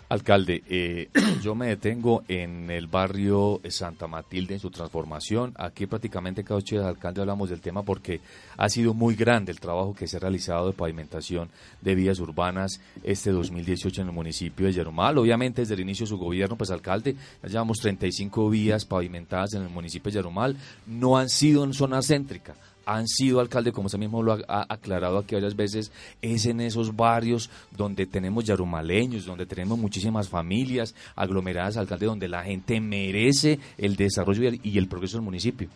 Alcalde, 0.07 0.61
eh, 0.69 1.09
yo 1.41 1.55
me 1.55 1.67
detengo 1.67 2.23
en 2.27 2.69
el 2.69 2.85
barrio 2.85 3.59
Santa 3.67 4.05
Matilde 4.05 4.53
en 4.53 4.59
su 4.59 4.69
transformación. 4.69 5.53
Aquí 5.57 5.87
prácticamente 5.87 6.43
cada 6.43 6.59
ocho 6.59 6.75
días, 6.75 6.85
alcalde, 6.85 7.21
hablamos 7.21 7.49
del 7.49 7.59
tema 7.59 7.81
porque 7.81 8.21
ha 8.55 8.69
sido 8.69 8.93
muy 8.93 9.15
grande 9.15 9.51
el 9.51 9.59
trabajo 9.59 9.95
que 9.95 10.07
se 10.07 10.17
ha 10.17 10.19
realizado 10.19 10.67
de 10.67 10.73
pavimentación 10.73 11.49
de 11.81 11.95
vías 11.95 12.19
urbanas 12.19 12.81
este 13.03 13.31
2018 13.31 14.03
en 14.03 14.07
el 14.09 14.13
municipio 14.13 14.67
de 14.67 14.73
Yerumal. 14.73 15.17
Obviamente, 15.17 15.63
desde 15.63 15.73
el 15.73 15.79
inicio 15.79 16.05
de 16.05 16.09
su 16.09 16.17
gobierno, 16.19 16.55
pues, 16.55 16.69
alcalde, 16.69 17.15
ya 17.41 17.49
llevamos 17.49 17.79
35 17.79 18.47
vías 18.51 18.85
pavimentadas 18.85 19.55
en 19.55 19.63
el 19.63 19.69
municipio 19.69 20.11
de 20.11 20.19
Yerumal. 20.19 20.55
No 20.85 21.17
han 21.17 21.29
sido 21.29 21.63
en 21.63 21.73
zona 21.73 22.03
céntrica 22.03 22.53
han 22.85 23.07
sido 23.07 23.39
alcalde, 23.39 23.71
como 23.71 23.87
usted 23.87 23.99
mismo 23.99 24.21
lo 24.21 24.33
ha, 24.47 24.65
aclarado 24.69 25.17
aquí 25.17 25.35
varias 25.35 25.55
veces, 25.55 25.91
es 26.21 26.45
en 26.45 26.61
esos 26.61 26.95
barrios 26.95 27.49
donde 27.75 28.05
tenemos 28.05 28.45
yarumaleños, 28.45 29.25
donde 29.25 29.45
tenemos 29.45 29.77
muchísimas 29.77 30.29
familias 30.29 30.95
aglomeradas, 31.15 31.77
alcalde, 31.77 32.05
donde 32.05 32.27
la 32.27 32.43
gente 32.43 32.79
merece 32.79 33.59
el 33.77 33.95
desarrollo 33.95 34.51
y 34.61 34.77
el 34.77 34.87
progreso 34.87 35.17
del 35.17 35.25
municipio. 35.25 35.69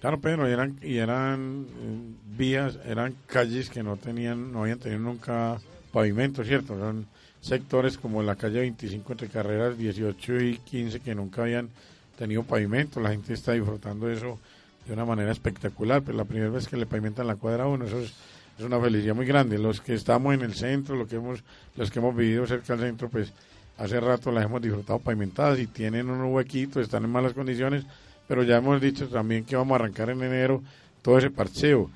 Claro, 0.00 0.20
Pedro, 0.20 0.46
y 0.48 0.52
eran, 0.52 0.78
y 0.82 0.98
eran 0.98 1.66
eh, 1.66 2.36
vías, 2.36 2.78
eran 2.84 3.14
calles 3.26 3.70
que 3.70 3.82
no 3.82 3.96
tenían, 3.96 4.52
no 4.52 4.62
habían 4.62 4.78
tenido 4.78 5.00
nunca 5.00 5.58
pavimento, 5.92 6.44
¿cierto? 6.44 6.78
Son 6.78 7.06
sectores 7.40 7.96
como 7.96 8.22
la 8.22 8.36
calle 8.36 8.60
25 8.60 9.12
entre 9.12 9.28
carreras 9.28 9.78
18 9.78 10.40
y 10.40 10.58
15 10.58 11.00
que 11.00 11.14
nunca 11.14 11.42
habían 11.42 11.70
tenido 12.18 12.42
pavimento, 12.42 13.00
la 13.00 13.10
gente 13.10 13.32
está 13.32 13.52
disfrutando 13.52 14.06
de 14.06 14.14
eso 14.14 14.38
de 14.86 14.92
una 14.92 15.04
manera 15.04 15.32
espectacular, 15.32 16.02
pero 16.02 16.16
la 16.18 16.24
primera 16.24 16.50
vez 16.50 16.68
que 16.68 16.76
le 16.76 16.86
pavimentan 16.86 17.26
la 17.26 17.36
cuadra 17.36 17.66
uno, 17.66 17.84
eso 17.86 18.00
es, 18.00 18.12
una 18.60 18.80
felicidad 18.80 19.14
muy 19.14 19.26
grande. 19.26 19.58
Los 19.58 19.80
que 19.80 19.94
estamos 19.94 20.32
en 20.34 20.42
el 20.42 20.54
centro, 20.54 20.94
los 20.94 21.08
que 21.08 21.16
hemos, 21.16 21.42
los 21.76 21.90
que 21.90 21.98
hemos 21.98 22.14
vivido 22.14 22.46
cerca 22.46 22.76
del 22.76 22.86
centro, 22.86 23.08
pues 23.08 23.32
hace 23.78 23.98
rato 23.98 24.30
las 24.30 24.44
hemos 24.44 24.62
disfrutado 24.62 25.00
pavimentadas 25.00 25.58
y 25.58 25.66
tienen 25.66 26.08
unos 26.08 26.32
huequitos, 26.32 26.84
están 26.84 27.04
en 27.04 27.10
malas 27.10 27.32
condiciones, 27.32 27.84
pero 28.28 28.44
ya 28.44 28.58
hemos 28.58 28.80
dicho 28.80 29.08
también 29.08 29.44
que 29.44 29.56
vamos 29.56 29.72
a 29.72 29.82
arrancar 29.82 30.10
en 30.10 30.22
enero 30.22 30.62
todo 31.02 31.18
ese 31.18 31.30
parcheo. 31.30 31.90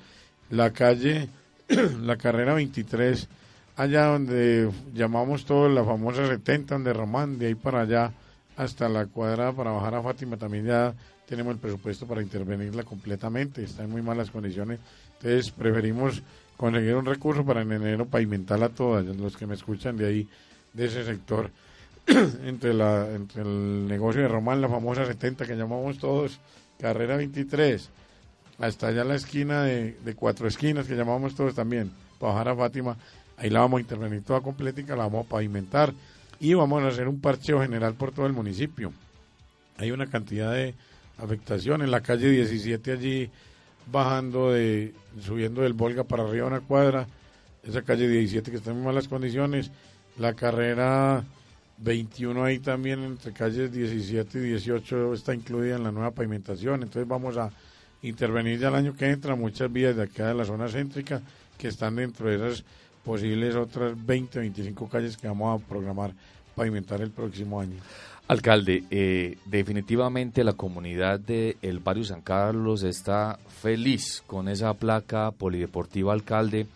La 0.49 0.71
calle, 0.71 1.29
la 2.01 2.17
carrera 2.17 2.53
23, 2.55 3.29
allá 3.77 4.07
donde 4.07 4.69
llamamos 4.93 5.45
todo 5.45 5.69
la 5.69 5.85
famosa 5.85 6.27
70, 6.27 6.75
donde 6.75 6.91
Román, 6.91 7.39
de 7.39 7.47
ahí 7.47 7.55
para 7.55 7.81
allá 7.81 8.11
hasta 8.59 8.89
la 8.89 9.05
cuadra 9.05 9.53
para 9.53 9.71
bajar 9.71 9.95
a 9.95 10.03
Fátima 10.03 10.35
también 10.35 10.65
ya 10.65 10.93
tenemos 11.29 11.53
el 11.53 11.59
presupuesto 11.59 12.07
para 12.07 12.23
intervenirla 12.23 12.83
completamente, 12.83 13.63
está 13.63 13.83
en 13.83 13.91
muy 13.91 14.01
malas 14.01 14.31
condiciones, 14.31 14.79
entonces 15.17 15.51
preferimos 15.51 16.23
conseguir 16.57 16.95
un 16.95 17.05
recurso 17.05 17.45
para 17.45 17.61
en 17.61 17.71
enero 17.71 18.07
pavimentarla 18.07 18.69
toda, 18.69 19.03
los 19.03 19.37
que 19.37 19.45
me 19.45 19.53
escuchan 19.53 19.95
de 19.95 20.07
ahí, 20.07 20.27
de 20.73 20.85
ese 20.85 21.05
sector, 21.05 21.51
entre, 22.43 22.73
la, 22.73 23.07
entre 23.13 23.43
el 23.43 23.87
negocio 23.87 24.23
de 24.23 24.27
Román, 24.27 24.59
la 24.59 24.69
famosa 24.69 25.05
70 25.05 25.45
que 25.45 25.55
llamamos 25.55 25.99
todos, 25.99 26.39
carrera 26.79 27.15
23, 27.15 27.89
hasta 28.57 28.87
allá 28.87 29.03
la 29.03 29.15
esquina 29.15 29.63
de, 29.63 29.97
de 30.03 30.15
cuatro 30.15 30.47
esquinas 30.47 30.87
que 30.87 30.95
llamamos 30.95 31.35
todos 31.35 31.53
también, 31.53 31.91
para 32.19 32.33
bajar 32.33 32.49
a 32.49 32.55
Fátima, 32.55 32.97
ahí 33.37 33.51
la 33.51 33.59
vamos 33.59 33.77
a 33.77 33.81
intervenir 33.81 34.23
toda 34.23 34.41
completica, 34.41 34.95
la 34.95 35.03
vamos 35.03 35.27
a 35.27 35.29
pavimentar. 35.29 35.93
Y 36.41 36.53
vamos 36.53 36.81
a 36.83 36.87
hacer 36.87 37.07
un 37.07 37.19
parcheo 37.19 37.61
general 37.61 37.95
por 37.95 38.13
todo 38.13 38.25
el 38.25 38.31
municipio. 38.31 38.93
Hay 39.77 39.91
una 39.91 40.07
cantidad 40.07 40.53
de 40.53 40.73
afectación 41.21 41.81
en 41.81 41.91
la 41.91 42.01
calle 42.01 42.29
17 42.29 42.91
allí, 42.91 43.29
bajando 43.91 44.51
de, 44.51 44.93
subiendo 45.21 45.61
del 45.61 45.73
Volga 45.73 46.03
para 46.03 46.23
arriba 46.23 46.47
una 46.47 46.61
cuadra, 46.61 47.07
esa 47.63 47.81
calle 47.81 48.07
17 48.07 48.51
que 48.51 48.57
está 48.57 48.71
en 48.71 48.83
malas 48.83 49.07
condiciones, 49.07 49.71
la 50.17 50.33
carrera 50.33 51.23
21 51.77 52.43
ahí 52.43 52.59
también 52.59 53.03
entre 53.03 53.31
calles 53.31 53.71
17 53.71 54.39
y 54.39 54.41
18 54.41 55.13
está 55.13 55.33
incluida 55.33 55.75
en 55.75 55.83
la 55.83 55.91
nueva 55.91 56.11
pavimentación, 56.11 56.83
entonces 56.83 57.07
vamos 57.07 57.37
a 57.37 57.51
intervenir 58.01 58.59
ya 58.59 58.69
el 58.69 58.75
año 58.75 58.95
que 58.95 59.09
entra 59.09 59.35
muchas 59.35 59.71
vías 59.71 59.95
de 59.95 60.03
acá 60.03 60.27
de 60.27 60.35
la 60.35 60.45
zona 60.45 60.67
céntrica 60.67 61.21
que 61.57 61.67
están 61.67 61.95
dentro 61.95 62.29
de 62.29 62.35
esas 62.35 62.63
posibles 63.03 63.55
otras 63.55 63.93
20 64.05 64.39
o 64.39 64.41
25 64.41 64.89
calles 64.89 65.17
que 65.17 65.27
vamos 65.27 65.61
a 65.61 65.65
programar 65.65 66.13
pavimentar 66.55 67.01
el 67.01 67.11
próximo 67.11 67.59
año. 67.61 67.77
Alcalde, 68.29 68.83
eh, 68.91 69.39
definitivamente 69.45 70.43
la 70.43 70.53
comunidad 70.53 71.19
del 71.19 71.57
el 71.63 71.79
barrio 71.79 72.03
San 72.03 72.21
Carlos 72.21 72.83
está 72.83 73.39
feliz 73.47 74.23
con 74.27 74.47
esa 74.49 74.75
placa 74.75 75.31
polideportiva 75.31 76.13
alcalde. 76.13 76.67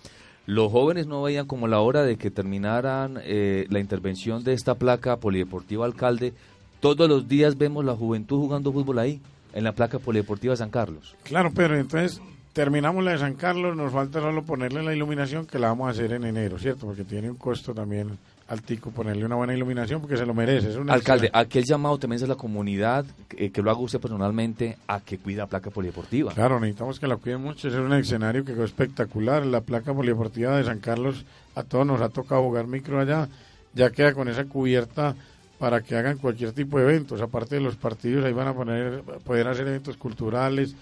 Los 0.47 0.71
jóvenes 0.71 1.05
no 1.05 1.21
veían 1.21 1.45
como 1.45 1.67
la 1.67 1.79
hora 1.79 2.01
de 2.01 2.17
que 2.17 2.31
terminaran 2.31 3.19
eh, 3.21 3.67
la 3.69 3.77
intervención 3.79 4.43
de 4.43 4.53
esta 4.53 4.73
placa 4.73 5.17
polideportiva 5.17 5.85
alcalde. 5.85 6.33
Todos 6.79 7.07
los 7.07 7.27
días 7.27 7.55
vemos 7.55 7.85
la 7.85 7.93
juventud 7.95 8.39
jugando 8.39 8.73
fútbol 8.73 8.97
ahí, 8.97 9.21
en 9.53 9.63
la 9.63 9.73
placa 9.73 9.99
polideportiva 9.99 10.55
San 10.55 10.71
Carlos. 10.71 11.15
Claro, 11.21 11.51
pero 11.53 11.77
entonces 11.77 12.19
terminamos 12.53 13.03
la 13.03 13.11
de 13.11 13.19
San 13.19 13.35
Carlos, 13.35 13.77
nos 13.77 13.93
falta 13.93 14.19
solo 14.21 14.41
ponerle 14.41 14.81
la 14.81 14.95
iluminación 14.95 15.45
que 15.45 15.59
la 15.59 15.67
vamos 15.67 15.87
a 15.87 15.91
hacer 15.91 16.13
en 16.13 16.23
enero, 16.23 16.57
¿cierto? 16.57 16.87
Porque 16.87 17.03
tiene 17.03 17.29
un 17.29 17.37
costo 17.37 17.75
también 17.75 18.17
tico 18.65 18.91
ponerle 18.91 19.25
una 19.25 19.35
buena 19.35 19.53
iluminación 19.53 20.01
porque 20.01 20.17
se 20.17 20.25
lo 20.25 20.33
merece. 20.33 20.69
Es 20.69 20.77
Alcalde, 20.87 21.29
aquel 21.33 21.63
llamado 21.63 21.97
también 21.97 22.21
es 22.21 22.27
la 22.27 22.35
comunidad, 22.35 23.05
eh, 23.31 23.51
que 23.51 23.61
lo 23.61 23.71
haga 23.71 23.79
usted 23.79 23.99
personalmente, 23.99 24.77
a 24.87 24.99
que 24.99 25.17
cuide 25.17 25.37
la 25.37 25.47
placa 25.47 25.69
polideportiva. 25.69 26.33
Claro, 26.33 26.59
necesitamos 26.59 26.99
que 26.99 27.07
la 27.07 27.17
cuiden 27.17 27.41
mucho. 27.41 27.67
es 27.67 27.73
un 27.73 27.93
escenario 27.93 28.43
que 28.43 28.53
quedó 28.53 28.65
espectacular. 28.65 29.45
La 29.45 29.61
placa 29.61 29.93
polideportiva 29.93 30.57
de 30.57 30.63
San 30.65 30.79
Carlos, 30.79 31.25
a 31.55 31.63
todos 31.63 31.85
nos 31.85 32.01
ha 32.01 32.09
tocado 32.09 32.43
jugar 32.43 32.67
micro 32.67 32.99
allá. 32.99 33.27
Ya 33.73 33.89
queda 33.89 34.13
con 34.13 34.27
esa 34.27 34.45
cubierta 34.45 35.15
para 35.57 35.81
que 35.81 35.95
hagan 35.95 36.17
cualquier 36.17 36.51
tipo 36.51 36.77
de 36.77 36.83
eventos. 36.83 37.21
Aparte 37.21 37.55
de 37.55 37.61
los 37.61 37.75
partidos, 37.75 38.25
ahí 38.25 38.33
van 38.33 38.49
a 38.49 38.53
poner, 38.53 39.01
poder 39.23 39.47
hacer 39.47 39.67
eventos 39.67 39.97
culturales, 39.97 40.75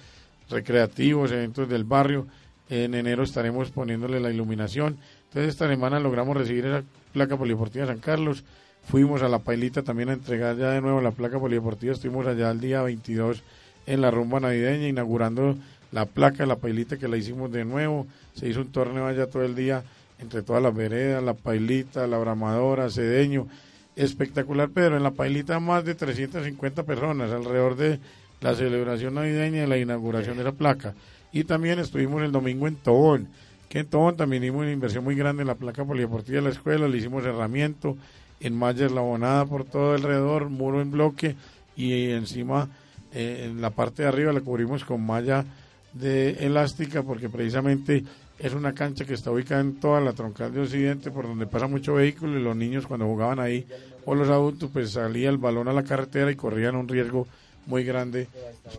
recreativos, 0.49 1.31
eventos 1.31 1.69
del 1.69 1.83
barrio. 1.83 2.27
En 2.69 2.95
enero 2.95 3.23
estaremos 3.23 3.69
poniéndole 3.71 4.19
la 4.19 4.31
iluminación. 4.31 4.97
Entonces 5.25 5.53
esta 5.53 5.67
semana 5.67 5.99
logramos 5.99 6.35
recibir 6.35 6.65
esa 6.65 6.83
placa 7.11 7.37
polideportiva 7.37 7.85
San 7.85 7.99
Carlos. 7.99 8.43
Fuimos 8.83 9.21
a 9.21 9.29
la 9.29 9.39
Pailita 9.39 9.83
también 9.83 10.09
a 10.09 10.13
entregar 10.13 10.57
ya 10.57 10.71
de 10.71 10.81
nuevo 10.81 11.01
la 11.01 11.11
placa 11.11 11.39
polideportiva. 11.39 11.93
Estuvimos 11.93 12.25
allá 12.25 12.49
el 12.51 12.59
día 12.59 12.81
22 12.81 13.43
en 13.85 14.01
la 14.01 14.11
rumba 14.11 14.39
navideña 14.39 14.87
inaugurando 14.87 15.55
la 15.91 16.05
placa 16.05 16.45
la 16.45 16.55
Pailita 16.55 16.97
que 16.97 17.07
la 17.07 17.17
hicimos 17.17 17.51
de 17.51 17.65
nuevo. 17.65 18.07
Se 18.33 18.47
hizo 18.47 18.61
un 18.61 18.71
torneo 18.71 19.05
allá 19.07 19.27
todo 19.27 19.43
el 19.43 19.55
día 19.55 19.83
entre 20.19 20.41
todas 20.41 20.63
las 20.63 20.73
veredas, 20.73 21.23
la 21.23 21.33
Pailita, 21.33 22.07
la 22.07 22.17
Bramadora, 22.17 22.89
Cedeño. 22.89 23.47
Espectacular, 23.95 24.69
pero 24.73 24.95
en 24.95 25.03
la 25.03 25.11
Pailita 25.11 25.59
más 25.59 25.83
de 25.83 25.95
350 25.95 26.83
personas 26.83 27.31
alrededor 27.31 27.75
de 27.75 27.99
la 28.39 28.55
celebración 28.55 29.15
navideña 29.15 29.63
y 29.63 29.67
la 29.67 29.77
inauguración 29.77 30.37
de 30.37 30.45
la 30.45 30.53
placa. 30.53 30.93
Y 31.33 31.43
también 31.43 31.79
estuvimos 31.79 32.21
el 32.23 32.31
domingo 32.31 32.67
en 32.67 32.75
Tobón 32.75 33.27
que 33.71 33.79
en 33.79 33.87
Tobón 33.87 34.17
también 34.17 34.43
hicimos 34.43 34.63
una 34.63 34.73
inversión 34.73 35.05
muy 35.05 35.15
grande 35.15 35.43
en 35.43 35.47
la 35.47 35.55
placa 35.55 35.85
polideportiva 35.85 36.39
de 36.39 36.41
la 36.41 36.49
escuela, 36.49 36.89
le 36.89 36.97
hicimos 36.97 37.23
herramiento, 37.23 37.95
en 38.41 38.53
mallas 38.53 38.91
labonada 38.91 39.45
por 39.45 39.63
todo 39.63 39.93
alrededor, 39.93 40.49
muro 40.49 40.81
en 40.81 40.91
bloque 40.91 41.37
y 41.77 42.09
encima 42.09 42.67
eh, 43.13 43.47
en 43.49 43.61
la 43.61 43.69
parte 43.69 44.03
de 44.03 44.09
arriba 44.09 44.33
la 44.33 44.41
cubrimos 44.41 44.83
con 44.83 45.05
malla 45.05 45.45
de 45.93 46.31
elástica 46.45 47.01
porque 47.01 47.29
precisamente 47.29 48.03
es 48.39 48.53
una 48.53 48.73
cancha 48.73 49.05
que 49.05 49.13
está 49.13 49.31
ubicada 49.31 49.61
en 49.61 49.79
toda 49.79 50.01
la 50.01 50.11
troncal 50.11 50.53
de 50.53 50.59
Occidente 50.59 51.09
por 51.09 51.25
donde 51.25 51.47
pasa 51.47 51.67
mucho 51.67 51.93
vehículo 51.93 52.37
y 52.37 52.43
los 52.43 52.57
niños 52.57 52.85
cuando 52.85 53.05
jugaban 53.05 53.39
ahí 53.39 53.65
o 54.03 54.15
los 54.15 54.27
adultos 54.27 54.69
pues 54.73 54.91
salía 54.91 55.29
el 55.29 55.37
balón 55.37 55.69
a 55.69 55.73
la 55.73 55.83
carretera 55.83 56.29
y 56.29 56.35
corrían 56.35 56.75
un 56.75 56.89
riesgo 56.89 57.25
muy 57.67 57.85
grande 57.85 58.27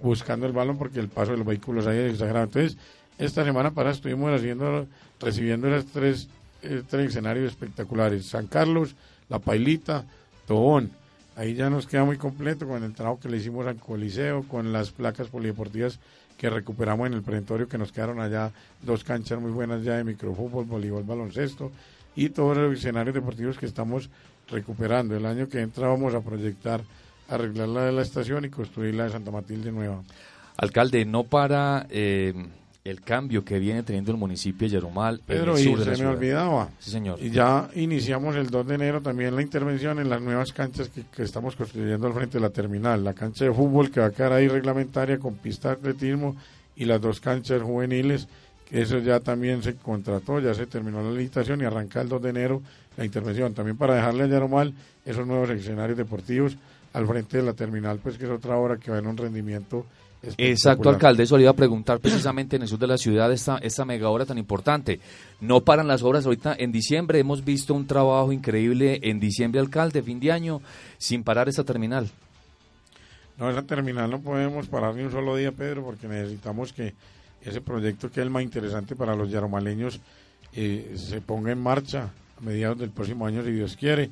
buscando 0.03 0.45
el 0.45 0.53
balón 0.53 0.77
porque 0.77 1.01
el 1.01 1.09
paso 1.09 1.31
de 1.31 1.39
los 1.39 1.47
vehículos 1.47 1.87
ahí 1.87 1.97
es 1.97 2.13
exagerado. 2.13 2.45
Entonces 2.45 2.77
esta 3.19 3.45
semana 3.45 3.71
para 3.71 3.91
estuvimos 3.91 4.33
haciendo, 4.33 4.87
recibiendo 5.21 5.69
los 5.69 5.87
tres, 5.87 6.29
eh, 6.63 6.83
tres 6.89 7.11
escenarios 7.11 7.51
espectaculares. 7.51 8.27
San 8.27 8.47
Carlos, 8.47 8.95
La 9.29 9.39
Pailita, 9.39 10.05
Tobón. 10.47 10.91
Ahí 11.37 11.55
ya 11.55 11.71
nos 11.71 11.87
queda 11.87 12.05
muy 12.05 12.19
completo 12.19 12.67
con 12.67 12.85
el 12.85 12.95
trabajo 12.95 13.21
que 13.21 13.29
le 13.29 13.39
hicimos 13.39 13.67
al 13.67 13.77
Coliseo, 13.77 14.43
con 14.43 14.73
las 14.73 14.91
placas 14.91 15.29
polideportivas 15.29 15.99
que 16.37 16.51
recuperamos 16.51 17.07
en 17.07 17.15
el 17.15 17.23
preventorio, 17.23 17.69
que 17.69 17.79
nos 17.79 17.93
quedaron 17.93 18.21
allá 18.21 18.51
dos 18.83 19.05
canchas 19.05 19.41
muy 19.41 19.53
buenas 19.53 19.83
ya 19.83 19.97
de 19.97 20.05
microfútbol, 20.05 20.65
voleibol, 20.65 21.05
baloncesto 21.05 21.71
y 22.15 22.31
todos 22.31 22.57
los 22.57 22.77
escenarios 22.77 23.15
deportivos 23.15 23.57
que 23.57 23.67
estamos 23.67 24.11
recuperando. 24.51 25.17
El 25.17 25.25
año 25.25 25.49
que 25.49 25.61
entra 25.61 25.89
vamos 25.89 26.15
a 26.15 26.21
proyectar 26.21 26.83
arreglar 27.29 27.69
la 27.69 27.85
de 27.87 27.93
la 27.93 28.03
estación 28.03 28.45
y 28.45 28.51
construir 28.51 28.95
la 28.95 29.05
de 29.05 29.11
Santa 29.11 29.31
Matilde 29.31 29.73
nueva. 29.73 30.03
Alcalde, 30.57 31.05
no 31.05 31.25
para 31.25 31.87
eh, 31.91 32.35
el 32.85 33.01
cambio 33.01 33.45
que 33.45 33.59
viene 33.61 33.83
teniendo 33.83 34.11
el 34.11 34.17
municipio 34.17 34.67
de 34.67 34.75
Yerumal. 34.75 35.21
Pedro, 35.25 35.57
y 35.57 35.63
se 35.63 35.97
me 36.03 36.07
olvidaba. 36.07 36.69
Sí, 36.81 36.91
señor. 36.91 37.19
Y 37.23 37.31
ya 37.31 37.69
iniciamos 37.75 38.35
el 38.35 38.51
2 38.51 38.67
de 38.67 38.75
enero 38.75 39.01
también 39.01 39.37
la 39.37 39.43
intervención 39.43 40.01
en 40.01 40.09
las 40.09 40.21
nuevas 40.21 40.53
canchas 40.53 40.89
que, 40.89 41.23
estamos 41.23 41.55
construyendo 41.55 42.07
al 42.09 42.13
frente 42.13 42.39
de 42.39 42.41
la 42.41 42.51
terminal. 42.51 43.05
La 43.05 43.15
cancha 43.15 43.45
de 43.45 43.53
fútbol 43.53 43.91
que 43.91 44.01
va 44.01 44.07
a 44.07 44.11
quedar 44.11 44.33
ahí 44.33 44.49
reglamentaria 44.49 45.19
con 45.19 45.35
pista 45.35 45.69
de 45.69 45.75
atletismo 45.75 46.37
y 46.75 46.85
las 46.85 47.01
dos 47.01 47.21
canchas 47.21 47.63
juveniles, 47.63 48.27
que 48.69 48.83
eso 48.83 48.99
ya 48.99 49.21
también 49.21 49.63
se 49.63 49.77
contrató, 49.77 50.41
ya 50.41 50.53
se 50.53 50.67
terminó 50.67 51.03
la 51.03 51.13
licitación 51.13 51.61
y 51.61 51.65
arranca 51.65 52.01
el 52.01 52.09
2 52.09 52.23
de 52.23 52.31
enero 52.31 52.63
la 52.97 53.05
intervención. 53.05 53.55
También 53.55 53.77
para 53.77 53.95
dejarle 53.95 54.25
a 54.25 54.27
Yerumal 54.27 54.75
esos 55.05 55.25
nuevos 55.25 55.51
escenarios 55.51 55.97
deportivos 55.97 56.57
al 56.93 57.07
frente 57.07 57.37
de 57.37 57.45
la 57.45 57.53
terminal, 57.53 58.01
pues 58.03 58.19
que 58.19 58.25
es 58.25 58.31
otra 58.31 58.57
obra 58.57 58.77
que 58.77 58.91
va 58.91 58.99
en 58.99 59.07
un 59.07 59.17
rendimiento 59.17 59.87
Exacto, 60.39 60.89
alcalde, 60.89 61.25
eso 61.25 61.37
le 61.37 61.43
iba 61.43 61.51
a 61.51 61.57
preguntar 61.57 61.99
precisamente 61.99 62.57
en 62.57 62.63
el 62.63 62.69
sur 62.69 62.79
de 62.79 62.87
la 62.87 62.97
ciudad 62.97 63.33
esta, 63.33 63.59
esta 63.59 63.85
mega 63.85 64.09
obra 64.09 64.25
tan 64.25 64.39
importante. 64.39 65.01
No 65.41 65.63
paran 65.63 65.89
las 65.89 66.03
obras 66.03 66.25
ahorita 66.25 66.55
en 66.59 66.71
diciembre, 66.71 67.19
hemos 67.19 67.45
visto 67.45 67.75
un 67.75 67.87
trabajo 67.87 68.33
increíble 68.33 69.01
en 69.03 69.19
diciembre, 69.19 69.61
alcalde, 69.61 70.03
fin 70.03 70.21
de 70.21 70.31
año, 70.31 70.61
sin 70.99 71.25
parar 71.25 71.49
esta 71.49 71.65
terminal. 71.65 72.09
No, 73.37 73.51
esa 73.51 73.63
terminal 73.63 74.11
no 74.11 74.21
podemos 74.21 74.69
parar 74.69 74.95
ni 74.95 75.03
un 75.03 75.11
solo 75.11 75.35
día, 75.35 75.51
Pedro, 75.51 75.83
porque 75.83 76.07
necesitamos 76.07 76.73
que 76.73 76.95
ese 77.41 77.61
proyecto 77.61 78.09
que 78.11 78.21
es 78.21 78.25
el 78.25 78.31
más 78.31 78.45
interesante 78.45 78.95
para 78.95 79.17
los 79.17 79.31
yaromaleños 79.31 80.01
eh, 80.53 80.95
se 80.97 81.21
ponga 81.21 81.51
en 81.51 81.61
marcha 81.61 82.11
a 82.39 82.41
mediados 82.41 82.79
del 82.79 82.91
próximo 82.91 83.27
año, 83.27 83.43
si 83.43 83.51
Dios 83.51 83.77
quiere. 83.77 84.11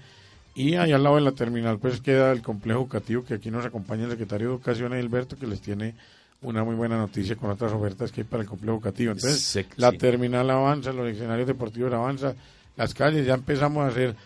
Y 0.54 0.74
allá 0.74 0.96
al 0.96 1.02
lado 1.02 1.16
de 1.16 1.22
la 1.22 1.32
terminal 1.32 1.78
pues 1.78 2.00
queda 2.00 2.32
el 2.32 2.42
complejo 2.42 2.80
educativo 2.80 3.24
que 3.24 3.34
aquí 3.34 3.50
nos 3.50 3.64
acompaña 3.64 4.04
el 4.04 4.10
secretario 4.10 4.48
de 4.48 4.54
Educación 4.54 4.92
Edilberto 4.92 5.36
que 5.36 5.46
les 5.46 5.60
tiene 5.60 5.94
una 6.42 6.64
muy 6.64 6.74
buena 6.74 6.96
noticia 6.96 7.36
con 7.36 7.50
otras 7.50 7.72
ofertas 7.72 8.10
que 8.10 8.22
hay 8.22 8.26
para 8.26 8.42
el 8.42 8.48
complejo 8.48 8.76
educativo. 8.76 9.12
Entonces 9.12 9.66
la 9.76 9.92
terminal 9.92 10.50
avanza, 10.50 10.92
los 10.92 11.08
escenarios 11.08 11.46
deportivos 11.46 11.92
avanzan, 11.92 12.34
las 12.76 12.94
calles 12.94 13.26
ya 13.26 13.34
empezamos 13.34 13.84
a 13.84 13.88
hacer 13.88 14.16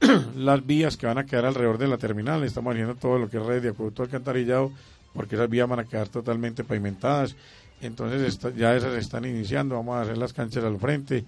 las 0.36 0.64
vías 0.66 0.96
que 0.96 1.06
van 1.06 1.18
a 1.18 1.24
quedar 1.24 1.46
alrededor 1.46 1.78
de 1.78 1.88
la 1.88 1.98
terminal, 1.98 2.42
estamos 2.44 2.72
haciendo 2.72 2.94
todo 2.94 3.18
lo 3.18 3.28
que 3.28 3.38
es 3.38 3.42
red 3.42 3.62
de 3.62 3.70
acueducto 3.70 4.02
alcantarillado 4.02 4.72
porque 5.12 5.34
esas 5.34 5.48
vías 5.48 5.68
van 5.68 5.80
a 5.80 5.84
quedar 5.84 6.08
totalmente 6.08 6.64
pavimentadas. 6.64 7.36
Entonces 7.80 8.38
ya 8.56 8.76
esas 8.76 8.94
están 8.94 9.24
iniciando, 9.24 9.74
vamos 9.74 9.96
a 9.96 10.02
hacer 10.02 10.16
las 10.16 10.32
canchas 10.32 10.64
al 10.64 10.78
frente, 10.78 11.24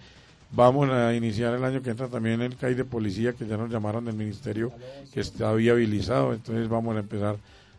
Vamos 0.57 0.89
a 0.89 1.13
iniciar 1.13 1.55
el 1.55 1.65
año 1.65 1.83
que 1.83 1.91
entra 1.91 2.07
también 2.07 2.41
el 2.41 2.57
CAI 2.57 2.75
de 2.75 2.85
policía, 2.85 3.33
que 3.33 3.45
ya 3.45 3.57
nos 3.57 3.71
llamaron 3.71 4.05
del 4.05 4.15
ministerio, 4.15 4.71
que 5.13 5.19
está 5.19 5.53
viabilizado. 5.53 6.33
Entonces 6.33 6.69
vamos 6.69 6.95
a 6.95 7.01
empezar 7.01 7.39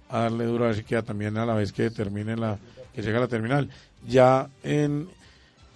a 0.10 0.20
darle 0.24 0.44
duro 0.44 0.66
a 0.66 0.68
ver 0.68 0.76
si 0.76 0.84
queda 0.84 1.02
también 1.02 1.38
a 1.38 1.46
la 1.46 1.54
vez 1.54 1.72
que 1.72 1.90
termine 1.90 2.36
la, 2.36 2.58
que 2.94 3.02
llega 3.02 3.22
la 3.22 3.30
terminal. 3.30 3.70
Ya 4.06 4.50
en, 4.62 5.08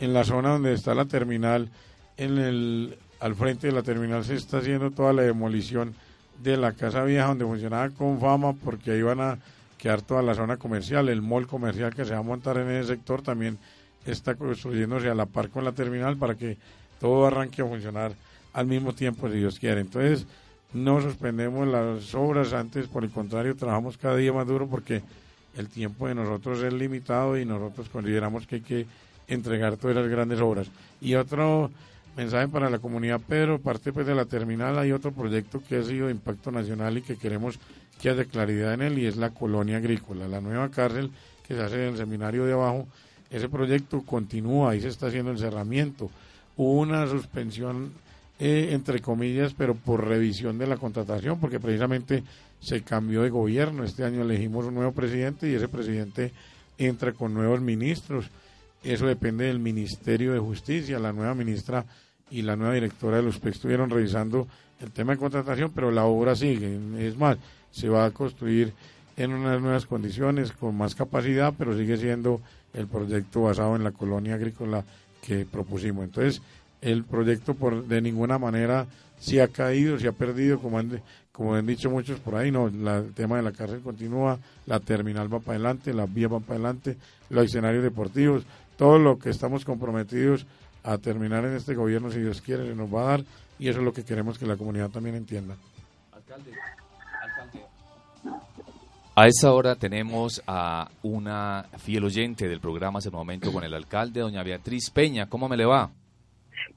en 0.02 0.14
la 0.14 0.26
zona 0.26 0.50
donde 0.50 0.74
está 0.74 0.94
la 0.94 1.06
terminal, 1.06 1.70
en 2.18 2.38
el, 2.38 2.98
al 3.22 3.34
frente 3.36 3.68
de 3.68 3.74
la 3.74 3.82
terminal 3.82 4.26
se 4.26 4.36
está 4.36 4.58
haciendo 4.58 4.92
toda 4.92 5.14
la 5.14 5.22
demolición 5.22 5.96
de 6.44 6.58
la 6.58 6.74
casa 6.74 7.06
vieja 7.06 7.28
donde 7.28 7.46
funcionaba 7.46 7.90
con 7.92 8.20
fama, 8.20 8.52
porque 8.52 8.92
ahí 8.92 9.02
van 9.02 9.22
a 9.22 9.40
quedar 9.78 10.02
toda 10.02 10.22
la 10.22 10.36
zona 10.36 10.58
comercial, 10.58 11.08
el 11.08 11.22
mall 11.22 11.48
comercial 11.48 11.96
que 11.96 12.04
se 12.04 12.12
va 12.12 12.20
a 12.20 12.24
montar 12.24 12.58
en 12.58 12.70
ese 12.72 12.90
sector 12.90 13.22
también 13.22 13.58
está 14.06 14.36
construyéndose 14.36 15.10
a 15.10 15.16
la 15.16 15.26
par 15.26 15.50
con 15.50 15.64
la 15.64 15.72
terminal 15.72 16.18
para 16.18 16.36
que 16.36 16.58
todo 17.00 17.26
arranque 17.26 17.62
a 17.62 17.66
funcionar 17.66 18.14
al 18.54 18.66
mismo 18.66 18.94
tiempo, 18.94 19.30
si 19.30 19.38
Dios 19.38 19.60
quiere. 19.60 19.82
Entonces, 19.82 20.26
no 20.74 21.02
suspendemos 21.02 21.68
las 21.68 22.14
obras, 22.14 22.54
antes 22.54 22.88
por 22.88 23.04
el 23.04 23.10
contrario 23.10 23.56
trabajamos 23.56 23.98
cada 23.98 24.16
día 24.16 24.32
más 24.32 24.48
duro 24.48 24.68
porque 24.68 25.02
el 25.58 25.68
tiempo 25.68 26.08
de 26.08 26.16
nosotros 26.16 26.62
es 26.62 26.72
limitado 26.74 27.38
y 27.38 27.46
nosotros 27.46 27.90
consideramos 27.90 28.46
que 28.46 28.56
hay 28.56 28.62
que 28.62 28.86
entregar 29.28 29.78
todas 29.78 29.98
las 29.98 30.08
grandes 30.08 30.40
obras. 30.40 30.70
Y 31.02 31.16
otro 31.16 31.72
mensaje 32.16 32.48
para 32.48 32.70
la 32.70 32.80
comunidad 32.80 33.22
Pedro, 33.28 33.60
parte 33.60 33.92
pues 33.92 34.06
de 34.06 34.16
la 34.16 34.26
terminal 34.26 34.78
hay 34.78 34.92
otro 34.92 35.12
proyecto 35.12 35.62
que 35.68 35.78
ha 35.78 35.84
sido 35.84 36.08
de 36.08 36.12
impacto 36.12 36.52
nacional 36.52 36.98
y 36.98 37.02
que 37.02 37.18
queremos 37.18 37.60
que 38.02 38.10
haya 38.10 38.26
claridad 38.26 38.74
en 38.74 38.82
él 38.82 39.00
y 39.00 39.06
es 39.06 39.18
la 39.18 39.32
colonia 39.32 39.78
agrícola, 39.78 40.28
la 40.28 40.42
nueva 40.42 40.70
cárcel 40.70 41.12
que 41.48 41.56
se 41.56 41.62
hace 41.62 41.88
en 41.88 41.94
el 41.94 41.98
seminario 41.98 42.46
de 42.46 42.54
abajo. 42.54 42.88
Ese 43.30 43.50
proyecto 43.50 44.04
continúa, 44.04 44.72
ahí 44.72 44.82
se 44.82 44.88
está 44.88 45.08
haciendo 45.08 45.32
el 45.32 45.40
cerramiento. 45.40 46.10
Una 46.62 47.08
suspensión 47.08 47.94
eh, 48.38 48.72
entre 48.74 49.00
comillas, 49.00 49.54
pero 49.54 49.76
por 49.76 50.06
revisión 50.06 50.58
de 50.58 50.68
la 50.68 50.76
contratación, 50.76 51.40
porque 51.40 51.58
precisamente 51.58 52.22
se 52.60 52.82
cambió 52.82 53.22
de 53.22 53.30
gobierno. 53.30 53.86
Este 53.86 54.04
año 54.04 54.24
elegimos 54.24 54.66
un 54.66 54.76
nuevo 54.76 54.92
presidente 54.92 55.50
y 55.50 55.56
ese 55.56 55.70
presidente 55.70 56.34
entra 56.78 57.14
con 57.14 57.34
nuevos 57.34 57.62
ministros. 57.62 58.30
Eso 58.84 59.08
depende 59.08 59.46
del 59.46 59.60
Ministerio 59.60 60.34
de 60.34 60.40
Justicia. 60.40 61.00
La 61.00 61.14
nueva 61.14 61.34
ministra 61.34 61.86
y 62.30 62.42
la 62.42 62.58
nueva 62.58 62.74
directora 62.74 63.16
de 63.16 63.24
los 63.24 63.40
PEC 63.40 63.56
estuvieron 63.56 63.90
revisando 63.90 64.46
el 64.82 64.92
tema 64.92 65.14
de 65.14 65.20
contratación, 65.20 65.72
pero 65.74 65.92
la 65.92 66.04
obra 66.04 66.36
sigue. 66.36 66.78
Es 67.00 67.16
más, 67.16 67.38
se 67.72 67.88
va 67.88 68.04
a 68.04 68.12
construir 68.12 68.74
en 69.16 69.32
unas 69.32 69.62
nuevas 69.62 69.86
condiciones, 69.86 70.52
con 70.52 70.76
más 70.76 70.94
capacidad, 70.94 71.54
pero 71.58 71.78
sigue 71.78 71.96
siendo 71.96 72.42
el 72.74 72.88
proyecto 72.88 73.44
basado 73.44 73.78
en 73.78 73.86
la 73.86 73.92
colonia 73.92 74.36
agrícola 74.36 74.84
que 75.26 75.46
propusimos. 75.46 76.04
Entonces, 76.04 76.42
el 76.82 77.04
proyecto 77.04 77.54
por 77.54 77.86
de 77.86 78.02
ninguna 78.02 78.38
manera 78.38 78.88
se 79.20 79.42
ha 79.42 79.48
caído, 79.48 80.00
se 80.00 80.08
ha 80.08 80.12
perdido, 80.12 80.60
como 80.60 80.80
han, 80.80 81.02
como 81.32 81.56
han 81.56 81.66
dicho 81.66 81.90
muchos 81.90 82.20
por 82.20 82.36
ahí, 82.36 82.52
no, 82.52 82.68
el 82.68 83.14
tema 83.14 83.38
de 83.38 83.44
la 83.44 83.52
cárcel 83.52 83.82
continúa, 83.82 84.40
la 84.66 84.80
terminal 84.80 85.32
va 85.34 85.40
para 85.40 85.56
adelante, 85.56 85.94
la 85.94 86.06
vía 86.06 86.28
va 86.28 86.40
para 86.40 86.56
adelante, 86.56 86.98
los 87.30 87.46
escenarios 87.46 87.84
deportivos, 87.84 88.44
todo 88.78 88.98
lo 88.98 89.20
que 89.20 89.30
estamos 89.30 89.66
comprometidos 89.66 90.46
a 90.84 90.98
terminar 90.98 91.44
en 91.46 91.56
este 91.56 91.76
gobierno, 91.76 92.12
si 92.12 92.20
Dios 92.20 92.42
quiere, 92.42 92.66
se 92.66 92.76
nos 92.76 92.94
va 92.94 93.02
a 93.02 93.06
dar 93.06 93.24
y 93.60 93.68
eso 93.68 93.80
es 93.80 93.86
lo 93.86 93.94
que 93.94 94.06
queremos 94.06 94.40
que 94.40 94.46
la 94.46 94.56
comunidad 94.56 94.90
también 94.90 95.16
entienda. 95.16 95.56
Alcalde. 96.14 96.52
A 99.22 99.28
esta 99.28 99.52
hora 99.52 99.76
tenemos 99.76 100.42
a 100.48 100.88
una 101.04 101.66
fiel 101.78 102.06
oyente 102.06 102.48
del 102.48 102.62
programa 102.62 103.00
Hace 103.00 103.12
Momento 103.12 103.52
con 103.52 103.66
el 103.66 103.74
alcalde, 103.74 104.22
doña 104.22 104.44
Beatriz 104.44 104.90
Peña. 104.92 105.28
¿Cómo 105.28 105.50
me 105.50 105.58
le 105.58 105.66
va? 105.66 105.90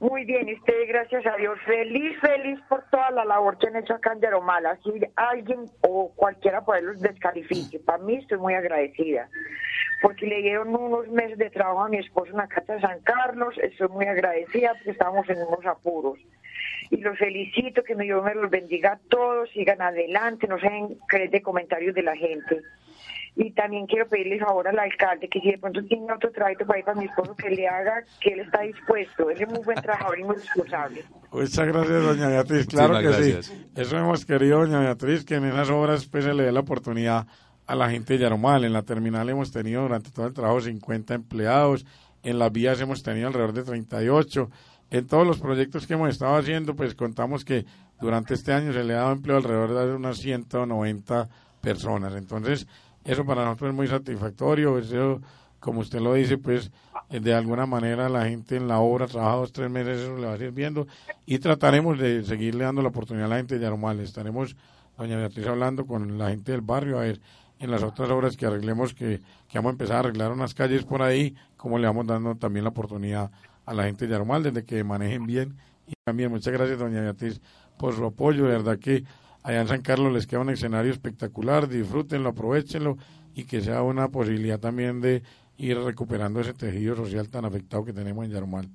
Muy 0.01 0.25
bien, 0.25 0.53
usted, 0.53 0.73
gracias 0.89 1.25
a 1.25 1.37
Dios, 1.37 1.57
feliz, 1.65 2.19
feliz 2.19 2.59
por 2.67 2.83
toda 2.91 3.11
la 3.11 3.23
labor 3.23 3.57
que 3.57 3.67
han 3.67 3.77
hecho 3.77 3.93
acá 3.93 4.11
en 4.11 4.19
Yaromal. 4.19 4.65
Así 4.65 4.91
alguien 5.15 5.71
o 5.87 6.11
cualquiera 6.17 6.65
por 6.65 6.83
los 6.83 6.99
descalifique. 6.99 7.79
Para 7.79 8.03
mí 8.03 8.15
estoy 8.15 8.39
muy 8.39 8.55
agradecida, 8.55 9.29
porque 10.01 10.27
le 10.27 10.41
dieron 10.41 10.75
unos 10.75 11.07
meses 11.07 11.37
de 11.37 11.49
trabajo 11.49 11.83
a 11.83 11.87
mi 11.87 11.99
esposo 11.99 12.31
en 12.31 12.39
la 12.39 12.49
Casa 12.49 12.73
de 12.73 12.81
San 12.81 12.99
Carlos. 13.03 13.55
Estoy 13.63 13.87
muy 13.87 14.05
agradecida 14.05 14.73
porque 14.73 14.91
estábamos 14.91 15.29
en 15.29 15.37
unos 15.37 15.65
apuros. 15.65 16.19
Y 16.93 16.97
los 16.97 17.17
felicito, 17.17 17.83
que 17.83 17.95
Dios 17.95 18.23
me 18.23 18.35
los 18.35 18.51
bendiga 18.51 18.93
a 18.93 18.99
todos, 19.09 19.49
sigan 19.49 19.81
adelante, 19.81 20.47
no 20.47 20.59
sean 20.59 20.89
creer 21.07 21.31
de 21.31 21.41
comentarios 21.41 21.95
de 21.95 22.03
la 22.03 22.15
gente. 22.15 22.61
Y 23.35 23.49
también 23.53 23.87
quiero 23.87 24.07
pedirle 24.07 24.37
favor 24.37 24.67
al 24.67 24.77
alcalde 24.77 25.27
que 25.27 25.39
si 25.39 25.49
de 25.49 25.57
pronto 25.57 25.83
tiene 25.85 26.13
otro 26.13 26.31
trabajo 26.31 26.67
para 26.67 26.77
ir 26.77 26.85
para 26.85 26.99
mi 26.99 27.05
esposo, 27.05 27.35
que 27.35 27.49
le 27.49 27.67
haga, 27.67 28.03
que 28.21 28.33
él 28.33 28.41
está 28.41 28.61
dispuesto. 28.61 29.27
Él 29.31 29.41
es 29.41 29.49
muy 29.49 29.63
buen 29.63 29.81
trabajador 29.81 30.19
y 30.19 30.23
muy 30.23 30.35
responsable. 30.35 31.03
Muchas 31.31 31.67
gracias, 31.67 32.03
doña 32.03 32.27
Beatriz. 32.27 32.67
Claro 32.67 32.99
que 32.99 33.41
sí. 33.41 33.53
Eso 33.75 33.97
hemos 33.97 34.23
querido, 34.23 34.59
doña 34.59 34.79
Beatriz, 34.79 35.25
que 35.25 35.33
en 35.33 35.45
esas 35.45 35.71
obras 35.71 36.05
pues, 36.05 36.25
se 36.25 36.33
le 36.35 36.43
dé 36.43 36.51
la 36.51 36.59
oportunidad 36.59 37.25
a 37.65 37.75
la 37.75 37.89
gente 37.89 38.13
de 38.13 38.19
Yaromal. 38.19 38.65
En 38.65 38.73
la 38.73 38.83
terminal 38.83 39.27
hemos 39.29 39.51
tenido 39.51 39.81
durante 39.81 40.11
todo 40.11 40.27
el 40.27 40.33
trabajo 40.33 40.61
50 40.61 41.15
empleados. 41.15 41.87
En 42.21 42.37
las 42.37 42.51
vías 42.51 42.79
hemos 42.81 43.01
tenido 43.01 43.29
alrededor 43.29 43.53
de 43.53 43.63
38. 43.63 44.51
En 44.93 45.07
todos 45.07 45.25
los 45.25 45.39
proyectos 45.39 45.87
que 45.87 45.95
hemos 45.95 46.07
estado 46.09 46.35
haciendo, 46.35 46.75
pues 46.75 46.93
contamos 46.93 47.43
que 47.43 47.65
durante 47.99 48.35
este 48.35 48.53
año 48.53 48.71
se 48.73 48.83
le 48.83 48.93
ha 48.93 48.97
dado 48.97 49.13
empleo 49.13 49.37
alrededor 49.37 49.73
de 49.73 49.95
unas 49.95 50.19
190 50.19 51.29
personas. 51.61 52.13
Entonces, 52.13 52.67
eso 53.03 53.25
para 53.25 53.43
nosotros 53.43 53.69
es 53.71 53.75
muy 53.75 53.87
satisfactorio. 53.87 54.77
Eso, 54.77 55.19
como 55.59 55.79
usted 55.79 55.99
lo 55.99 56.13
dice, 56.13 56.37
pues 56.37 56.71
eh, 57.09 57.19
de 57.19 57.33
alguna 57.33 57.65
manera 57.65 58.07
la 58.07 58.25
gente 58.25 58.55
en 58.55 58.67
la 58.67 58.81
obra 58.81 59.07
trabaja 59.07 59.37
dos, 59.37 59.51
tres 59.51 59.71
meses, 59.71 59.99
eso 60.01 60.15
le 60.15 60.27
va 60.27 60.37
sirviendo. 60.37 60.85
Y 61.25 61.39
trataremos 61.39 61.97
de 61.97 62.23
seguirle 62.23 62.65
dando 62.65 62.83
la 62.83 62.89
oportunidad 62.89 63.25
a 63.25 63.29
la 63.29 63.37
gente 63.37 63.55
de 63.55 63.61
Yaromal. 63.61 63.99
Estaremos, 63.99 64.55
doña 64.95 65.17
Beatriz, 65.17 65.47
hablando 65.47 65.87
con 65.87 66.19
la 66.19 66.29
gente 66.29 66.51
del 66.51 66.61
barrio 66.61 66.99
a 66.99 67.01
ver 67.01 67.19
en 67.57 67.71
las 67.71 67.81
otras 67.81 68.11
obras 68.11 68.37
que 68.37 68.45
arreglemos, 68.45 68.93
que, 68.93 69.21
que 69.49 69.57
vamos 69.57 69.69
a 69.69 69.71
empezar 69.71 69.95
a 69.95 69.99
arreglar 70.01 70.31
unas 70.31 70.53
calles 70.53 70.83
por 70.83 71.01
ahí, 71.01 71.35
como 71.57 71.79
le 71.79 71.87
vamos 71.87 72.05
dando 72.05 72.35
también 72.35 72.63
la 72.63 72.69
oportunidad 72.69 73.31
a 73.65 73.73
la 73.73 73.83
gente 73.85 74.05
de 74.05 74.11
Yaromal, 74.11 74.43
desde 74.43 74.63
que 74.63 74.83
manejen 74.83 75.25
bien. 75.25 75.55
Y 75.87 75.93
también 76.03 76.31
muchas 76.31 76.53
gracias, 76.53 76.79
doña 76.79 77.01
Beatriz, 77.01 77.41
por 77.77 77.95
su 77.95 78.05
apoyo. 78.05 78.45
De 78.45 78.51
verdad 78.51 78.79
que 78.79 79.03
Allá 79.43 79.59
en 79.59 79.67
San 79.67 79.81
Carlos 79.81 80.13
les 80.13 80.25
queda 80.25 80.39
un 80.39 80.49
escenario 80.49 80.91
espectacular, 80.91 81.67
disfrútenlo, 81.67 82.29
aprovechenlo 82.29 82.97
y 83.35 83.43
que 83.43 83.61
sea 83.61 83.83
una 83.83 84.07
posibilidad 84.07 84.57
también 84.57 85.01
de 85.01 85.21
ir 85.57 85.77
recuperando 85.77 86.39
ese 86.39 86.53
tejido 86.53 86.95
social 86.95 87.27
tan 87.27 87.43
afectado 87.43 87.83
que 87.83 87.91
tenemos 87.91 88.23
en 88.25 88.31
Yarumal. 88.31 88.69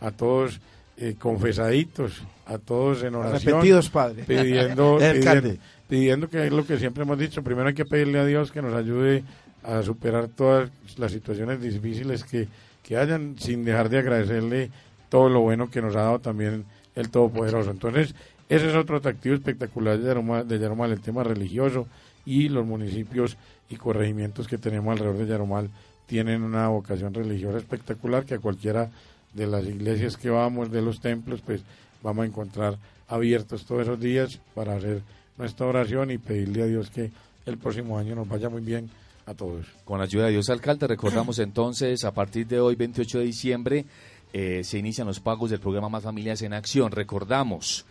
A 0.00 0.12
todos 0.12 0.60
eh, 0.96 1.16
confesaditos, 1.18 2.22
a 2.46 2.58
todos 2.58 3.02
en 3.02 3.16
oración. 3.16 3.54
Repetidos, 3.54 3.90
padre. 3.90 4.22
Pidiendo, 4.22 4.98
pidiendo, 5.88 6.28
que 6.28 6.46
es 6.46 6.52
lo 6.52 6.64
que 6.64 6.78
siempre 6.78 7.02
hemos 7.02 7.18
dicho. 7.18 7.42
Primero 7.42 7.68
hay 7.68 7.74
que 7.74 7.84
pedirle 7.84 8.20
a 8.20 8.24
Dios 8.24 8.52
que 8.52 8.62
nos 8.62 8.74
ayude 8.74 9.24
a 9.62 9.82
superar 9.82 10.28
todas 10.28 10.70
las 10.98 11.12
situaciones 11.12 11.60
difíciles 11.60 12.24
que, 12.24 12.48
que 12.82 12.96
hayan, 12.96 13.36
sin 13.38 13.64
dejar 13.64 13.88
de 13.88 13.98
agradecerle 13.98 14.70
todo 15.08 15.28
lo 15.28 15.40
bueno 15.40 15.70
que 15.70 15.82
nos 15.82 15.94
ha 15.96 16.02
dado 16.02 16.18
también 16.20 16.64
el 16.94 17.10
Todopoderoso. 17.10 17.70
Entonces, 17.70 18.14
ese 18.48 18.68
es 18.68 18.74
otro 18.74 18.96
atractivo 18.96 19.34
espectacular 19.34 19.98
de 19.98 20.58
Yaromal, 20.58 20.92
el 20.92 21.00
tema 21.00 21.24
religioso 21.24 21.86
y 22.26 22.48
los 22.48 22.66
municipios 22.66 23.36
y 23.68 23.76
corregimientos 23.76 24.46
que 24.46 24.58
tenemos 24.58 24.92
alrededor 24.92 25.18
de 25.18 25.26
Yaromal 25.26 25.70
tienen 26.06 26.42
una 26.42 26.68
vocación 26.68 27.14
religiosa 27.14 27.58
espectacular 27.58 28.24
que 28.24 28.34
a 28.34 28.38
cualquiera 28.38 28.90
de 29.32 29.46
las 29.46 29.64
iglesias 29.64 30.16
que 30.16 30.28
vamos, 30.28 30.70
de 30.70 30.82
los 30.82 31.00
templos, 31.00 31.40
pues 31.40 31.62
vamos 32.02 32.24
a 32.24 32.26
encontrar 32.26 32.76
abiertos 33.08 33.64
todos 33.64 33.82
esos 33.82 34.00
días 34.00 34.38
para 34.54 34.76
hacer 34.76 35.02
nuestra 35.38 35.66
oración 35.66 36.10
y 36.10 36.18
pedirle 36.18 36.62
a 36.62 36.66
Dios 36.66 36.90
que 36.90 37.10
el 37.46 37.56
próximo 37.56 37.98
año 37.98 38.14
nos 38.14 38.28
vaya 38.28 38.48
muy 38.48 38.60
bien 38.60 38.90
a 39.26 39.34
todos. 39.34 39.66
Con 39.84 39.98
la 39.98 40.04
ayuda 40.04 40.26
de 40.26 40.32
Dios, 40.32 40.50
alcalde, 40.50 40.86
recordamos 40.86 41.38
entonces, 41.40 42.04
a 42.04 42.12
partir 42.12 42.46
de 42.46 42.60
hoy, 42.60 42.74
28 42.74 43.18
de 43.18 43.24
diciembre, 43.24 43.84
eh, 44.32 44.62
se 44.64 44.78
inician 44.78 45.06
los 45.06 45.20
pagos 45.20 45.50
del 45.50 45.60
programa 45.60 45.88
Más 45.88 46.04
Familias 46.04 46.42
en 46.42 46.54
Acción. 46.54 46.90
Recordamos, 46.90 47.84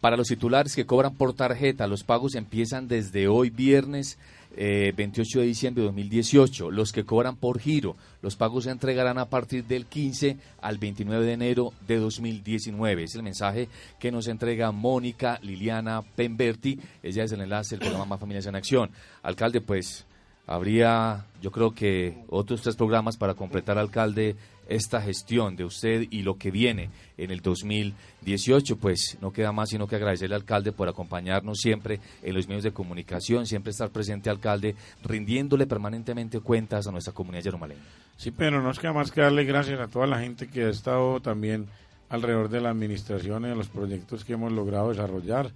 para 0.00 0.16
los 0.16 0.28
titulares 0.28 0.76
que 0.76 0.86
cobran 0.86 1.14
por 1.14 1.34
tarjeta, 1.34 1.86
los 1.86 2.04
pagos 2.04 2.34
empiezan 2.34 2.86
desde 2.86 3.26
hoy 3.28 3.50
viernes 3.50 4.18
28 4.56 5.38
eh, 5.38 5.42
de 5.42 5.46
diciembre 5.46 5.82
de 5.82 5.86
2018. 5.88 6.70
Los 6.70 6.92
que 6.92 7.04
cobran 7.04 7.36
por 7.36 7.58
giro, 7.58 7.96
los 8.22 8.36
pagos 8.36 8.64
se 8.64 8.70
entregarán 8.70 9.18
a 9.18 9.28
partir 9.28 9.64
del 9.64 9.86
15 9.86 10.36
al 10.60 10.78
29 10.78 11.26
de 11.26 11.32
enero 11.32 11.72
de 11.86 11.96
2019. 11.96 13.04
Es 13.04 13.14
el 13.14 13.22
mensaje 13.22 13.68
que 13.98 14.10
nos 14.10 14.26
entrega 14.26 14.72
Mónica 14.72 15.38
Liliana 15.42 16.02
Pemberti. 16.02 16.78
Ella 17.02 17.24
es 17.24 17.32
el 17.32 17.40
enlace 17.40 17.76
del 17.76 17.80
programa 17.80 18.06
Más 18.06 18.20
Familias 18.20 18.46
en 18.46 18.56
Acción. 18.56 18.90
Alcalde, 19.22 19.60
pues 19.60 20.06
habría, 20.48 21.26
yo 21.42 21.52
creo 21.52 21.74
que 21.74 22.24
otros 22.28 22.62
tres 22.62 22.74
programas 22.74 23.16
para 23.16 23.34
completar, 23.34 23.78
alcalde, 23.78 24.34
esta 24.66 25.00
gestión 25.00 25.56
de 25.56 25.64
usted 25.64 26.06
y 26.10 26.22
lo 26.22 26.36
que 26.36 26.50
viene 26.50 26.90
en 27.16 27.30
el 27.30 27.40
2018, 27.40 28.76
pues 28.76 29.16
no 29.20 29.30
queda 29.30 29.52
más 29.52 29.70
sino 29.70 29.86
que 29.86 29.96
agradecerle 29.96 30.34
al 30.34 30.42
alcalde 30.42 30.72
por 30.72 30.88
acompañarnos 30.88 31.58
siempre 31.58 32.00
en 32.22 32.34
los 32.34 32.48
medios 32.48 32.64
de 32.64 32.72
comunicación, 32.72 33.46
siempre 33.46 33.70
estar 33.70 33.90
presente 33.90 34.30
alcalde, 34.30 34.74
rindiéndole 35.04 35.66
permanentemente 35.66 36.40
cuentas 36.40 36.86
a 36.86 36.92
nuestra 36.92 37.12
comunidad 37.12 37.44
yeromaleña. 37.44 37.80
Sí, 38.16 38.30
pero 38.30 38.62
no 38.62 38.70
es 38.70 38.78
queda 38.78 38.92
más 38.92 39.10
que 39.10 39.20
darle 39.20 39.44
gracias 39.44 39.80
a 39.80 39.88
toda 39.88 40.06
la 40.06 40.18
gente 40.18 40.48
que 40.48 40.64
ha 40.64 40.70
estado 40.70 41.20
también 41.20 41.66
alrededor 42.08 42.48
de 42.48 42.60
la 42.60 42.70
administración 42.70 43.44
y 43.44 43.48
de 43.48 43.54
los 43.54 43.68
proyectos 43.68 44.24
que 44.24 44.32
hemos 44.32 44.52
logrado 44.52 44.90
desarrollar. 44.90 45.50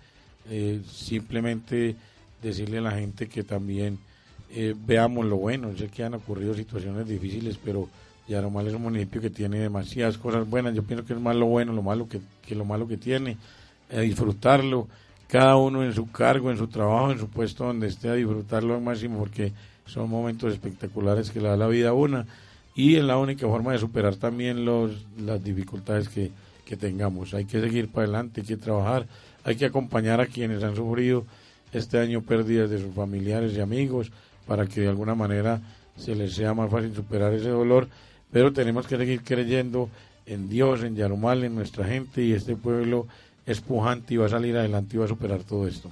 Eh, 0.50 0.80
simplemente 0.90 1.96
decirle 2.42 2.78
a 2.78 2.82
la 2.82 2.92
gente 2.92 3.28
que 3.28 3.42
también 3.42 3.98
eh, 4.54 4.74
veamos 4.76 5.26
lo 5.26 5.36
bueno. 5.36 5.74
Sé 5.76 5.88
que 5.88 6.04
han 6.04 6.14
ocurrido 6.14 6.54
situaciones 6.54 7.06
difíciles, 7.08 7.58
pero 7.62 7.88
Yaromal 8.28 8.68
es 8.68 8.74
un 8.74 8.82
municipio 8.82 9.20
que 9.20 9.30
tiene 9.30 9.58
demasiadas 9.58 10.18
cosas 10.18 10.48
buenas. 10.48 10.74
Yo 10.74 10.82
pienso 10.82 11.04
que 11.04 11.14
es 11.14 11.20
más 11.20 11.36
lo 11.36 11.46
bueno, 11.46 11.72
lo 11.72 11.82
malo 11.82 12.06
que, 12.08 12.20
lo 12.54 12.64
malo 12.64 12.86
que 12.86 12.96
tiene. 12.96 13.36
A 13.90 14.00
disfrutarlo, 14.00 14.88
cada 15.28 15.56
uno 15.56 15.82
en 15.82 15.92
su 15.92 16.10
cargo, 16.10 16.50
en 16.50 16.56
su 16.56 16.68
trabajo, 16.68 17.12
en 17.12 17.18
su 17.18 17.28
puesto 17.28 17.64
donde 17.64 17.88
esté, 17.88 18.08
a 18.08 18.14
disfrutarlo 18.14 18.74
al 18.74 18.82
máximo 18.82 19.18
porque 19.18 19.52
son 19.86 20.08
momentos 20.08 20.52
espectaculares 20.52 21.30
que 21.30 21.40
le 21.40 21.48
da 21.48 21.56
la 21.56 21.66
vida 21.66 21.90
a 21.90 21.92
una 21.92 22.26
y 22.74 22.96
es 22.96 23.04
la 23.04 23.18
única 23.18 23.46
forma 23.46 23.72
de 23.72 23.78
superar 23.78 24.16
también 24.16 24.64
los, 24.64 25.04
las 25.18 25.42
dificultades 25.42 26.08
que, 26.08 26.30
que 26.64 26.76
tengamos. 26.76 27.34
Hay 27.34 27.44
que 27.44 27.60
seguir 27.60 27.88
para 27.88 28.04
adelante, 28.04 28.40
hay 28.40 28.46
que 28.46 28.56
trabajar, 28.56 29.06
hay 29.44 29.56
que 29.56 29.66
acompañar 29.66 30.20
a 30.20 30.26
quienes 30.26 30.62
han 30.62 30.74
sufrido 30.74 31.26
este 31.72 31.98
año 31.98 32.22
pérdidas 32.22 32.70
de 32.70 32.80
sus 32.80 32.94
familiares 32.94 33.52
y 33.54 33.60
amigos 33.60 34.10
para 34.52 34.66
que 34.66 34.82
de 34.82 34.88
alguna 34.88 35.14
manera 35.14 35.62
se 35.96 36.14
les 36.14 36.34
sea 36.34 36.52
más 36.52 36.70
fácil 36.70 36.94
superar 36.94 37.32
ese 37.32 37.48
dolor, 37.48 37.88
pero 38.30 38.52
tenemos 38.52 38.86
que 38.86 38.98
seguir 38.98 39.22
creyendo 39.22 39.88
en 40.26 40.46
Dios, 40.46 40.82
en 40.82 40.94
Yarumal, 40.94 41.42
en 41.44 41.54
nuestra 41.54 41.86
gente 41.86 42.22
y 42.22 42.34
este 42.34 42.54
pueblo 42.54 43.06
es 43.46 43.62
pujante 43.62 44.12
y 44.12 44.18
va 44.18 44.26
a 44.26 44.28
salir 44.28 44.54
adelante 44.54 44.94
y 44.94 44.98
va 44.98 45.06
a 45.06 45.08
superar 45.08 45.42
todo 45.42 45.66
esto. 45.66 45.90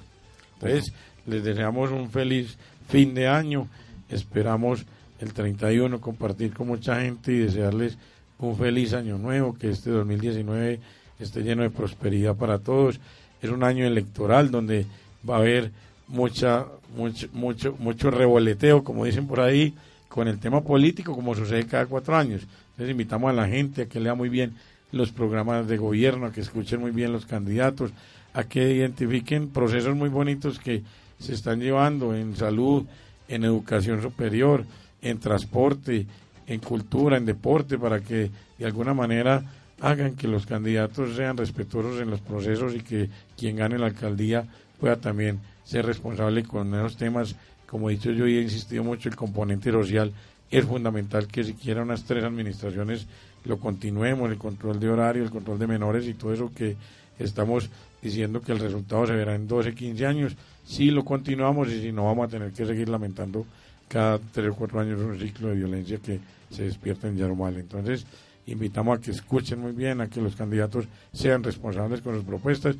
Entonces, 0.53 0.93
les 1.25 1.43
deseamos 1.43 1.89
un 1.89 2.11
feliz 2.11 2.55
fin 2.87 3.15
de 3.15 3.27
año, 3.27 3.67
esperamos 4.09 4.85
el 5.19 5.33
31 5.33 5.99
compartir 5.99 6.53
con 6.53 6.67
mucha 6.67 7.01
gente 7.01 7.31
y 7.31 7.39
desearles 7.39 7.97
un 8.37 8.55
feliz 8.55 8.93
año 8.93 9.17
nuevo, 9.17 9.57
que 9.57 9.71
este 9.71 9.89
2019 9.89 10.79
esté 11.19 11.41
lleno 11.41 11.63
de 11.63 11.71
prosperidad 11.71 12.35
para 12.35 12.59
todos. 12.59 12.99
Es 13.41 13.49
un 13.49 13.63
año 13.63 13.87
electoral 13.87 14.51
donde 14.51 14.85
va 15.27 15.37
a 15.37 15.39
haber 15.39 15.71
mucha, 16.11 16.65
mucho, 16.95 17.27
mucho, 17.33 17.75
mucho 17.79 18.11
revoleteo, 18.11 18.83
como 18.83 19.05
dicen 19.05 19.27
por 19.27 19.39
ahí, 19.39 19.73
con 20.07 20.27
el 20.27 20.39
tema 20.39 20.61
político, 20.61 21.15
como 21.15 21.33
sucede 21.35 21.65
cada 21.65 21.85
cuatro 21.85 22.15
años. 22.15 22.41
Entonces 22.71 22.91
invitamos 22.91 23.29
a 23.29 23.33
la 23.33 23.47
gente 23.47 23.83
a 23.83 23.85
que 23.87 23.99
lea 23.99 24.13
muy 24.13 24.29
bien 24.29 24.53
los 24.91 25.11
programas 25.11 25.67
de 25.67 25.77
gobierno, 25.77 26.25
a 26.25 26.31
que 26.31 26.41
escuchen 26.41 26.81
muy 26.81 26.91
bien 26.91 27.13
los 27.13 27.25
candidatos, 27.25 27.91
a 28.33 28.43
que 28.43 28.73
identifiquen 28.73 29.49
procesos 29.49 29.95
muy 29.95 30.09
bonitos 30.09 30.59
que 30.59 30.83
se 31.17 31.33
están 31.33 31.59
llevando 31.61 32.13
en 32.13 32.35
salud, 32.35 32.85
en 33.27 33.45
educación 33.45 34.01
superior, 34.01 34.65
en 35.01 35.19
transporte, 35.19 36.05
en 36.47 36.59
cultura, 36.59 37.17
en 37.17 37.25
deporte, 37.25 37.77
para 37.77 38.01
que 38.01 38.29
de 38.57 38.65
alguna 38.65 38.93
manera 38.93 39.43
hagan 39.79 40.15
que 40.15 40.27
los 40.27 40.45
candidatos 40.45 41.15
sean 41.15 41.37
respetuosos 41.37 42.01
en 42.01 42.09
los 42.09 42.19
procesos 42.19 42.75
y 42.75 42.81
que 42.81 43.09
quien 43.37 43.55
gane 43.55 43.79
la 43.79 43.87
alcaldía 43.87 44.45
pueda 44.79 44.97
también 44.97 45.39
ser 45.63 45.85
responsable 45.85 46.43
con 46.43 46.73
esos 46.75 46.97
temas. 46.97 47.35
Como 47.65 47.89
he 47.89 47.93
dicho 47.93 48.11
yo 48.11 48.27
y 48.27 48.37
he 48.37 48.41
insistido 48.41 48.83
mucho, 48.83 49.09
el 49.09 49.15
componente 49.15 49.71
social 49.71 50.11
es 50.49 50.65
fundamental 50.65 51.27
que 51.27 51.43
siquiera 51.43 51.81
unas 51.81 52.03
tres 52.03 52.23
administraciones 52.23 53.07
lo 53.45 53.57
continuemos, 53.57 54.29
el 54.29 54.37
control 54.37 54.79
de 54.79 54.89
horario, 54.89 55.23
el 55.23 55.31
control 55.31 55.57
de 55.57 55.67
menores 55.67 56.05
y 56.07 56.13
todo 56.13 56.33
eso 56.33 56.51
que 56.53 56.75
estamos 57.17 57.69
diciendo 58.01 58.41
que 58.41 58.51
el 58.51 58.59
resultado 58.59 59.07
se 59.07 59.13
verá 59.13 59.35
en 59.35 59.47
12, 59.47 59.73
15 59.73 60.05
años. 60.05 60.35
Si 60.65 60.91
lo 60.91 61.03
continuamos 61.03 61.69
y 61.69 61.81
si 61.81 61.91
no 61.91 62.05
vamos 62.05 62.27
a 62.27 62.31
tener 62.31 62.51
que 62.51 62.65
seguir 62.65 62.89
lamentando 62.89 63.45
cada 63.87 64.19
tres 64.19 64.51
o 64.51 64.55
cuatro 64.55 64.79
años 64.79 65.01
un 65.01 65.19
ciclo 65.19 65.49
de 65.49 65.55
violencia 65.55 65.97
que 65.97 66.19
se 66.49 66.63
despierta 66.63 67.07
en 67.07 67.17
Yarumal. 67.17 67.57
Entonces, 67.57 68.05
invitamos 68.45 68.97
a 68.97 69.01
que 69.01 69.11
escuchen 69.11 69.59
muy 69.59 69.71
bien, 69.71 70.01
a 70.01 70.07
que 70.07 70.21
los 70.21 70.35
candidatos 70.35 70.85
sean 71.13 71.43
responsables 71.43 72.01
con 72.01 72.15
sus 72.15 72.23
propuestas 72.23 72.75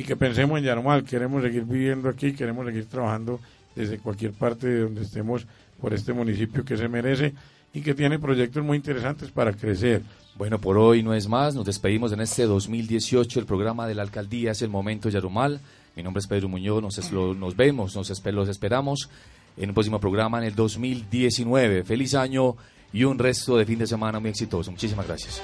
y 0.00 0.02
que 0.02 0.16
pensemos 0.16 0.58
en 0.58 0.64
Yarumal. 0.64 1.04
Queremos 1.04 1.42
seguir 1.42 1.64
viviendo 1.64 2.08
aquí, 2.08 2.32
queremos 2.32 2.64
seguir 2.64 2.86
trabajando 2.86 3.38
desde 3.76 3.98
cualquier 3.98 4.32
parte 4.32 4.66
de 4.66 4.80
donde 4.80 5.02
estemos 5.02 5.46
por 5.78 5.92
este 5.92 6.14
municipio 6.14 6.64
que 6.64 6.78
se 6.78 6.88
merece 6.88 7.34
y 7.74 7.82
que 7.82 7.92
tiene 7.92 8.18
proyectos 8.18 8.64
muy 8.64 8.78
interesantes 8.78 9.30
para 9.30 9.52
crecer. 9.52 10.00
Bueno, 10.36 10.58
por 10.58 10.78
hoy 10.78 11.02
no 11.02 11.12
es 11.12 11.28
más. 11.28 11.54
Nos 11.54 11.66
despedimos 11.66 12.12
en 12.12 12.22
este 12.22 12.44
2018. 12.44 13.40
El 13.40 13.44
programa 13.44 13.86
de 13.86 13.94
la 13.94 14.00
alcaldía 14.00 14.52
es 14.52 14.62
el 14.62 14.70
momento 14.70 15.10
Yarumal. 15.10 15.60
Mi 15.94 16.02
nombre 16.02 16.20
es 16.20 16.26
Pedro 16.26 16.48
Muñoz. 16.48 16.82
Nos, 16.82 17.12
nos 17.12 17.54
vemos, 17.54 17.94
nos 17.94 18.24
los 18.24 18.48
esperamos 18.48 19.10
en 19.58 19.68
un 19.68 19.74
próximo 19.74 20.00
programa 20.00 20.38
en 20.38 20.44
el 20.44 20.54
2019. 20.54 21.84
Feliz 21.84 22.14
año 22.14 22.56
y 22.90 23.04
un 23.04 23.18
resto 23.18 23.58
de 23.58 23.66
fin 23.66 23.78
de 23.78 23.86
semana 23.86 24.18
muy 24.18 24.30
exitoso. 24.30 24.70
Muchísimas 24.70 25.06
gracias. 25.06 25.42